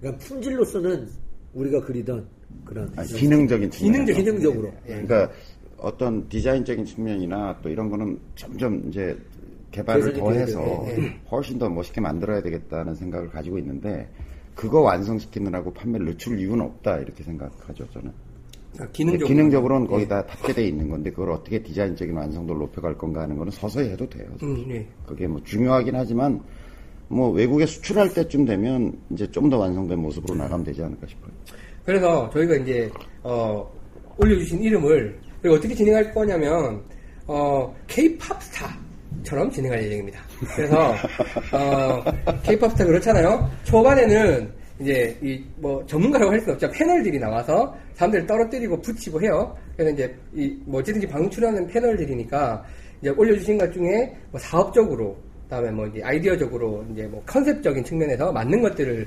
[0.00, 1.08] 그러니까 품질로서는
[1.54, 2.26] 우리가 그리던
[2.64, 3.92] 그런 아니, 기능적인 측면.
[3.92, 4.72] 기능적, 기능적으로.
[4.86, 4.90] 예.
[5.02, 5.30] 그러니까
[5.78, 9.16] 어떤 디자인적인 측면이나 또 이런 거는 점점 이제
[9.72, 11.08] 개발을 개선이 더 돼야 해서 되고.
[11.30, 14.08] 훨씬 더 멋있게 만들어야 되겠다는 생각을 가지고 있는데
[14.54, 18.12] 그거 완성시키느라고 판매를 늦출 이유는 없다 이렇게 생각하죠 저는.
[18.92, 19.28] 기능적으로.
[19.28, 23.90] 기능적으로는 거의 다 탑재되어 있는 건데 그걸 어떻게 디자인적인 완성도를 높여갈 건가 하는 거는 서서히
[23.90, 24.26] 해도 돼요.
[24.42, 24.86] 음, 예.
[25.06, 26.40] 그게 뭐 중요하긴 하지만
[27.08, 31.30] 뭐 외국에 수출할 때쯤 되면 이제 좀 더 완성된 모습으로 나가면 되지 않을까 싶어요.
[31.84, 32.90] 그래서 저희가 이제
[33.22, 33.64] 어,
[34.18, 36.82] 올려주신 이름을 그리고 어떻게 진행할 거냐면
[37.28, 40.20] 어, K-팝 스타처럼 진행할 예정입니다.
[40.56, 40.94] 그래서
[41.52, 42.02] 어,
[42.42, 43.48] K-팝 스타 그렇잖아요.
[43.64, 44.50] 초반에는
[44.80, 46.70] 이제 이 뭐 전문가라고 할 수는 없죠.
[46.70, 49.56] 패널들이 나와서 사람들을 떨어뜨리고 붙이고 해요.
[49.76, 52.64] 그래서 이제 이 뭐 어쨌든지 방송 출연하는 패널들이니까
[53.00, 58.62] 이제 올려주신 것 중에 뭐 사업적으로 그다음에 뭐 이제 아이디어적으로 이제 뭐 컨셉적인 측면에서 맞는
[58.62, 59.06] 것들을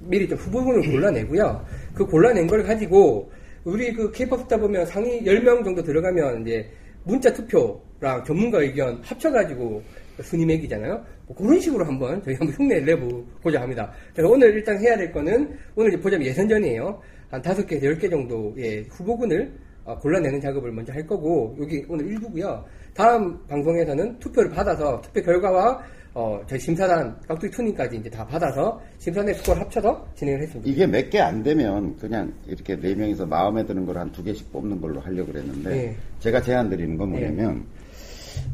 [0.00, 1.64] 미리 좀 후보군을 골라내고요.
[1.94, 3.30] 그 골라낸 걸 가지고
[3.64, 6.68] 우리 그 케이팝 스타 보면 상위 10명 정도 들어가면 이제
[7.04, 9.82] 문자 투표랑 전문가 의견 합쳐가지고
[10.22, 11.04] 순위 매기잖아요.
[11.26, 13.92] 뭐 그런 식으로 한번 저희 한번 흉내를 내보고자 합니다.
[14.24, 17.00] 오늘 일단 해야 될 거는 오늘 이제 보자면 예선전이에요.
[17.30, 19.52] 한 다섯 개에서 열 개 정도의 후보군을
[19.84, 22.64] 어, 골라내는 작업을 먼저 할 거고 여기 오늘 일부고요.
[22.94, 25.80] 다음 방송에서는 투표를 받아서 투표 결과와
[26.14, 30.70] 어, 저희 심사단 깍두기 투닝까지 이제 다 받아서 심사단의 스코어를 합쳐서 진행을 했습니다.
[30.70, 34.50] 이게 몇 개 안 되면 그냥 이렇게 네 명이서 마음에 드는 걸 한 두 개씩
[34.50, 35.96] 뽑는 걸로 하려고 그랬는데 네.
[36.20, 37.64] 제가 제안 드리는 건 뭐냐면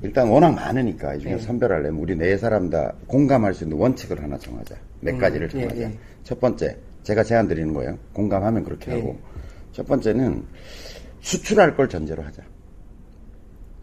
[0.03, 1.39] 일단 워낙 많으니까 이 중에 네.
[1.39, 4.75] 선별하려면 우리 네 사람 다 공감할 수 있는 원칙을 하나 정하자.
[5.01, 5.81] 몇 음, 가지를 예, 정하자.
[5.83, 5.93] 예.
[6.25, 7.99] 첫 번째 제가 제안 드리는 거예요.
[8.13, 8.97] 공감하면 그렇게 예.
[8.97, 9.19] 하고
[9.73, 10.45] 첫 번째는
[11.21, 12.43] 수출할 걸 전제로 하자.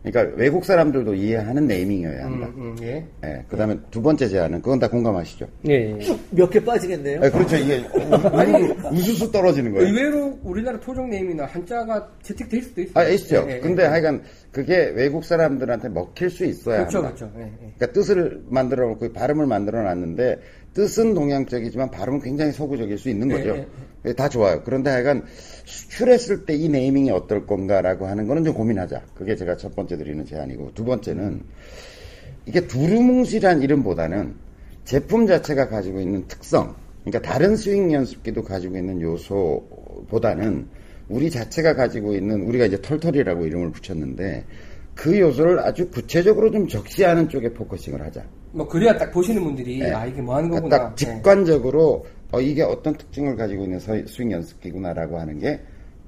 [0.01, 2.47] 그러니까 외국 사람들도 이해하는 naming이어야 한다.
[2.55, 3.05] 음, 음, 예.
[3.25, 5.45] 예, 그 다음에 두 번째 제안은, 그건 다 공감하시죠?
[5.67, 6.17] 예, 예.
[6.31, 7.19] 몇개 빠지겠네요.
[7.21, 7.57] 예, 그렇죠.
[7.57, 7.83] 이게,
[8.31, 9.87] 아니, 우수수 떨어지는 거예요.
[9.87, 12.93] 의외로 우리나라 토종 name이나 한자가 채택될 수도 있어요.
[12.95, 13.45] 아, 있죠.
[13.49, 13.87] 예, 예, 근데 예.
[13.87, 17.13] 하여간, 그게 외국 사람들한테 먹힐 수 있어야 그렇죠, 한다.
[17.15, 17.33] 그렇죠.
[17.37, 17.51] 예, 예.
[17.57, 20.39] 그러니까 뜻을 만들어 놓고 발음을 만들어 놨는데,
[20.79, 23.49] 뜻은 동양적이지만 발음은 굉장히 서구적일 수 있는 거죠.
[23.49, 23.67] 예,
[24.05, 24.61] 예, 다 좋아요.
[24.63, 25.25] 그런데 하여간,
[25.65, 29.01] 수출했을 때 이 네이밍이 어떨 건가라고 하는 거는 좀 고민하자.
[29.13, 31.41] 그게 제가 첫 번째 드리는 제안이고, 두 번째는,
[32.45, 34.35] 이게 두루뭉실한 이름보다는
[34.85, 40.65] 제품 자체가 가지고 있는 특성, 그러니까 다른 스윙 연습기도 가지고 있는 요소보다는
[41.09, 44.45] 우리 자체가 가지고 있는 우리가 이제 털털이라고 이름을 붙였는데
[44.95, 48.23] 그 요소를 아주 구체적으로 좀 적시하는 쪽에 focusing을 하자.
[48.51, 49.91] 뭐 그래야 딱 보시는 분들이 네.
[49.91, 50.89] 아 이게 뭐 하는 그러니까 거구나.
[50.89, 55.59] 딱 직관적으로 어, 이게 어떤 특징을 가지고 있는 서- 스윙 연습기구나라고 하는 게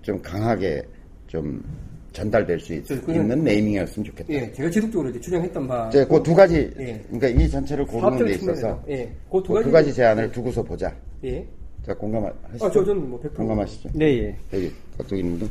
[0.01, 0.81] 좀 강하게
[1.27, 1.63] 좀
[2.11, 4.33] 전달될 수 있, 는 naming이었으면 좋겠다.
[4.33, 5.87] 예, 제가 지속적으로 이제 추정했던 바.
[5.89, 6.99] 이제 그 두 가지, 예.
[7.07, 8.83] 그러니까 이 전체를 고르는 데 있어서.
[8.89, 9.65] 예, 그두 그 가지.
[9.65, 10.91] 두 가지 제안을 두고서 보자.
[11.23, 11.45] 예.
[11.85, 12.65] 자, 공감하시죠?
[12.65, 13.89] 아, 저, 저는 뭐 100% 공감하시죠?
[13.93, 14.35] 네, 예.
[14.53, 15.47] 여기, 깍두기님도?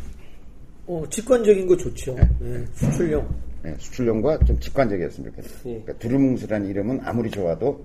[0.88, 2.16] 어, 직관적인 거 좋죠.
[2.40, 3.26] 네, 수출용.
[3.62, 5.58] 네, 수출용과 좀 직관적이었으면 좋겠어요.
[5.66, 5.80] 예.
[5.80, 7.84] 그러니까 두루뭉술한 이름은 아무리 좋아도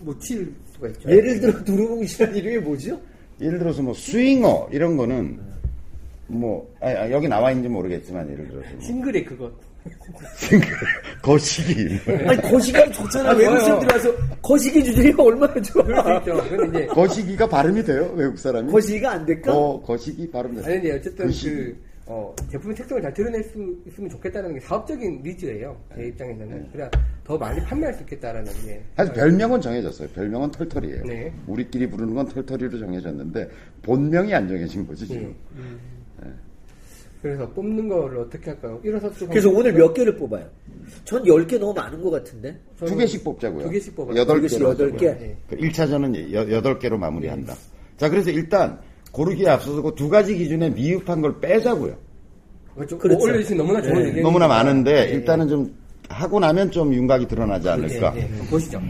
[0.00, 1.10] 묻힐 수가 있죠.
[1.10, 3.00] 예를 들어 두루뭉실한 이름이 뭐죠?
[3.40, 5.38] 예를 들어서 뭐 스윙어 이런 거는
[6.28, 9.52] 뭐 아, 아, 여기 나와 있는지 모르겠지만 예를 들어서 뭐 싱글의 그것.
[11.22, 13.30] 거시기 아니 거시기가 좋잖아.
[13.30, 13.60] 아, 외국 좋아요.
[13.60, 16.22] 사람들 와서 거시기 주제가 얼마나 좋아.
[16.88, 19.52] 거시기가 발음이 돼요 외국 사람이 거시기가 안 될까?
[19.52, 20.64] 거 거시기 발음 돼요.
[20.66, 21.54] 아니, 근데 어쨌든 거시기.
[21.54, 25.78] 그, 어, 제품의 특성을 잘 드러낼 수 있으면 좋겠다는 게 사업적인 니즈예요.
[25.94, 26.70] 제 입장에서는.
[26.72, 26.90] 그래야
[27.22, 28.82] 더 많이 판매할 수 있겠다라는 게.
[28.96, 30.08] 사실 별명은 정해졌어요.
[30.14, 31.04] 별명은 털털이에요.
[31.04, 31.32] 네.
[31.46, 33.50] 우리끼리 부르는 건 털털이로 정해졌는데
[33.82, 35.34] 본명이 안 정해진 거지 지금.
[36.24, 36.30] 예.
[37.20, 38.80] 그래서 뽑는 거를 어떻게 할까요?
[38.84, 39.28] 일어서 좀.
[39.28, 40.48] 그래서 오늘 몇 개를 뽑아요?
[41.04, 42.58] 전 10개 너무 많은 것 같은데.
[42.78, 43.64] 두 개씩 뽑자고요.
[43.64, 44.16] 두 개씩 뽑아요.
[44.16, 45.14] 여덟 두 개씩 개로 여덟 하자고요.
[45.18, 45.24] 개?
[45.26, 45.36] 예.
[45.46, 47.54] 그 1차전은 여덟 개로 마무리한다.
[47.98, 48.80] 자, 그래서 일단
[49.18, 51.96] 고르기에 앞서서 그 두 가지 기준에 미흡한 걸 빼자고요.
[52.72, 53.20] 그거 좀 그렇죠.
[53.24, 54.00] 올려주신 너무나 좋은 네.
[54.04, 55.76] 의견이 너무나 많은데 일단은 좀
[56.08, 58.14] 하고 나면 좀 윤곽이 드러나지 않을까.
[58.14, 58.22] 예, 예.
[58.28, 58.80] 한번 보시죠.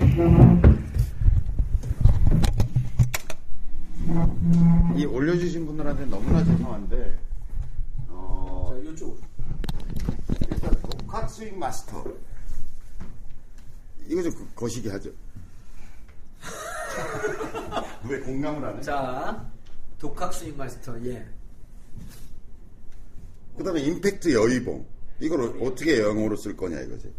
[4.96, 7.18] 이 올려주신 분들한테 너무나 죄송한데
[8.08, 9.18] 어, 이쪽.
[10.50, 12.04] 일단 독학 스윙 마스터
[14.08, 15.10] 이거 좀 거- 거시기 하죠.
[18.08, 18.80] 왜 공감을 안 해?
[18.80, 19.44] 자,
[20.00, 21.24] 독학 스윙 마스터, 예.
[23.56, 24.84] 그 다음에 임팩트 여의봉
[25.20, 27.12] 이걸 어- 어떻게 영어로 쓸 거냐 이거지.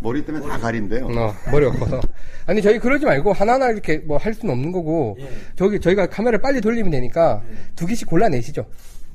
[0.00, 1.06] 머리 때문에 다 가린대요.
[1.06, 2.00] 어, 머리가 커서.
[2.44, 5.30] 아니, 저희 그러지 말고 하나하나 이렇게 뭐 할 수는 없는 거고, 예.
[5.56, 7.42] 저기 저희가 카메라를 빨리 돌리면 되니까
[7.76, 8.66] 두 개씩 골라내시죠.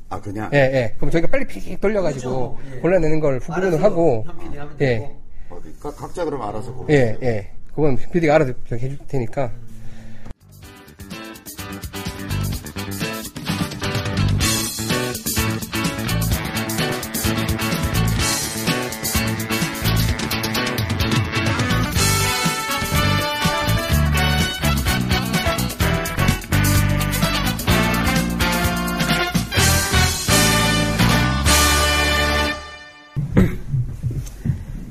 [0.09, 0.95] 아 그냥 예, 예.
[0.97, 2.75] 그럼 저희가 빨리 픽 돌려가지고 그렇죠.
[2.77, 2.79] 예.
[2.79, 4.25] 골라내는 걸 후보로 하고,
[4.81, 5.15] 예.
[5.81, 6.91] 각- 각자 그럼 알아서 고르.
[6.91, 7.51] 예, 예.
[7.75, 9.51] 그건 PD가 알아서 저기 해줄 테니까.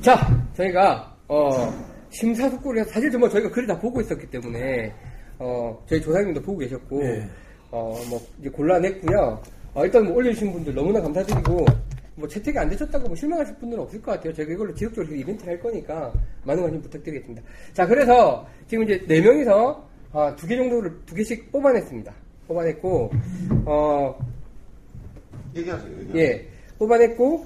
[0.01, 0.17] 자,
[0.55, 1.51] 저희가, 어,
[2.09, 4.91] 심사숙고를 해서, 사실 정말 저희가 글을 다 보고 있었기 때문에,
[5.37, 7.29] 어, 저희 조사님도 보고 계셨고, 네.
[7.69, 9.41] 어, 뭐, 이제 골라냈고요.
[9.75, 11.65] 어, 일단 뭐 올려주신 분들 너무나 감사드리고,
[12.15, 14.33] 뭐 채택이 안 되셨다고 뭐 실망하실 분들은 없을 것 같아요.
[14.33, 16.11] 저희가 이걸로 지속적으로 이벤트를 할 거니까,
[16.45, 17.41] 많은 관심 부탁드리겠습니다.
[17.73, 22.11] 자, 그래서 지금 이제 네 명이서 아, 두개 정도를, 두 개씩 뽑아냈습니다.
[22.47, 23.11] 뽑아냈고,
[23.65, 24.19] 어,
[25.55, 25.91] 얘기하세요.
[25.91, 26.17] 얘기하세요.
[26.19, 26.47] 예,
[26.79, 27.45] 뽑아냈고,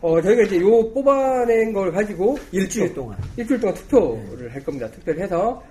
[0.00, 3.16] 어, 저희가 이제 요 뽑아낸 걸 가지고 일주일 동안.
[3.36, 4.90] 일주일 동안 투표를 할 겁니다.
[4.90, 5.62] 투표를 해서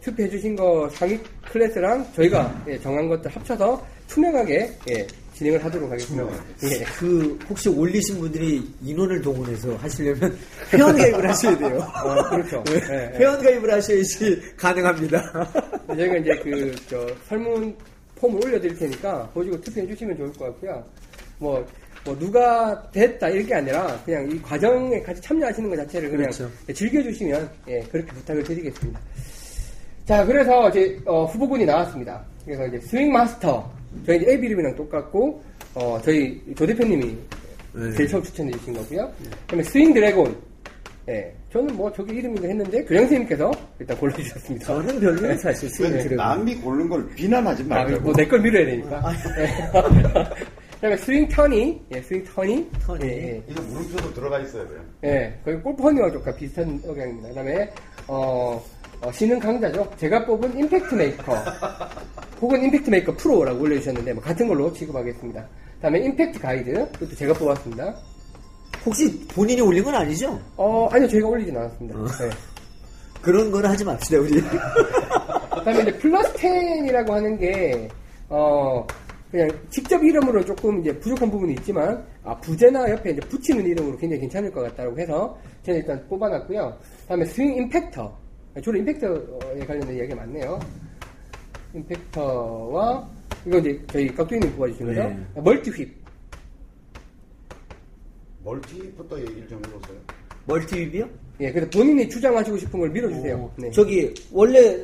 [0.00, 1.18] 투표해 주신 거 상위
[1.52, 6.26] 클래스랑 저희가 예, 정한 것들 합쳐서 투명하게 예, 진행을 하도록 하겠습니다.
[6.64, 6.84] 예.
[6.98, 10.36] 그, 혹시 올리신 분들이 인원을 동원해서 하시려면
[10.72, 11.78] 회원 가입을 하셔야 돼요.
[11.78, 12.64] 어, 그렇죠.
[12.64, 13.18] 네, 예, 예.
[13.18, 15.52] 회원 가입을 하셔야지 가능합니다.
[15.86, 17.76] 저희가 이제 그, 저, 설문
[18.16, 20.84] 폼을 올려드릴 테니까 보시고 투표해 주시면 좋을 것 같고요.
[21.38, 21.64] 뭐,
[22.08, 26.50] 뭐, 누가 됐다, 이게 아니라 그냥 이 과정에 같이 참여하시는 것 자체를 그냥 그렇죠.
[26.72, 28.98] 즐겨주시면, 예, 그렇게 부탁을 드리겠습니다.
[30.06, 32.24] 자, 그래서 이제, 어, 후보군이 나왔습니다.
[32.46, 33.70] 그래서 이제 스윙 마스터.
[34.06, 35.42] 저희 앱 이름이랑 똑같고,
[35.74, 37.14] 어, 저희 조 대표님이
[37.74, 37.92] 네.
[37.94, 39.12] 제일 처음 추천해 주신 거고요.
[39.22, 40.34] 그 다음에 스윙 드래곤.
[41.10, 43.50] 예, 저는 뭐 저기 이름인가 했는데, 교장 선생님께서
[43.80, 44.64] 일단 골라주셨습니다.
[44.66, 46.16] 저는 별로 사실 dragon.
[46.16, 48.00] 남이 고른 걸 비난하지 아, 말고.
[48.00, 49.12] 뭐, 내 걸 밀어야 되니까.
[49.40, 49.48] 예.
[50.78, 51.86] 그 다음에 스윙 터니.
[51.90, 52.70] 예, 스윙 터니.
[52.86, 53.04] 터니.
[53.04, 53.42] 예, 예.
[53.48, 54.64] 이거 물음표도 들어가 있어요.
[54.68, 54.84] 그냥.
[55.02, 57.30] 예, 거의 골프 허니와 조금 비슷한 억양입니다.
[57.30, 57.72] 그 다음에,
[58.06, 58.64] 어,
[59.00, 59.90] 어, 신흥 강자죠.
[59.96, 61.34] 제가 뽑은 impact maker.
[62.40, 65.40] 혹은 impact maker pro라고 올려주셨는데, 뭐 같은 걸로 취급하겠습니다.
[65.42, 66.72] 그 다음에 impact guide.
[66.92, 67.96] 그것도 제가 뽑았습니다.
[68.86, 70.40] 혹시 본인이 올린 건 아니죠?
[70.56, 71.98] 어, 아니요, 저희가 올리진 않았습니다.
[71.98, 72.30] 네.
[73.20, 74.40] 그런 건 하지 맙시다, 우리.
[75.58, 77.88] 그다음에 이제 플러스 10이라고 하는 게
[78.28, 78.86] 어,
[79.30, 84.20] 그냥 직접 이름으로 조금 이제 부족한 부분이 있지만 아, 부제나 옆에 이제 붙이는 이름으로 굉장히
[84.22, 86.78] 괜찮을 것 같다고 해서 저는 일단 뽑아놨고요.
[87.02, 88.18] 그다음에 스윙 임팩터.
[88.62, 90.58] 주로 임팩터에 관련된 이야기가 많네요.
[91.74, 93.08] 임팩터와
[93.46, 95.00] 이거 이제 저희 깍두기님 뽑아주신 거죠?
[95.04, 95.18] 네.
[95.42, 95.88] 멀티 휩.
[98.42, 99.98] multi부터 얘기를 좀 해보세요.
[100.46, 101.08] multi whip이요?
[101.40, 103.52] 예, 그래서 본인이 주장하시고 싶은 걸 밀어주세요.
[103.56, 103.70] 네.
[103.70, 104.78] 저기 원래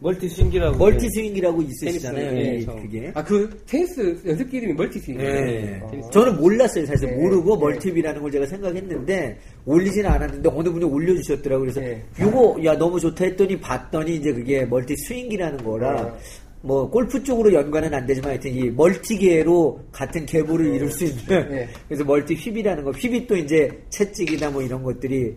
[0.00, 0.76] multi 스윙기라고.
[0.76, 2.30] multi swing이라고 있으시잖아요.
[2.30, 2.82] 테니스, 예, 이- 처음.
[2.82, 3.12] 그게.
[3.14, 5.32] 아, 그 테니스 연습기 이름이 multi swing이에요.
[5.32, 5.80] 네.
[5.82, 6.10] 어.
[6.10, 6.84] 저는 몰랐어요.
[6.84, 7.16] 사실 네.
[7.16, 7.60] 모르고 네.
[7.60, 11.72] multi whip이라는 걸 제가 생각했는데 올리지는 않았는데 어느 분이 올려주셨더라고요.
[11.72, 12.02] 그래서 네.
[12.20, 16.12] 요거 야 너무 좋다 했더니 봤더니 이제 그게 multi 스윙기라는 거라 네.
[16.60, 21.68] 뭐 골프 쪽으로 연관은 안 되지만 하여튼 이 multi계로 같은 계보를 이룰 수 있는 네.
[21.88, 25.34] 그래서 multi whip이라는 거 whip이 또 이제 채찍이나 뭐 이런 것들이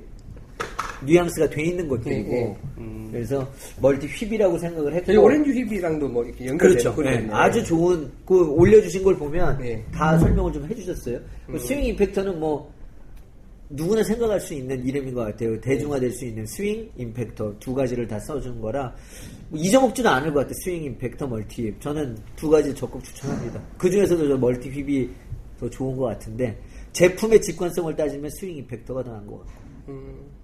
[1.05, 2.57] 뉘앙스가 돼 있는 것들이고
[3.07, 3.47] 네, 그래서
[3.81, 6.93] multi whip이라고 생각을 했고 오렌지 whip이랑도 뭐 이렇게 연결돼요.
[6.93, 7.01] 그렇죠.
[7.01, 7.27] 네.
[7.31, 9.83] 아주 좋은 그 올려주신 걸 보면 네.
[9.93, 11.19] 다 설명을 좀 해주셨어요.
[11.47, 11.57] 그 음.
[11.57, 12.71] swing impacter는 뭐
[13.69, 15.59] 누구나 생각할 수 있는 이름인 것 같아요.
[15.59, 18.95] 대중화될 수 있는 swing impacter 두 가지를 다 써준 거라
[19.49, 20.53] 뭐 잊어먹지는 않을 것 같아요.
[20.63, 21.81] swing impacter multi whip.
[21.81, 23.61] 저는 두 가지 적극 추천합니다.
[23.77, 25.09] 그 중에서도 저 multi whip이
[25.59, 26.57] 더 좋은 것 같은데
[26.93, 29.51] 제품의 직관성을 따지면 swing impacter가 더 나은 것 같고.
[29.89, 30.36] 음.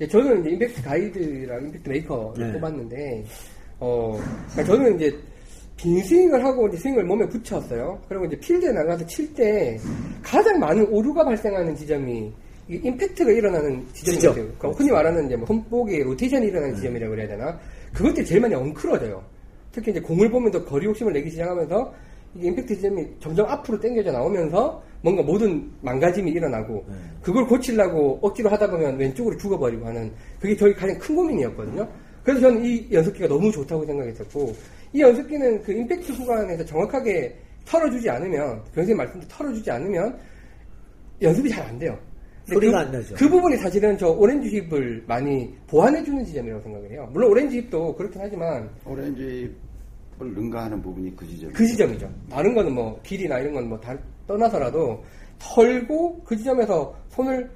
[0.00, 2.52] 예, 저는 이제 impact guide랑 impact maker를 네.
[2.54, 3.24] 뽑았는데,
[3.80, 4.18] 어,
[4.52, 5.14] 그러니까 저는 이제
[5.76, 8.00] 빈 스윙을 하고 이제 스윙을 몸에 붙였어요.
[8.08, 9.78] 그리고 이제 필드에 나가서 칠 때
[10.22, 12.32] 가장 많은 오류가 발생하는 지점이
[12.68, 14.32] 이 임팩트가 일어나는 지점이 지점.
[14.32, 14.44] 있어요.
[14.58, 17.58] 그러니까 흔히 말하는 이제 뭐 손목에 로테이션이 일어나는 지점이라고 그래야 되나?
[17.94, 19.22] 그것들이 제일 많이 엉클어져요.
[19.72, 21.94] 특히 이제 공을 보면서 거리 욕심을 내기 시작하면서
[22.36, 26.84] 이게 임팩트 지점이 점점 앞으로 당겨져 나오면서 뭔가 모든 망가짐이 일어나고
[27.22, 31.88] 그걸 고치려고 억지로 하다 보면 왼쪽으로 죽어버리고 하는 그게 저희 가장 큰 고민이었거든요.
[32.22, 34.54] 그래서 저는 이 연습기가 너무 좋다고 생각했었고
[34.92, 40.18] 이 연습기는 그 임팩트 구간에서 정확하게 털어주지 않으면 변호사님 말씀도 털어주지 않으면
[41.22, 41.98] 연습이 잘 안 돼요.
[42.46, 43.14] 소리가 그, 안 나죠.
[43.14, 47.08] 그 부분이 사실은 저 오렌지 힙을 많이 보완해주는 지점이라고 생각을 해요.
[47.12, 49.54] 물론 오렌지 힙도 그렇긴 하지만 오렌지
[50.20, 51.52] 을 능가하는 부분이 그 지점.
[51.52, 52.10] 그 지점이죠.
[52.30, 55.02] 다른 거는 뭐 길이나 이런 건뭐다 떠나서라도
[55.38, 57.50] 털고 그 지점에서 손을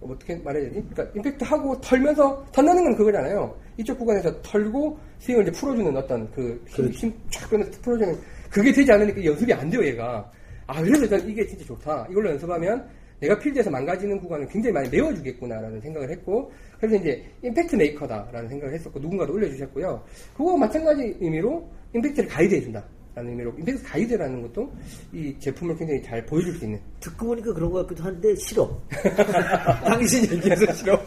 [0.00, 0.82] 어떻게 말해야 되지?
[0.90, 3.54] 그러니까 임팩트 하고 털면서 턴나는 건 그거잖아요.
[3.76, 8.18] 이쪽 구간에서 털고 스윙을 이제 풀어주는 어떤 그 힘, 힘쫙 빼면서 풀어주는
[8.50, 10.30] 그게 되지 않으니까 연습이 안 돼요, 얘가.
[10.66, 12.06] 아, 그래서 전 이게 진짜 좋다.
[12.10, 12.88] 이걸로 연습하면
[13.20, 18.98] 내가 필드에서 망가지는 구간을 굉장히 많이 메워주겠구나라는 생각을 했고, 그래서 이제 임팩트 메이커다라는 생각을 했었고,
[18.98, 20.02] 누군가도 올려주셨고요.
[20.36, 22.82] 그거와 마찬가지 의미로 임팩트를 가이드해 준다.
[23.14, 24.72] 라는 의미로 임팩트 가이드라는 것도
[25.12, 28.70] 이 제품을 굉장히 잘 보여줄 수 있는 듣고 보니까 그런 것 같기도 한데 싫어.
[29.84, 30.98] 당신 얘기해서 싫어.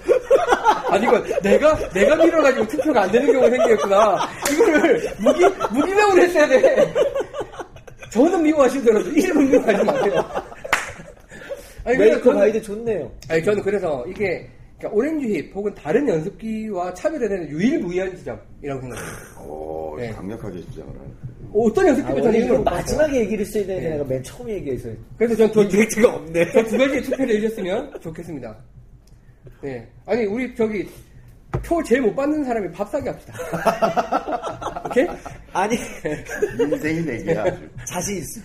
[0.90, 6.94] 아니 이거 내가 내가 밀어가지고 투표가 안 되는 경우가 생겼구나 이거를 무기 무기명을 했어야 돼
[8.12, 10.26] 저는 미워하시더라도 이름은 미워하지 마세요
[11.86, 13.12] 아니 저는- 가이드 좋네요.
[13.30, 14.48] 아니 저는 그래서 이게
[14.84, 20.10] 그러니까 오렌지 힙 혹은 다른 연습기와 차별화되는 유일무이한 지점이라고 생각해요 오, 네.
[20.10, 21.14] 강력하게 주장을 하는.
[21.54, 22.64] 어떤 아, 연습기도 저는 원래 이걸.
[22.64, 23.96] 마지막에 얘기를 써야 되는데 네.
[23.96, 26.52] 내가 맨 처음에 얘기해서 그래서 전두 임팩트가 없네.
[26.52, 28.58] 두 가지의 투표를 해주셨으면 좋겠습니다.
[29.62, 29.88] 네.
[30.06, 30.86] 아니, 우리 저기,
[31.64, 33.34] 표 제일 못 받는 사람이 밥 사기 합시다.
[34.86, 35.08] 오케이?
[35.54, 35.78] 아니
[36.60, 37.46] 인생이 내기야.
[37.88, 38.42] 자신 있어.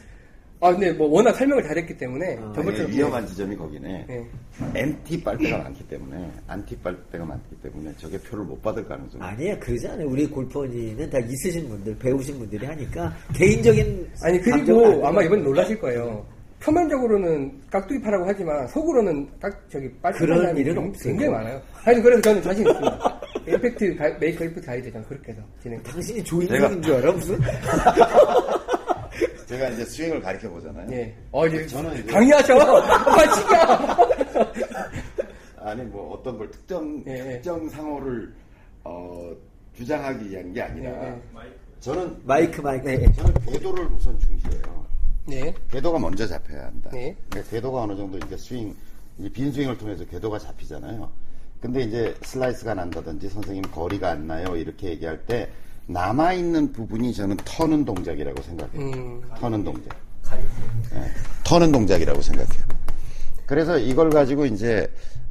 [0.61, 2.37] 아, 근데 뭐 워낙 설명을 잘했기 때문에.
[2.41, 2.87] 아, 저번처럼.
[2.87, 4.05] 아니, 위험한 지점이 거기네.
[4.09, 4.27] 네.
[4.75, 9.23] MT 빨대가 많기 때문에, 안티 빨대가 많기 때문에 저게 표를 못 받을 가능성이.
[9.23, 10.09] 아니야 그러지 않아요.
[10.09, 15.07] 우리 골퍼니는 다 있으신 분들 배우신 분들이 하니까 개인적인 아니, 그리고.
[15.07, 16.27] 아마 이번 놀라실 거예요.
[16.61, 21.31] 표면적으로는 깍두기 파라고 하지만 속으로는 깍, 저기, 그런 사람이 일은 굉- 굉장히.
[21.31, 21.63] 많아요.
[21.85, 23.21] 아니, 그래서 저는 자신 있습니다.
[23.47, 25.81] 임팩트, 가, 메이커 임팩트 가이드 저는 그렇게 해서 진행.
[25.85, 27.39] 당신이 조인성인 줄 알아 무슨?
[29.49, 30.87] 제가 이제 스윙을 가르쳐 보잖아요.
[30.93, 31.15] 예.
[31.33, 32.55] 어, 이제 저는 이제- 강의하셔!
[33.07, 33.97] 마치가!
[35.57, 37.33] 아니 뭐 어떤 걸 특정 예, 예.
[37.35, 38.33] 특정 상호를
[38.85, 39.35] 어,
[39.75, 41.21] 주장하기 위한 게 아니라 예, 예.
[41.81, 42.87] 저는 마이크 마이크.
[42.89, 43.11] 네.
[43.13, 44.87] 저는 궤도를 우선 중시해요.
[45.27, 45.55] 네.
[45.71, 46.91] 궤도가 먼저 잡혀야 한다.
[46.93, 47.17] 네.
[47.31, 48.75] 그러니까 궤도가 어느 정도 이제 스윙,
[49.19, 51.11] 이제 빈 스윙을 통해서 궤도가 잡히잖아요.
[51.61, 55.51] 근데 이제 슬라이스가 난다든지 선생님 거리가 안 나요 이렇게 얘기할 때
[55.89, 58.81] 남아 있는 부분이 저는 터는 동작이라고 생각해요.
[58.81, 59.23] 음.
[59.39, 59.97] 터는 동작.
[60.95, 61.05] 예,
[61.45, 62.65] 터는 동작이라고 생각해요.
[63.47, 64.87] 그래서 이걸 가지고 이제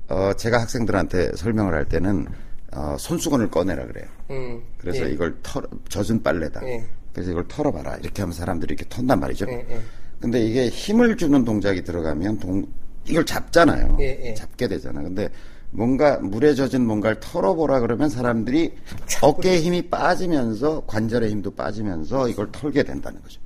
[0.10, 2.28] 어, 제가 학생들한테 설명을 할 때는
[2.74, 4.08] 어, 손수건을 꺼내라 그래요.
[4.32, 4.64] 음.
[4.80, 5.12] 그래서 예.
[5.12, 6.68] 이걸 털 젖은 빨래다.
[6.68, 6.84] 예.
[7.14, 7.98] 그래서 이걸 털어봐라.
[7.98, 9.46] 이렇게 하면 사람들이 이렇게 턴단 말이죠.
[9.50, 9.80] 예, 예.
[10.20, 12.66] 근데 이게 힘을 주는 동작이 들어가면 동,
[13.06, 13.98] 이걸 잡잖아요.
[14.00, 14.34] 예, 예.
[14.34, 15.04] 잡게 되잖아.
[15.04, 15.30] 근데
[15.78, 18.74] 뭔가 물에 젖은 뭔가를 털어보라 그러면 사람들이
[19.22, 23.40] 어깨에 힘이 빠지면서 관절의 힘도 빠지면서 이걸 털게 된다는 거죠.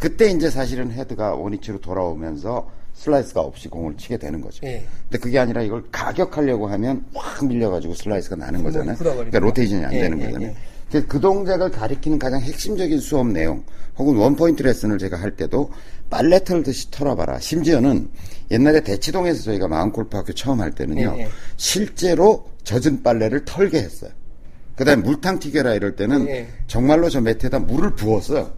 [0.00, 4.66] 그때 이제 사실은 헤드가 원위치로 돌아오면서 슬라이스가 없이 공을 치게 되는 거죠.
[4.66, 4.84] 예.
[5.02, 8.96] 근데 그게 아니라 이걸 가격하려고 하면 확 밀려가지고 슬라이스가 나는 거잖아요.
[8.96, 10.54] 그러니까 로테이션이 안 예, 되는 예, 거잖아요.
[10.86, 10.90] 예.
[10.90, 13.64] 그래서 그 동작을 가리키는 가장 핵심적인 수업 내용
[13.98, 15.70] 혹은 원포인트 레슨을 제가 할 때도
[16.10, 17.40] 빨래 털듯이 털어봐라.
[17.40, 18.08] 심지어는
[18.50, 21.14] 옛날에 대치동에서 저희가 마음골프학교 처음 할 때는요.
[21.16, 21.28] 예, 예.
[21.56, 24.10] 실제로 젖은 빨래를 털게 했어요.
[24.76, 26.48] 그 다음에 물탕 튀겨라 이럴 때는 예.
[26.66, 28.52] 정말로 저 매트에다 물을 부었어요.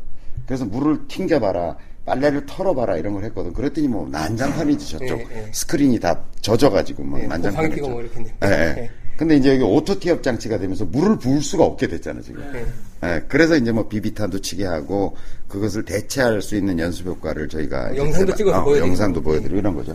[0.47, 1.77] 그래서 물을 튕겨봐라.
[2.05, 3.53] 빨래를 털어봐라 이런 걸 했거든.
[3.53, 5.51] 그랬더니 뭐 난장판이지 저쪽 예, 예.
[5.53, 7.89] 스크린이 다 젖어가지고 막 예, 난장판이죠.
[7.89, 8.91] 뭐 이렇게 예, 예.
[9.19, 9.25] 예.
[9.29, 12.43] 근데 이제 여기 auto tee-up 장치가 되면서 물을 부을 수가 없게 됐잖아 지금.
[13.03, 15.17] 예, 그래서 이제 뭐 비비탄도 치게 하고
[15.49, 18.89] 그것을 대체할 수 있는 연습 효과를 저희가 영상도 찍어서 어, 보여드리고.
[18.89, 19.95] 영상도 보여드리고 이런 거죠.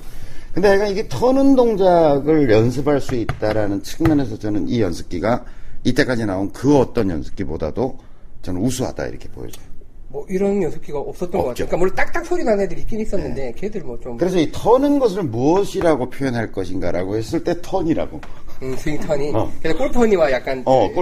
[0.54, 5.46] 근데 내가 이게 터는 동작을 연습할 수 있다라는 측면에서 저는 이 연습기가
[5.84, 7.98] 이때까지 나온 그 어떤 연습기보다도
[8.44, 9.66] 저는 우수하다 이렇게 보여져요.
[10.10, 11.66] 뭐 이런 연습기가 없었던 것 없죠.
[11.66, 11.68] 같아요.
[11.70, 15.24] 그러니까 물론 딱딱 소리 나는 애들이 있긴 있었는데 걔들 뭐 좀 그래서 이 터는 것을
[15.24, 18.22] 무엇이라고 표현할 것인가라고 했을 때 턴이라고.
[18.62, 19.52] 음, 스윙 턴이 어.
[19.62, 20.94] 그래서 골프원이와 약간 어, 그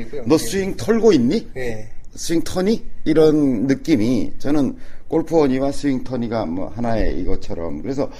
[0.00, 0.22] 있고요.
[0.26, 0.44] 너 네.
[0.44, 1.48] 스윙 털고 있니?
[1.56, 1.88] 예.
[2.14, 2.84] 스윙 터니?
[3.04, 4.76] 이런 느낌이 저는
[5.08, 8.10] 골프 허니와 스윙 터니가 뭐 하나의 이것처럼 그래서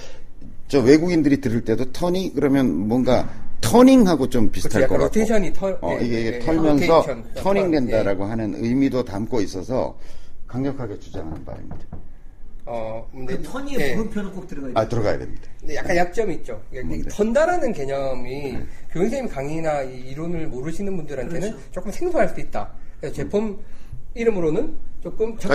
[0.67, 3.29] 저 외국인들이 들을 때도 터니 그러면 뭔가
[3.61, 7.23] turning하고 좀 비슷할 그렇지, 것 같고 로테이션이 털- 어, 예, 이게, 이게 예, 털면서 로테이션,
[7.35, 9.97] turning 털, 된다라고 하는 의미도 담고 있어서
[10.47, 11.77] 강력하게 주장하는 바입니다.
[12.73, 13.95] 어, 근데 그 터니에 예.
[13.95, 15.49] 물음표는 꼭 들어가야 아 들어가야 됩니다.
[15.59, 16.61] 근데 약간 약점이 있죠.
[16.85, 17.09] 뭔데?
[17.09, 18.51] 턴다라는 개념이
[18.91, 21.71] 교원 선생님 강의나 이 이론을 모르시는 분들한테는 그렇죠.
[21.71, 22.71] 조금 생소할 수도 있다.
[23.01, 23.59] 그래서 제품
[24.13, 25.53] 이름으로는 조금 아니, 수도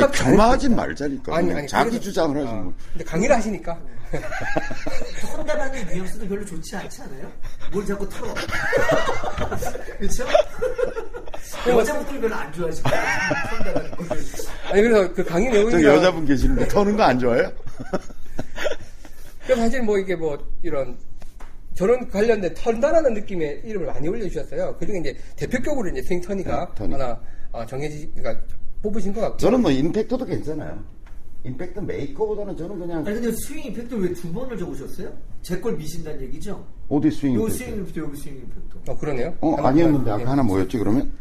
[0.74, 0.76] 있다.
[0.76, 1.32] 말자니까.
[1.55, 2.74] 그냥 자기 그래서- 주장을 하지 어, 뭐.
[2.93, 3.78] 근데 강의를 하시니까
[5.20, 7.32] 턴다라는 뉘앙스도 별로 좋지 않지 않아요?
[7.72, 8.34] 뭘 자꾸 털어.
[9.98, 10.24] 그렇죠?
[11.68, 12.89] 여자분들 별로 안 좋아하시고.
[14.70, 17.51] 아니 그래서 그 강의 내용이 여자분 계시는데 터는 거 안 좋아해요?
[19.44, 20.97] 그럼 사실 뭐 이게 뭐 이런
[21.74, 24.77] 저런 관련된 턴다라는 느낌의 이름을 많이 올려주셨어요.
[24.78, 26.86] 그 중에 이제 대표격으로 이제 스윙 터니가 네.
[26.90, 27.20] 하나
[27.52, 28.43] 어, 정해지, 그러니까
[28.82, 29.36] 뽑으신 것 같고.
[29.39, 30.82] 저는 뭐 임팩트도 괜찮아요.
[31.44, 35.12] 임팩트 메이커보다는 저는 그냥 아니 근데 스윙 임팩트 왜 두 번을 적으셨어요?
[35.43, 36.66] 제 걸 미신다는 얘기죠?
[36.89, 37.59] 어디 스윙 요 임팩트?
[37.59, 38.90] 스윙 임팩트 여기 스윙 임팩트.
[38.90, 39.35] 어 그러네요.
[39.40, 41.12] 어 아니었는데 아까 하나 뭐였지 그러면?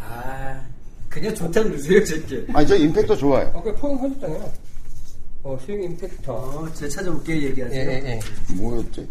[0.00, 0.60] 아
[1.08, 2.44] 그냥 좋다 그러세요 제게.
[2.52, 3.48] 아니 저 임팩트 좋아요.
[3.54, 4.52] 어, 그 포용 하셨잖아요.
[5.42, 6.32] 어, 스윙 impacter.
[6.34, 7.90] 어, 제 찾아볼게요 예, 얘기하세요.
[7.90, 8.20] 예, 예.
[8.54, 9.08] 뭐였지?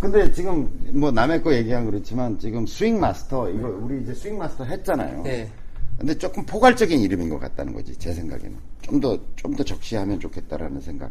[0.00, 4.64] 근데 지금 뭐 남의 거 얘기한 그렇지만 지금 스윙 마스터 이거 우리 이제 스윙 마스터
[4.64, 5.22] 했잖아요.
[5.26, 5.48] 예.
[5.96, 10.80] 근데 조금 포괄적인 이름인 것 같다는 거지 제 생각에는 좀 더 좀 더 적시하면 좋겠다라는
[10.80, 11.10] 생각.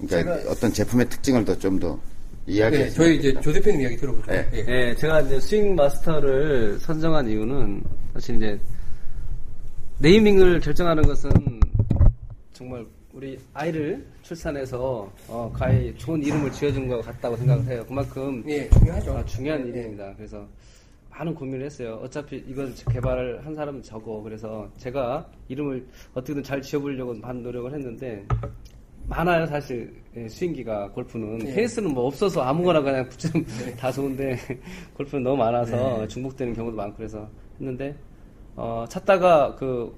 [0.00, 2.17] 그러니까 어떤 제품의 특징을 더 좀더 네,
[2.48, 2.90] 이야기해.
[2.90, 4.32] 저희 이제 조 대표님 이야기 들어보죠.
[4.32, 4.48] 예.
[4.54, 4.64] 예.
[4.66, 7.82] 예, 제가 이제 스윙 마스터를 선정한 이유는
[8.14, 8.58] 사실 이제
[9.98, 11.30] 네이밍을 결정하는 것은
[12.52, 17.84] 정말 우리 아이를 출산해서 어, 가히 좋은 이름을 지어준 것 같다고 생각을 해요.
[17.86, 19.16] 그만큼 예, 중요하죠.
[19.16, 19.70] 아, 중요한 예.
[19.70, 20.14] 일입니다.
[20.16, 20.46] 그래서
[21.10, 22.00] 많은 고민을 했어요.
[22.02, 24.22] 어차피 이걸 개발을 한 사람은 적어.
[24.22, 25.84] 그래서 제가 이름을
[26.14, 28.24] 어떻게든 잘 지어보려고 많은 노력을 했는데
[29.08, 29.92] 많아요, 사실.
[30.16, 31.46] 예, 스윙기가 골프는.
[31.46, 31.52] 예.
[31.54, 33.46] 테니스는 뭐 없어서 아무거나 그냥 붙이면
[33.78, 34.36] 다 좋은데
[34.96, 37.28] 골프는 너무 많아서 중복되는 경우도 많고 그래서
[37.58, 37.94] 했는데
[38.56, 39.94] 어, 찾다가 그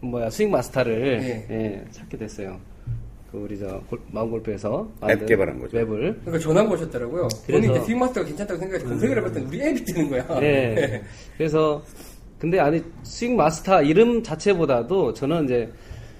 [0.00, 1.46] 뭐야 스윙 마스터를 예.
[1.54, 2.58] 예, 찾게 됐어요.
[3.30, 5.76] 그 우리 저 골- 마음 골프에서 앱 개발한 거죠.
[5.76, 7.28] 웹을 그러니까 전화 보셨더라고요.
[7.28, 10.26] 그래서- 본인 이제 스윙 마스터가 괜찮다고 생각해서 검색을 해봤더니 우리 앱이 뜨는 거야.
[10.40, 11.02] 네.
[11.36, 11.82] 그래서
[12.38, 15.70] 근데 아니 스윙 마스터 이름 자체보다도 저는 이제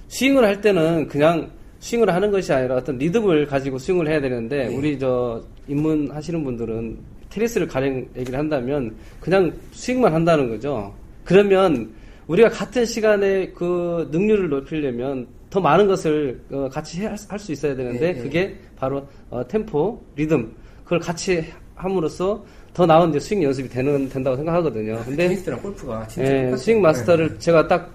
[0.08, 4.98] 스윙을 할 때는 그냥 스윙을 하는 것이 아니라 어떤 리듬을 가지고 스윙을 해야 되는데 우리
[4.98, 6.98] 저 입문하시는 분들은
[7.30, 10.92] 테니스를 가령 얘기를 한다면 그냥 스윙만 한다는 거죠.
[11.24, 11.92] 그러면
[12.26, 18.00] 우리가 같은 시간에 그 능률을 높이려면 더 많은 것을 어, 같이 할 수 있어야 되는데
[18.00, 18.22] 네, 네.
[18.22, 20.52] 그게 바로 어, 템포, 리듬
[20.84, 21.44] 그걸 같이
[21.74, 22.44] 함으로써
[22.74, 25.00] 더 나은 이제 스윙 연습이 되는 된다고 생각하거든요.
[25.04, 26.56] 근데 테니스랑 골프가 진짜 예.
[26.56, 27.90] 스윙 마스터를 제가 딱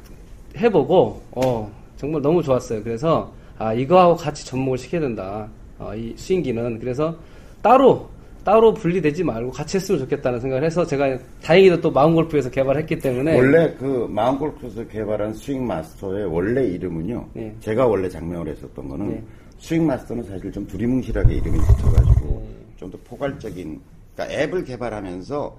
[0.58, 2.84] 해보고 어 정말 너무 좋았어요.
[2.84, 5.48] 그래서 아 이거하고 같이 접목을 시켜야 된다.
[5.80, 7.16] 어, 이 스윙기는 그래서
[7.62, 8.10] 따로
[8.44, 13.74] 따로 분리되지 말고 같이 했으면 좋겠다는 생각을 해서 제가 다행히도 또 마음골프에서 개발했기 때문에 원래
[13.76, 17.30] 그 마음골프에서 개발한 스윙 마스터의 원래 이름은요.
[17.36, 17.56] 네.
[17.62, 19.24] 제가 원래 작명을 했었던 거는 네.
[19.60, 23.80] 스윙 마스터는 사실 좀 두리뭉실하게 이름이 붙어가지고 좀더 포괄적인
[24.14, 25.56] 그러니까 앱을 개발하면서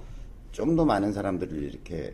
[0.53, 2.13] 좀 더 많은 사람들을 이렇게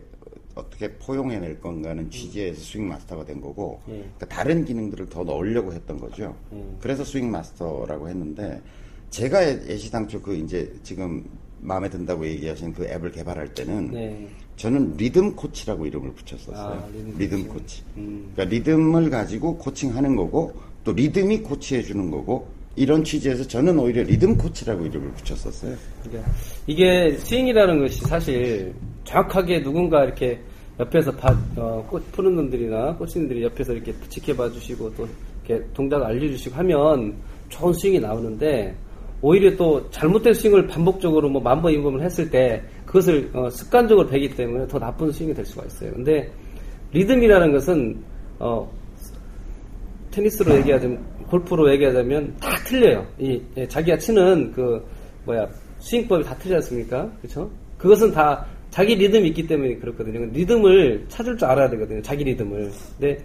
[0.55, 3.93] 어떻게 포용해낼 건가는 취지에서 스윙 마스터가 된 거고 예.
[3.93, 6.35] 그러니까 다른 기능들을 더 넣으려고 했던 거죠.
[6.51, 6.77] 음.
[6.79, 8.61] 그래서 스윙 마스터라고 했는데
[9.09, 11.23] 제가 애시당초 그 이제 지금
[11.59, 14.27] 마음에 든다고 얘기하신 그 앱을 개발할 때는 네.
[14.55, 16.55] 저는 리듬 코치라고 이름을 붙였었어요.
[16.55, 17.53] 아, 리듬 리듬, 코치.
[17.53, 17.83] 코치.
[17.97, 18.31] 음.
[18.33, 20.53] 그러니까 리듬을 가지고 코칭하는 거고
[20.83, 25.75] 또 리듬이 코치해 주는 거고 이런 취지에서 저는 오히려 리듬 코치라고 이름을 붙였었어요.
[26.03, 26.31] 그러니까
[26.67, 28.73] 이게 스윙이라는 것이 사실
[29.03, 30.39] 정확하게 누군가 이렇게
[30.79, 35.07] 옆에서 바, 어, 꼭 프로 분들이나 코치님들이 옆에서 이렇게 지켜봐 주시고 또
[35.45, 37.13] 이렇게 동작을 알려주시고 하면
[37.49, 38.73] 좋은 스윙이 나오는데
[39.21, 44.29] 오히려 또 잘못된 스윙을 반복적으로 뭐 만 번, 이번 했을 때 그것을 어, 습관적으로 배기
[44.29, 45.91] 때문에 더 나쁜 스윙이 될 수가 있어요.
[45.93, 46.31] 근데
[46.93, 48.03] 리듬이라는 것은
[48.39, 48.69] 어,
[50.11, 53.05] 테니스로 얘기하자면 골프로 얘기하자면 다 틀려요.
[53.17, 54.85] 이 예, 자기가 치는 그
[55.25, 55.47] 뭐야
[55.79, 57.09] 스윙법이 다 틀리지 않습니까?
[57.21, 57.49] 그렇죠?
[57.77, 60.25] 그것은 다 자기 리듬이 있기 때문에 그렇거든요.
[60.31, 62.01] 리듬을 찾을 줄 알아야 되거든요.
[62.01, 62.71] 자기 리듬을.
[62.99, 63.17] 근데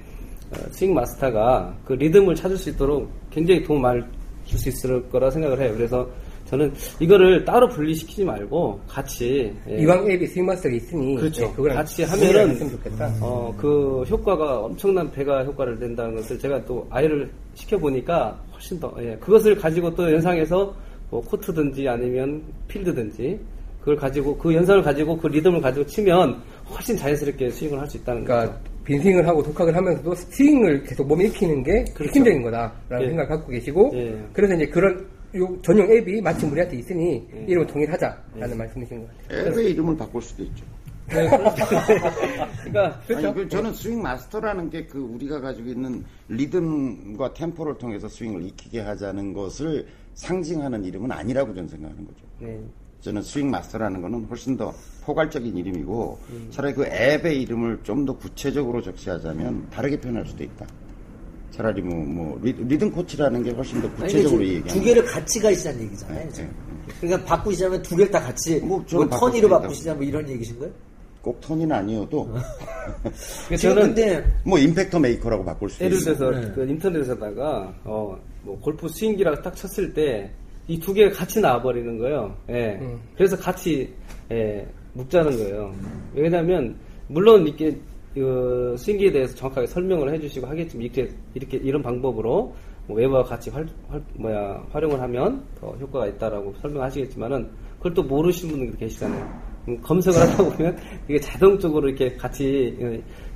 [0.53, 4.01] 어, 스윙 마스터가 그 리듬을 찾을 수 있도록 굉장히 도움 많이
[4.47, 5.73] 줄 수 있을 거라 생각을 해요.
[5.77, 6.09] 그래서
[6.47, 11.53] 저는 이거를 따로 분리시키지 말고 같이 예, 이왕 앱이 스윙마스터가 있으니 그렇죠.
[11.59, 13.13] 예, 같이 하면은 좋겠다.
[13.21, 18.93] 어, 그 효과가 엄청난 배가 효과를 낸다는 것을 제가 또 아이를 시켜 보니까 훨씬 더,
[19.01, 20.75] 예, 그것을 가지고 또 연상해서
[21.11, 23.39] 뭐 코트든지 아니면 필드든지
[23.81, 28.25] 그걸 가지고 그 연상을 가지고 그 리듬을 가지고 치면 훨씬 자연스럽게 스윙을 할 수 있다는
[28.25, 28.65] 그러니까 거죠.
[28.85, 32.05] 빈스윙을 하고 독학을 하면서도 스윙을 계속 몸에 익히는 게 그렇죠.
[32.05, 33.07] 핵심적인 거다라는 예.
[33.09, 34.17] 생각을 갖고 계시고 예.
[34.33, 35.07] 그래서 이제 그런
[35.39, 37.45] 요 전용 앱이 마침 우리한테 있으니 예.
[37.49, 39.47] 이름을 통일하자라는 말씀이신 것 같아요.
[39.53, 40.65] 앱의 이름을 바꿀 수도 있죠.
[41.07, 43.29] 그러니까 그렇죠.
[43.29, 48.81] 아니, 그 저는 스윙 마스터라는 게 그 우리가 가지고 있는 리듬과 템포를 통해서 스윙을 익히게
[48.81, 52.19] 하자는 것을 상징하는 이름은 아니라고 저는 생각하는 거죠.
[52.41, 52.61] 네.
[53.01, 54.73] 저는 스윙 마스터라는 거는 훨씬 더
[55.05, 56.49] 포괄적인 이름이고 음.
[56.51, 60.67] 차라리 그 앱의 이름을 좀 더 구체적으로 적시하자면 다르게 표현할 수도 있다.
[61.51, 65.41] 차라리 뭐, 뭐 리, 듬 코치라는 게 훨씬 더 아니, 구체적으로 얘기하는 두 개를 같이
[65.41, 66.25] 가시자는 얘기잖아요.
[66.25, 66.49] 네, 지금.
[66.87, 66.95] 네.
[67.01, 70.73] 그러니까 바꾸시자면 두 개를 다 같이 뭐, 뭐, 턴이로 바꾸시자 뭐 이런 얘기신 거예요?
[71.23, 76.53] 꼭 턴은 아니어도 그러니까 지금 저는 근데 뭐 impacter 메이커라고 바꿀 수도 예를 들어서 네.
[76.55, 80.31] 그 인터넷에다가 어, 뭐 골프 스윙기라고 딱 쳤을 때
[80.69, 82.37] 이 두 개가 같이 나와버리는 거예요.
[82.51, 82.79] 예.
[82.81, 82.99] 음.
[83.17, 83.93] 그래서 같이
[84.33, 85.73] 예, 묶자는 거예요.
[86.15, 87.77] 왜냐하면 물론 이렇게
[88.17, 92.55] 그 스윙기에 대해서 정확하게 설명을 해주시고 하겠지만 이렇게 이렇게 이런 방법으로
[92.87, 98.55] 뭐 웨버와 같이 활, 활- 뭐야 활용을 하면 더 효과가 있다라고 설명하시겠지만은 그걸 또 모르시는
[98.57, 99.57] 분들 계시잖아요.
[99.69, 100.79] 음, 검색을 하다 보면
[101.09, 102.85] 이게 자동적으로 이렇게 같이 어,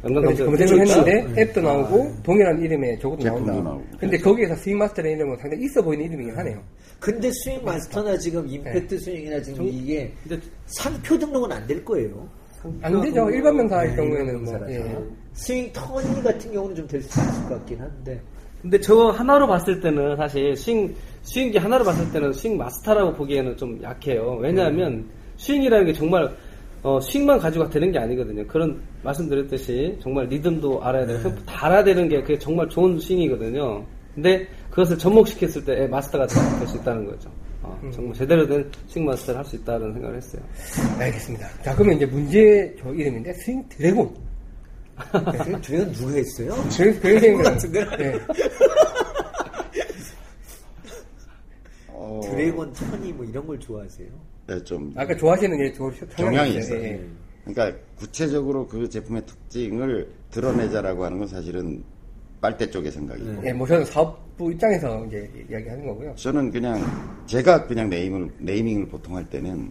[0.09, 3.52] 연관 검색을 검색을 했는데 앱도 나오고 동일한 이름의 저것도 나온다.
[3.61, 3.85] 나오고.
[3.98, 6.62] 근데 거기에서 스윙 마스터라는 이름은 상당히 있어 보이는 이름이긴 하네요.
[6.98, 12.27] 근데 스윙 마스터나 지금 임팩트 스윙이나 지금 이게 근데 상표 등록은 안 될 거예요.
[12.82, 13.31] 안 되죠.
[13.31, 14.61] 일반 명사할 네, 경우에는 뭐.
[14.69, 14.99] 예.
[15.32, 18.20] 스윙 턴 같은 경우는 좀 될 수 있을 것 같긴 한데
[18.62, 23.81] 근데 저 하나로 봤을 때는 사실 스윙, 스윙기 하나로 봤을 때는 스윙 마스터라고 보기에는 좀
[23.82, 24.37] 약해요.
[24.41, 25.09] 왜냐하면
[25.39, 26.31] 스윙이라는 게 정말
[26.82, 28.47] 어, 스윙만 가지고 되는 게 아니거든요.
[28.47, 33.85] 그런 말씀드렸듯이 정말 리듬도 알아야 되고 템포 다 알아야 되는 게 그게 정말 좋은 스윙이거든요.
[34.15, 37.31] 근데 그것을 접목시켰을 때 마스터가 될 수 있다는 거죠.
[37.83, 40.43] 어, 정말 제대로 된 스윙 마스터를 할 수 있다는 생각을 했어요.
[40.99, 41.49] 알겠습니다.
[41.63, 44.15] 자, 그러면 이제 문제 저 이름인데 스윙 드래곤.
[45.45, 46.55] 스윙 드래곤 누가 했어요?
[46.77, 47.81] 그래서 그 생각 같은데?
[48.01, 48.21] 예.
[51.89, 54.09] 어, 드래곤 턴이 뭐 이런 걸 좋아하세요?
[54.47, 56.61] 네, 좀 아까 좋아하시는 게 저, 경향이 있어요.
[56.61, 56.81] 있어요.
[56.83, 57.07] 예, 예.
[57.45, 61.83] 그러니까 구체적으로 그 제품의 특징을 드러내자라고 하는 건 사실은
[62.41, 66.15] 빨대 쪽의 생각이고 예, 뭐 저는 사업 부 입장에서 이제 이야기하는 거고요.
[66.17, 66.83] 저는 그냥
[67.27, 69.71] 제가 그냥 네임을 네이밍을 보통 할 때는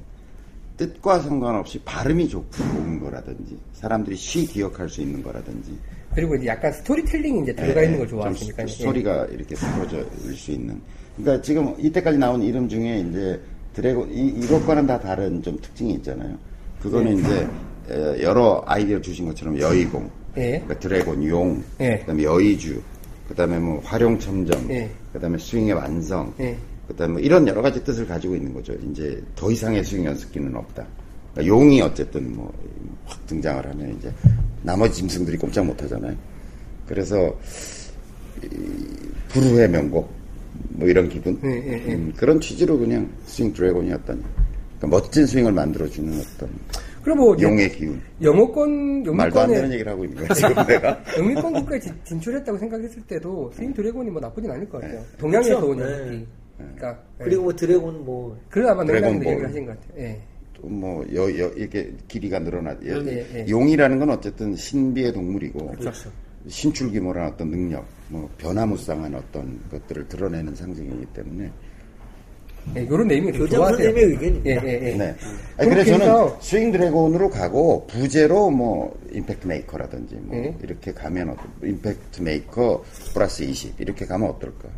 [0.78, 5.76] 뜻과 상관없이 발음이 좋고 좋은 거라든지 사람들이 쉬 기억할 수 있는 거라든지
[6.14, 8.68] 그리고 이제 약간 스토리텔링이 이제 들어가 예, 있는 걸좀 좋아하시니까.
[8.68, 10.06] 스- 스토리가 이렇게 풀어질
[10.36, 10.80] 수 있는.
[11.18, 13.42] 그러니까 지금 이때까지 나온 이름 중에 이제
[13.74, 16.38] 드래곤 이, 이것과는 다 다른 좀 특징이 있잖아요.
[16.80, 17.22] 그거는 네.
[17.22, 17.48] 이제
[17.90, 20.52] 에, 여러 아이디어 주신 것처럼 여의공, 예.
[20.60, 21.98] 그러니까 드래곤 용, 예.
[22.00, 22.80] 그다음에 여의주,
[23.30, 24.90] 그다음에 뭐 활용첨점, 예.
[25.14, 26.58] 그다음에 스윙의 완성, 예.
[26.88, 28.74] 그다음에 뭐 이런 여러 가지 뜻을 가지고 있는 거죠.
[28.92, 30.86] 이제 더 이상의 스윙 연습기는 없다.
[31.34, 32.52] 그러니까 용이 어쨌든 뭐
[33.10, 34.14] 확 등장을 하면 이제
[34.62, 36.16] 나머지 짐승들이 꼼짝 못 하잖아요.
[36.88, 37.36] 그래서
[38.44, 38.48] 이
[39.30, 40.12] 불후의 명곡
[40.70, 41.94] 뭐 이런 기분 예.
[41.94, 44.24] 음, 그런 취지로 그냥 스윙 드래곤이었던
[44.78, 46.50] 그러니까 멋진 스윙을 만들어주는 어떤
[47.10, 51.04] 그럼 뭐 용의 기운 영어권 말도 안 되는 영미권에 얘기를 하고 있는 거야 지금 내가
[51.18, 55.04] 영미권 국가에 진- 진출했다고 생각했을 때도 스윙 드래곤이 뭐 나쁘진 않을 것 같아요.
[55.18, 55.72] 동양에서 그렇죠.
[55.72, 56.26] 온 네.
[56.58, 57.24] 그러니까 예.
[57.24, 58.94] 그리고 뭐 드래곤 뭐 그래서 아마 볼.
[58.96, 60.04] 얘기를 하신 것 같아요.
[60.04, 60.22] 예.
[60.62, 63.46] 뭐 여, 여, 이렇게 길이가 늘어나 예, 예, 예.
[63.50, 66.12] 용이라는 건 어쨌든 신비의 동물이고 그렇죠.
[66.48, 71.52] 신출귀몰한 어떤 능력 뭐 변화무쌍한 어떤 것들을 드러내는 상징이기 때문에
[72.76, 73.78] 예, 요런 되게 교장 좋아하세요.
[73.90, 74.50] 선생님의 의견입니다.
[74.50, 74.96] 예, 예, 예.
[74.96, 75.16] 네.
[75.58, 80.56] 아니, 그래서 저는 해서- 스윙 드래곤으로 가고 부제로 뭐 임팩트 메이커라든지 뭐 네.
[80.64, 82.84] 이렇게 가면 어떨 임팩트 메이커
[83.14, 84.70] 플러스 20 이렇게 가면 어떨까?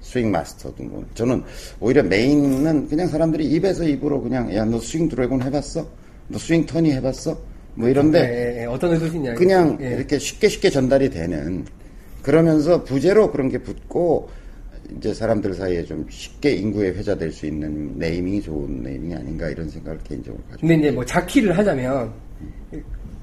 [0.00, 1.42] 스윙 마스터도 뭐 저는
[1.80, 5.86] 오히려 메인은 그냥 사람들이 입에서 입으로 그냥 야 너 스윙 드래곤 해봤어?
[6.28, 7.36] 너 스윙 터니 해봤어?
[7.74, 8.64] 뭐 이런데 예, 예, 예.
[8.66, 9.88] 어떤 알겠- 그냥 예.
[9.90, 11.64] 이렇게 쉽게 쉽게 전달이 되는
[12.22, 14.28] 그러면서 부제로 그런 게 붙고
[14.96, 19.98] 이제 사람들 사이에 좀 쉽게 인구에 회자될 수 있는 네이밍이 좋은 네이밍이 아닌가 이런 생각을
[20.04, 22.12] 개인적으로 가지고 근데 이제 뭐 자키를 하자면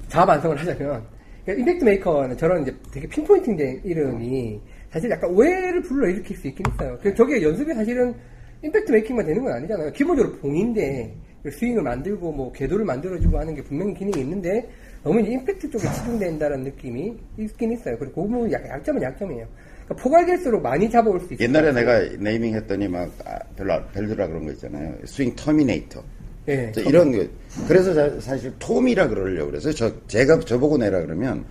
[0.08, 1.02] 자기반성을 하자면
[1.44, 4.60] 그러니까 임팩트 메이커는 저런 이제 되게 pinpointing된 이름이
[4.90, 6.98] 사실 약간 오해를 불러 일으킬 수 있긴 있어요.
[7.02, 8.14] 그 저게 연습이 사실은
[8.62, 9.92] impact making만 되는 건 아니잖아요.
[9.92, 14.66] 기본적으로 봉인데 그 스윙을 만들고 뭐 궤도를 만들어주고 하는 게 분명히 기능이 있는데
[15.02, 17.98] 너무 이제 임팩트 쪽에 치중된다는 느낌이 있긴 있어요.
[17.98, 19.46] 그리고 그 부분 약간 약점은 약점이에요.
[19.86, 21.46] 그러니까 포괄될수록 많이 잡아올 수 있어요.
[21.46, 24.94] 옛날에 내가 네이밍 했더니 막 아, 별로 안- 별로라 그런 거 있잖아요.
[25.04, 26.02] 스윙 터미네이터.
[26.48, 26.70] 예.
[26.74, 27.24] 저 이런 거
[27.68, 31.44] 그래서 자- 사실 톰이라 그러려고 그래서 저 제가 저보고 내라 그러면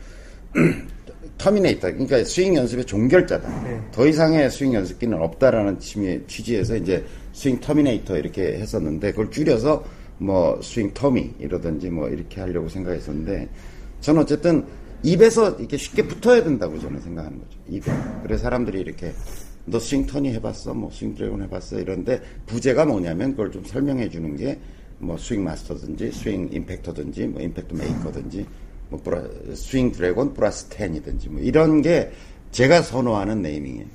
[1.38, 3.64] 터미네이터 그러니까 스윙 연습의 종결자다.
[3.64, 3.80] 네.
[3.92, 7.04] 더 이상의 스윙 연습기는 없다라는 취지에서 이제
[7.34, 9.84] 스윙 터미네이터 이렇게 했었는데 그걸 줄여서
[10.20, 13.50] 뭐 스윙 터미 이러든지 뭐 이렇게 하려고 생각했었는데
[14.02, 14.64] 저는 어쨌든
[15.04, 17.58] 입에서 이렇게 쉽게 붙어야 된다고 저는 생각하는 거죠.
[17.68, 17.92] 입에.
[18.24, 19.12] 그래서 사람들이 이렇게
[19.66, 20.74] 너 스윙 터니 해봤어?
[20.74, 21.80] 뭐 스윙 dragon 해봤어?
[21.80, 24.58] 이런데 부제가 뭐냐면 그걸 좀 설명해 주는 게
[25.00, 28.46] 뭐 스윙 마스터든지 스윙 impactor든지 뭐 임팩트 메이커든지
[28.90, 32.10] 뭐 플라- 스윙 dragon 플러스 10이든지 뭐 이런 게
[32.52, 33.86] 제가 선호하는 naming이에요.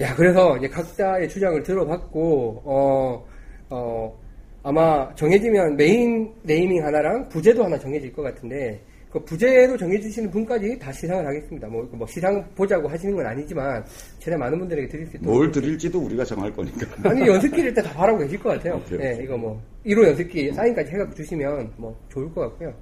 [0.00, 3.26] 야, 그래서 이제 각자의 주장을 들어봤고, 어,
[3.70, 4.18] 어,
[4.62, 8.80] 아마 정해지면 메인 네이밍 하나랑 부제도 하나 정해질 것 같은데,
[9.18, 11.66] 그 부제로 정해주시는 분까지 다 시상을 하겠습니다.
[11.68, 13.84] 뭐, 뭐 시상 보자고 하시는 건 아니지만,
[14.18, 15.34] 최대한 많은 분들에게 드릴 수 있도록.
[15.34, 16.86] 뭘 드릴지도 우리가 정할 거니까.
[17.08, 18.76] 아니, 연습기를 일단 다 바라고 계실 것 같아요.
[18.76, 19.24] 오케이, 예, 오케이.
[19.24, 22.72] 이거 뭐, 1호 연습기 사인까지 해갖고 주시면 뭐, 좋을 것 같고요.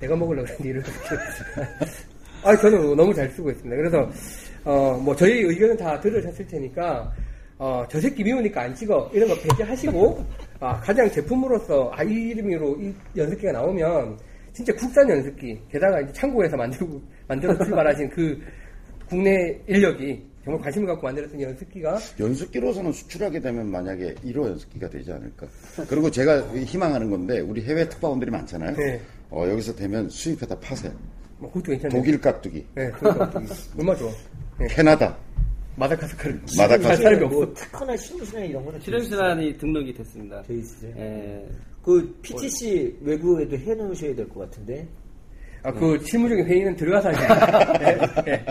[0.00, 2.00] 내가 먹으려고 그랬는데 1호 연습기.
[2.42, 3.76] 아, 저는 너무 잘 쓰고 있습니다.
[3.76, 4.10] 그래서,
[4.64, 7.12] 어, 뭐, 저희 의견은 다 들으셨을 테니까,
[7.58, 9.10] 어, 저 새끼 미우니까 안 찍어.
[9.12, 10.24] 이런 거 배제하시고,
[10.60, 14.16] 아, 가장 제품으로서, 아, 이 이름으로 이 연습기가 나오면,
[14.52, 18.40] 진짜 국산 연습기, 게다가 이제 창고에서 만들고, 만들어 출발하신 그
[19.08, 25.46] 국내 인력이 정말 관심을 갖고 만들었던 연습기가 연습기로서는 수출하게 되면 만약에 1호 연습기가 되지 않을까.
[25.88, 28.76] 그리고 제가 희망하는 건데 우리 해외 특파원들이 많잖아요.
[28.76, 29.00] 네.
[29.30, 30.92] 어, 여기서 되면 수입해다 파세요.
[31.38, 32.00] 뭐 그것도 괜찮네요.
[32.00, 32.90] 독일 깍두기, 네,
[33.78, 34.10] 얼마 좋아.
[34.58, 35.16] 네, 캐나다,
[36.96, 37.36] 사람이 없어.
[37.36, 40.42] 뭐 특허나 실무실이나 이런 거는 실험실안이 등록이 됐습니다.
[40.42, 40.94] 돼 있으세요?
[40.98, 41.48] 예.
[41.90, 44.86] 그 PTC 외부에도 해놓으셔야 될 것 같은데.
[45.62, 47.78] 아, 그 실무적인 회의는 들어가서 하죠.
[47.84, 48.46] 네, 네.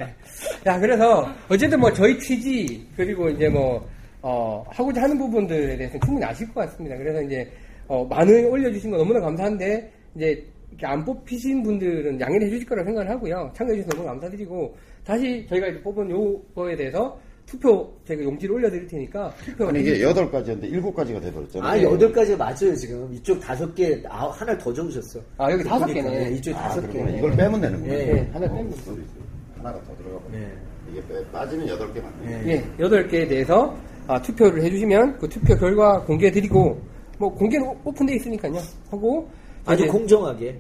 [0.67, 3.87] 야, 그래서 어쨌든 뭐 저희 취지 그리고 이제 뭐
[4.21, 6.95] 어, 하고자 하는 부분들에 대해서 충분히 아실 것 같습니다.
[6.97, 7.49] 그래서 이제
[7.87, 10.45] 어, 많은 올려주신 거 너무나 감사한데 이제
[10.83, 13.51] 안 뽑히신 분들은 양해를 해주실 거라고 생각을 하고요.
[13.55, 19.33] 참가해 주셔서 너무 감사드리고 다시 저희가 이제 뽑은 요거에 대해서 투표 제가 용지를 올려드릴 테니까
[19.43, 21.67] 투표 아니 이게 여덟 가지였는데 일곱 가지가 돼버렸잖아요.
[21.67, 23.11] 아, 여덟 가지 맞아요, 지금.
[23.11, 25.19] 이쪽 다섯 개, 아, 하나 더 적으셨어.
[25.37, 26.29] 아, 여기 다섯 보니까, 개네.
[26.29, 26.99] 네, 이쪽 아, 다섯 개.
[27.17, 27.91] 이걸 빼면 되는구나.
[27.93, 29.01] 예, 예, 하나 빼면 소리.
[29.57, 30.37] 하나가 더 들어가 버려.
[30.37, 30.51] 네.
[30.91, 32.43] 이게 빼, 빠지면 여덟 개 맞네.
[32.47, 36.79] 예, 여덟 개에 대해서 아, 투표를 해주시면 그 투표 결과 공개해드리고
[37.17, 38.53] 뭐 공개는 오- 오픈돼 있으니까요.
[38.91, 39.27] 하고
[39.65, 40.59] 아주 이제- 공정하게.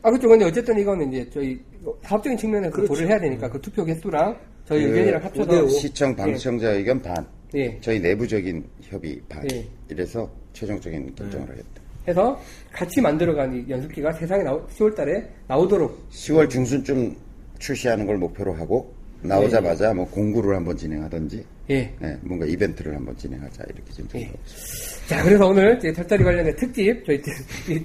[0.00, 0.26] 아 그렇죠.
[0.28, 2.88] 근데 어쨌든 이거는 이제 저희 뭐 사업적인 측면에서 그렇죠.
[2.94, 4.36] 고려를 해야 되니까 그 투표 개수랑
[4.66, 5.68] 저희 그 의견이랑 합쳐서.
[5.68, 7.78] 시청 방청자 의견 반, 예.
[7.80, 9.46] 저희 내부적인 협의 반.
[9.52, 9.66] 예.
[9.88, 11.82] 이래서 최종적인 결정을 하겠다.
[12.08, 12.40] 해서
[12.72, 17.14] 같이 만들어간 이 연습기가 세상에 나오, 10월달에 나오도록 10월 중순쯤
[17.58, 21.94] 출시하는 걸 목표로 하고 나오자마자 뭐 공구를 한번 진행하든지 예.
[22.00, 24.32] 네, 뭔가 이벤트를 한번 진행하자 이렇게 지금 예.
[25.06, 27.22] 자, 그래서 오늘 이제 털다리 관련된 특집 저희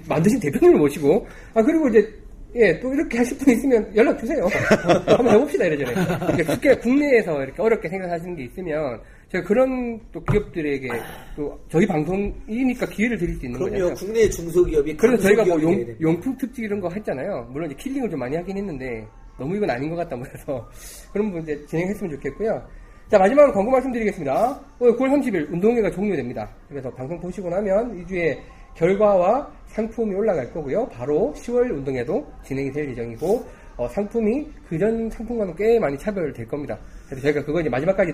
[0.08, 2.12] 만드신 대표님을 모시고 아 그리고 이제
[2.56, 4.48] 예, 또 이렇게 하실 분 있으면 연락 주세요.
[5.06, 5.92] 한번 해봅시다, 이래저래.
[6.34, 9.00] 이렇게 쉽게 국내에서 이렇게 어렵게 생각하시는 게 있으면,
[9.32, 10.88] 제가 그런 또 기업들에게
[11.36, 13.94] 또 저희 방송이니까 기회를 드릴 수 있는 그럼요, 거잖아요.
[13.96, 17.48] 국내 중소기업이 그래서 저희가 뭐 용, 용품 특집 이런 거 했잖아요.
[17.52, 19.06] 물론 이제 킬링을 좀 많이 하긴 했는데
[19.38, 20.70] 너무 이건 아닌 것 같다 뭐 해서
[21.12, 22.62] 그런 분 이제 진행했으면 좋겠고요.
[23.10, 24.62] 자 마지막으로 광고 말씀드리겠습니다.
[24.80, 26.50] 오늘 9월 30일 운동회가 종료됩니다.
[26.70, 28.38] 그래서 방송 보시고 나면 2주에
[28.76, 30.88] 결과와 상품이 올라갈 거고요.
[30.90, 33.46] 바로 10월 운동회도 진행이 될 예정이고
[33.78, 36.78] 어, 상품이 그전 상품과는 꽤 많이 차별될 겁니다.
[37.06, 38.12] 그래서 저희가 그거 이제 마지막까지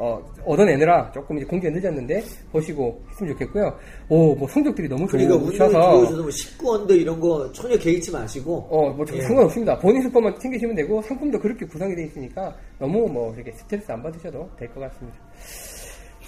[0.00, 2.22] 어, 얻어내느라 조금 이제 공지가 늦었는데
[2.52, 3.74] 보시고 했으면 좋겠고요.
[4.08, 8.90] 오, 뭐 성적들이 너무 그러니까 좋으셔서 들어오셔서 뭐 19원도 이런 거 전혀 개의치 마시고 어,
[8.90, 9.20] 뭐 예.
[9.22, 9.76] 상관없습니다.
[9.78, 14.48] 본인 스포만 챙기시면 되고 상품도 그렇게 구성이 되어 있으니까 너무 뭐 이렇게 스트레스 안 받으셔도
[14.56, 15.18] 될 것 같습니다.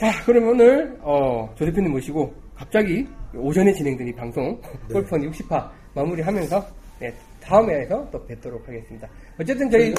[0.01, 6.67] 자, 그럼 오늘, 어, 조 대표님 모시고, 갑자기 오전에 진행된 이 방송, 골프원 60화 마무리하면서,
[6.99, 9.09] 네, 다음 회에서 또 뵙도록 하겠습니다.
[9.39, 9.95] 어쨌든 저희,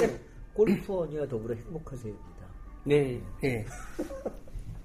[0.54, 2.46] 골프원이와 더불어 행복하세요입니다.
[2.84, 3.20] 네.
[3.44, 3.64] 예.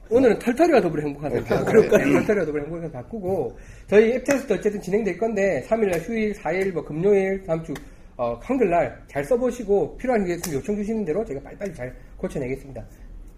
[0.09, 1.41] 오늘은 털털이와 더불어 행복하세요.
[1.49, 2.05] 아, 그럴까요?
[2.05, 3.57] 네, 털털이와 더불어 행복하세요 바꾸고,
[3.87, 7.73] 저희 앱 테스트 어쨌든 진행될 건데, 3일날 휴일, 4일, 뭐 금요일, 다음 주,
[8.15, 12.85] 어, 한글날 잘 써보시고, 필요한 게 있으면 요청 주시는 대로 저희가 빨리빨리 잘 고쳐내겠습니다.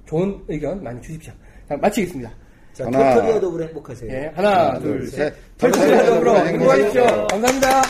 [0.05, 1.33] 좋은 의견 많이 주십시오.
[1.67, 2.31] 자, 마치겠습니다.
[2.79, 3.13] 자, 하나.
[3.15, 4.09] 토토리와 더불어 행복하세요.
[4.11, 5.17] 예, 하나, 둘, 둘, 셋.
[5.17, 5.33] 셋.
[5.57, 6.35] 털털이와 더불어.
[6.45, 7.27] 행복하십시오.
[7.27, 7.81] 감사합니다.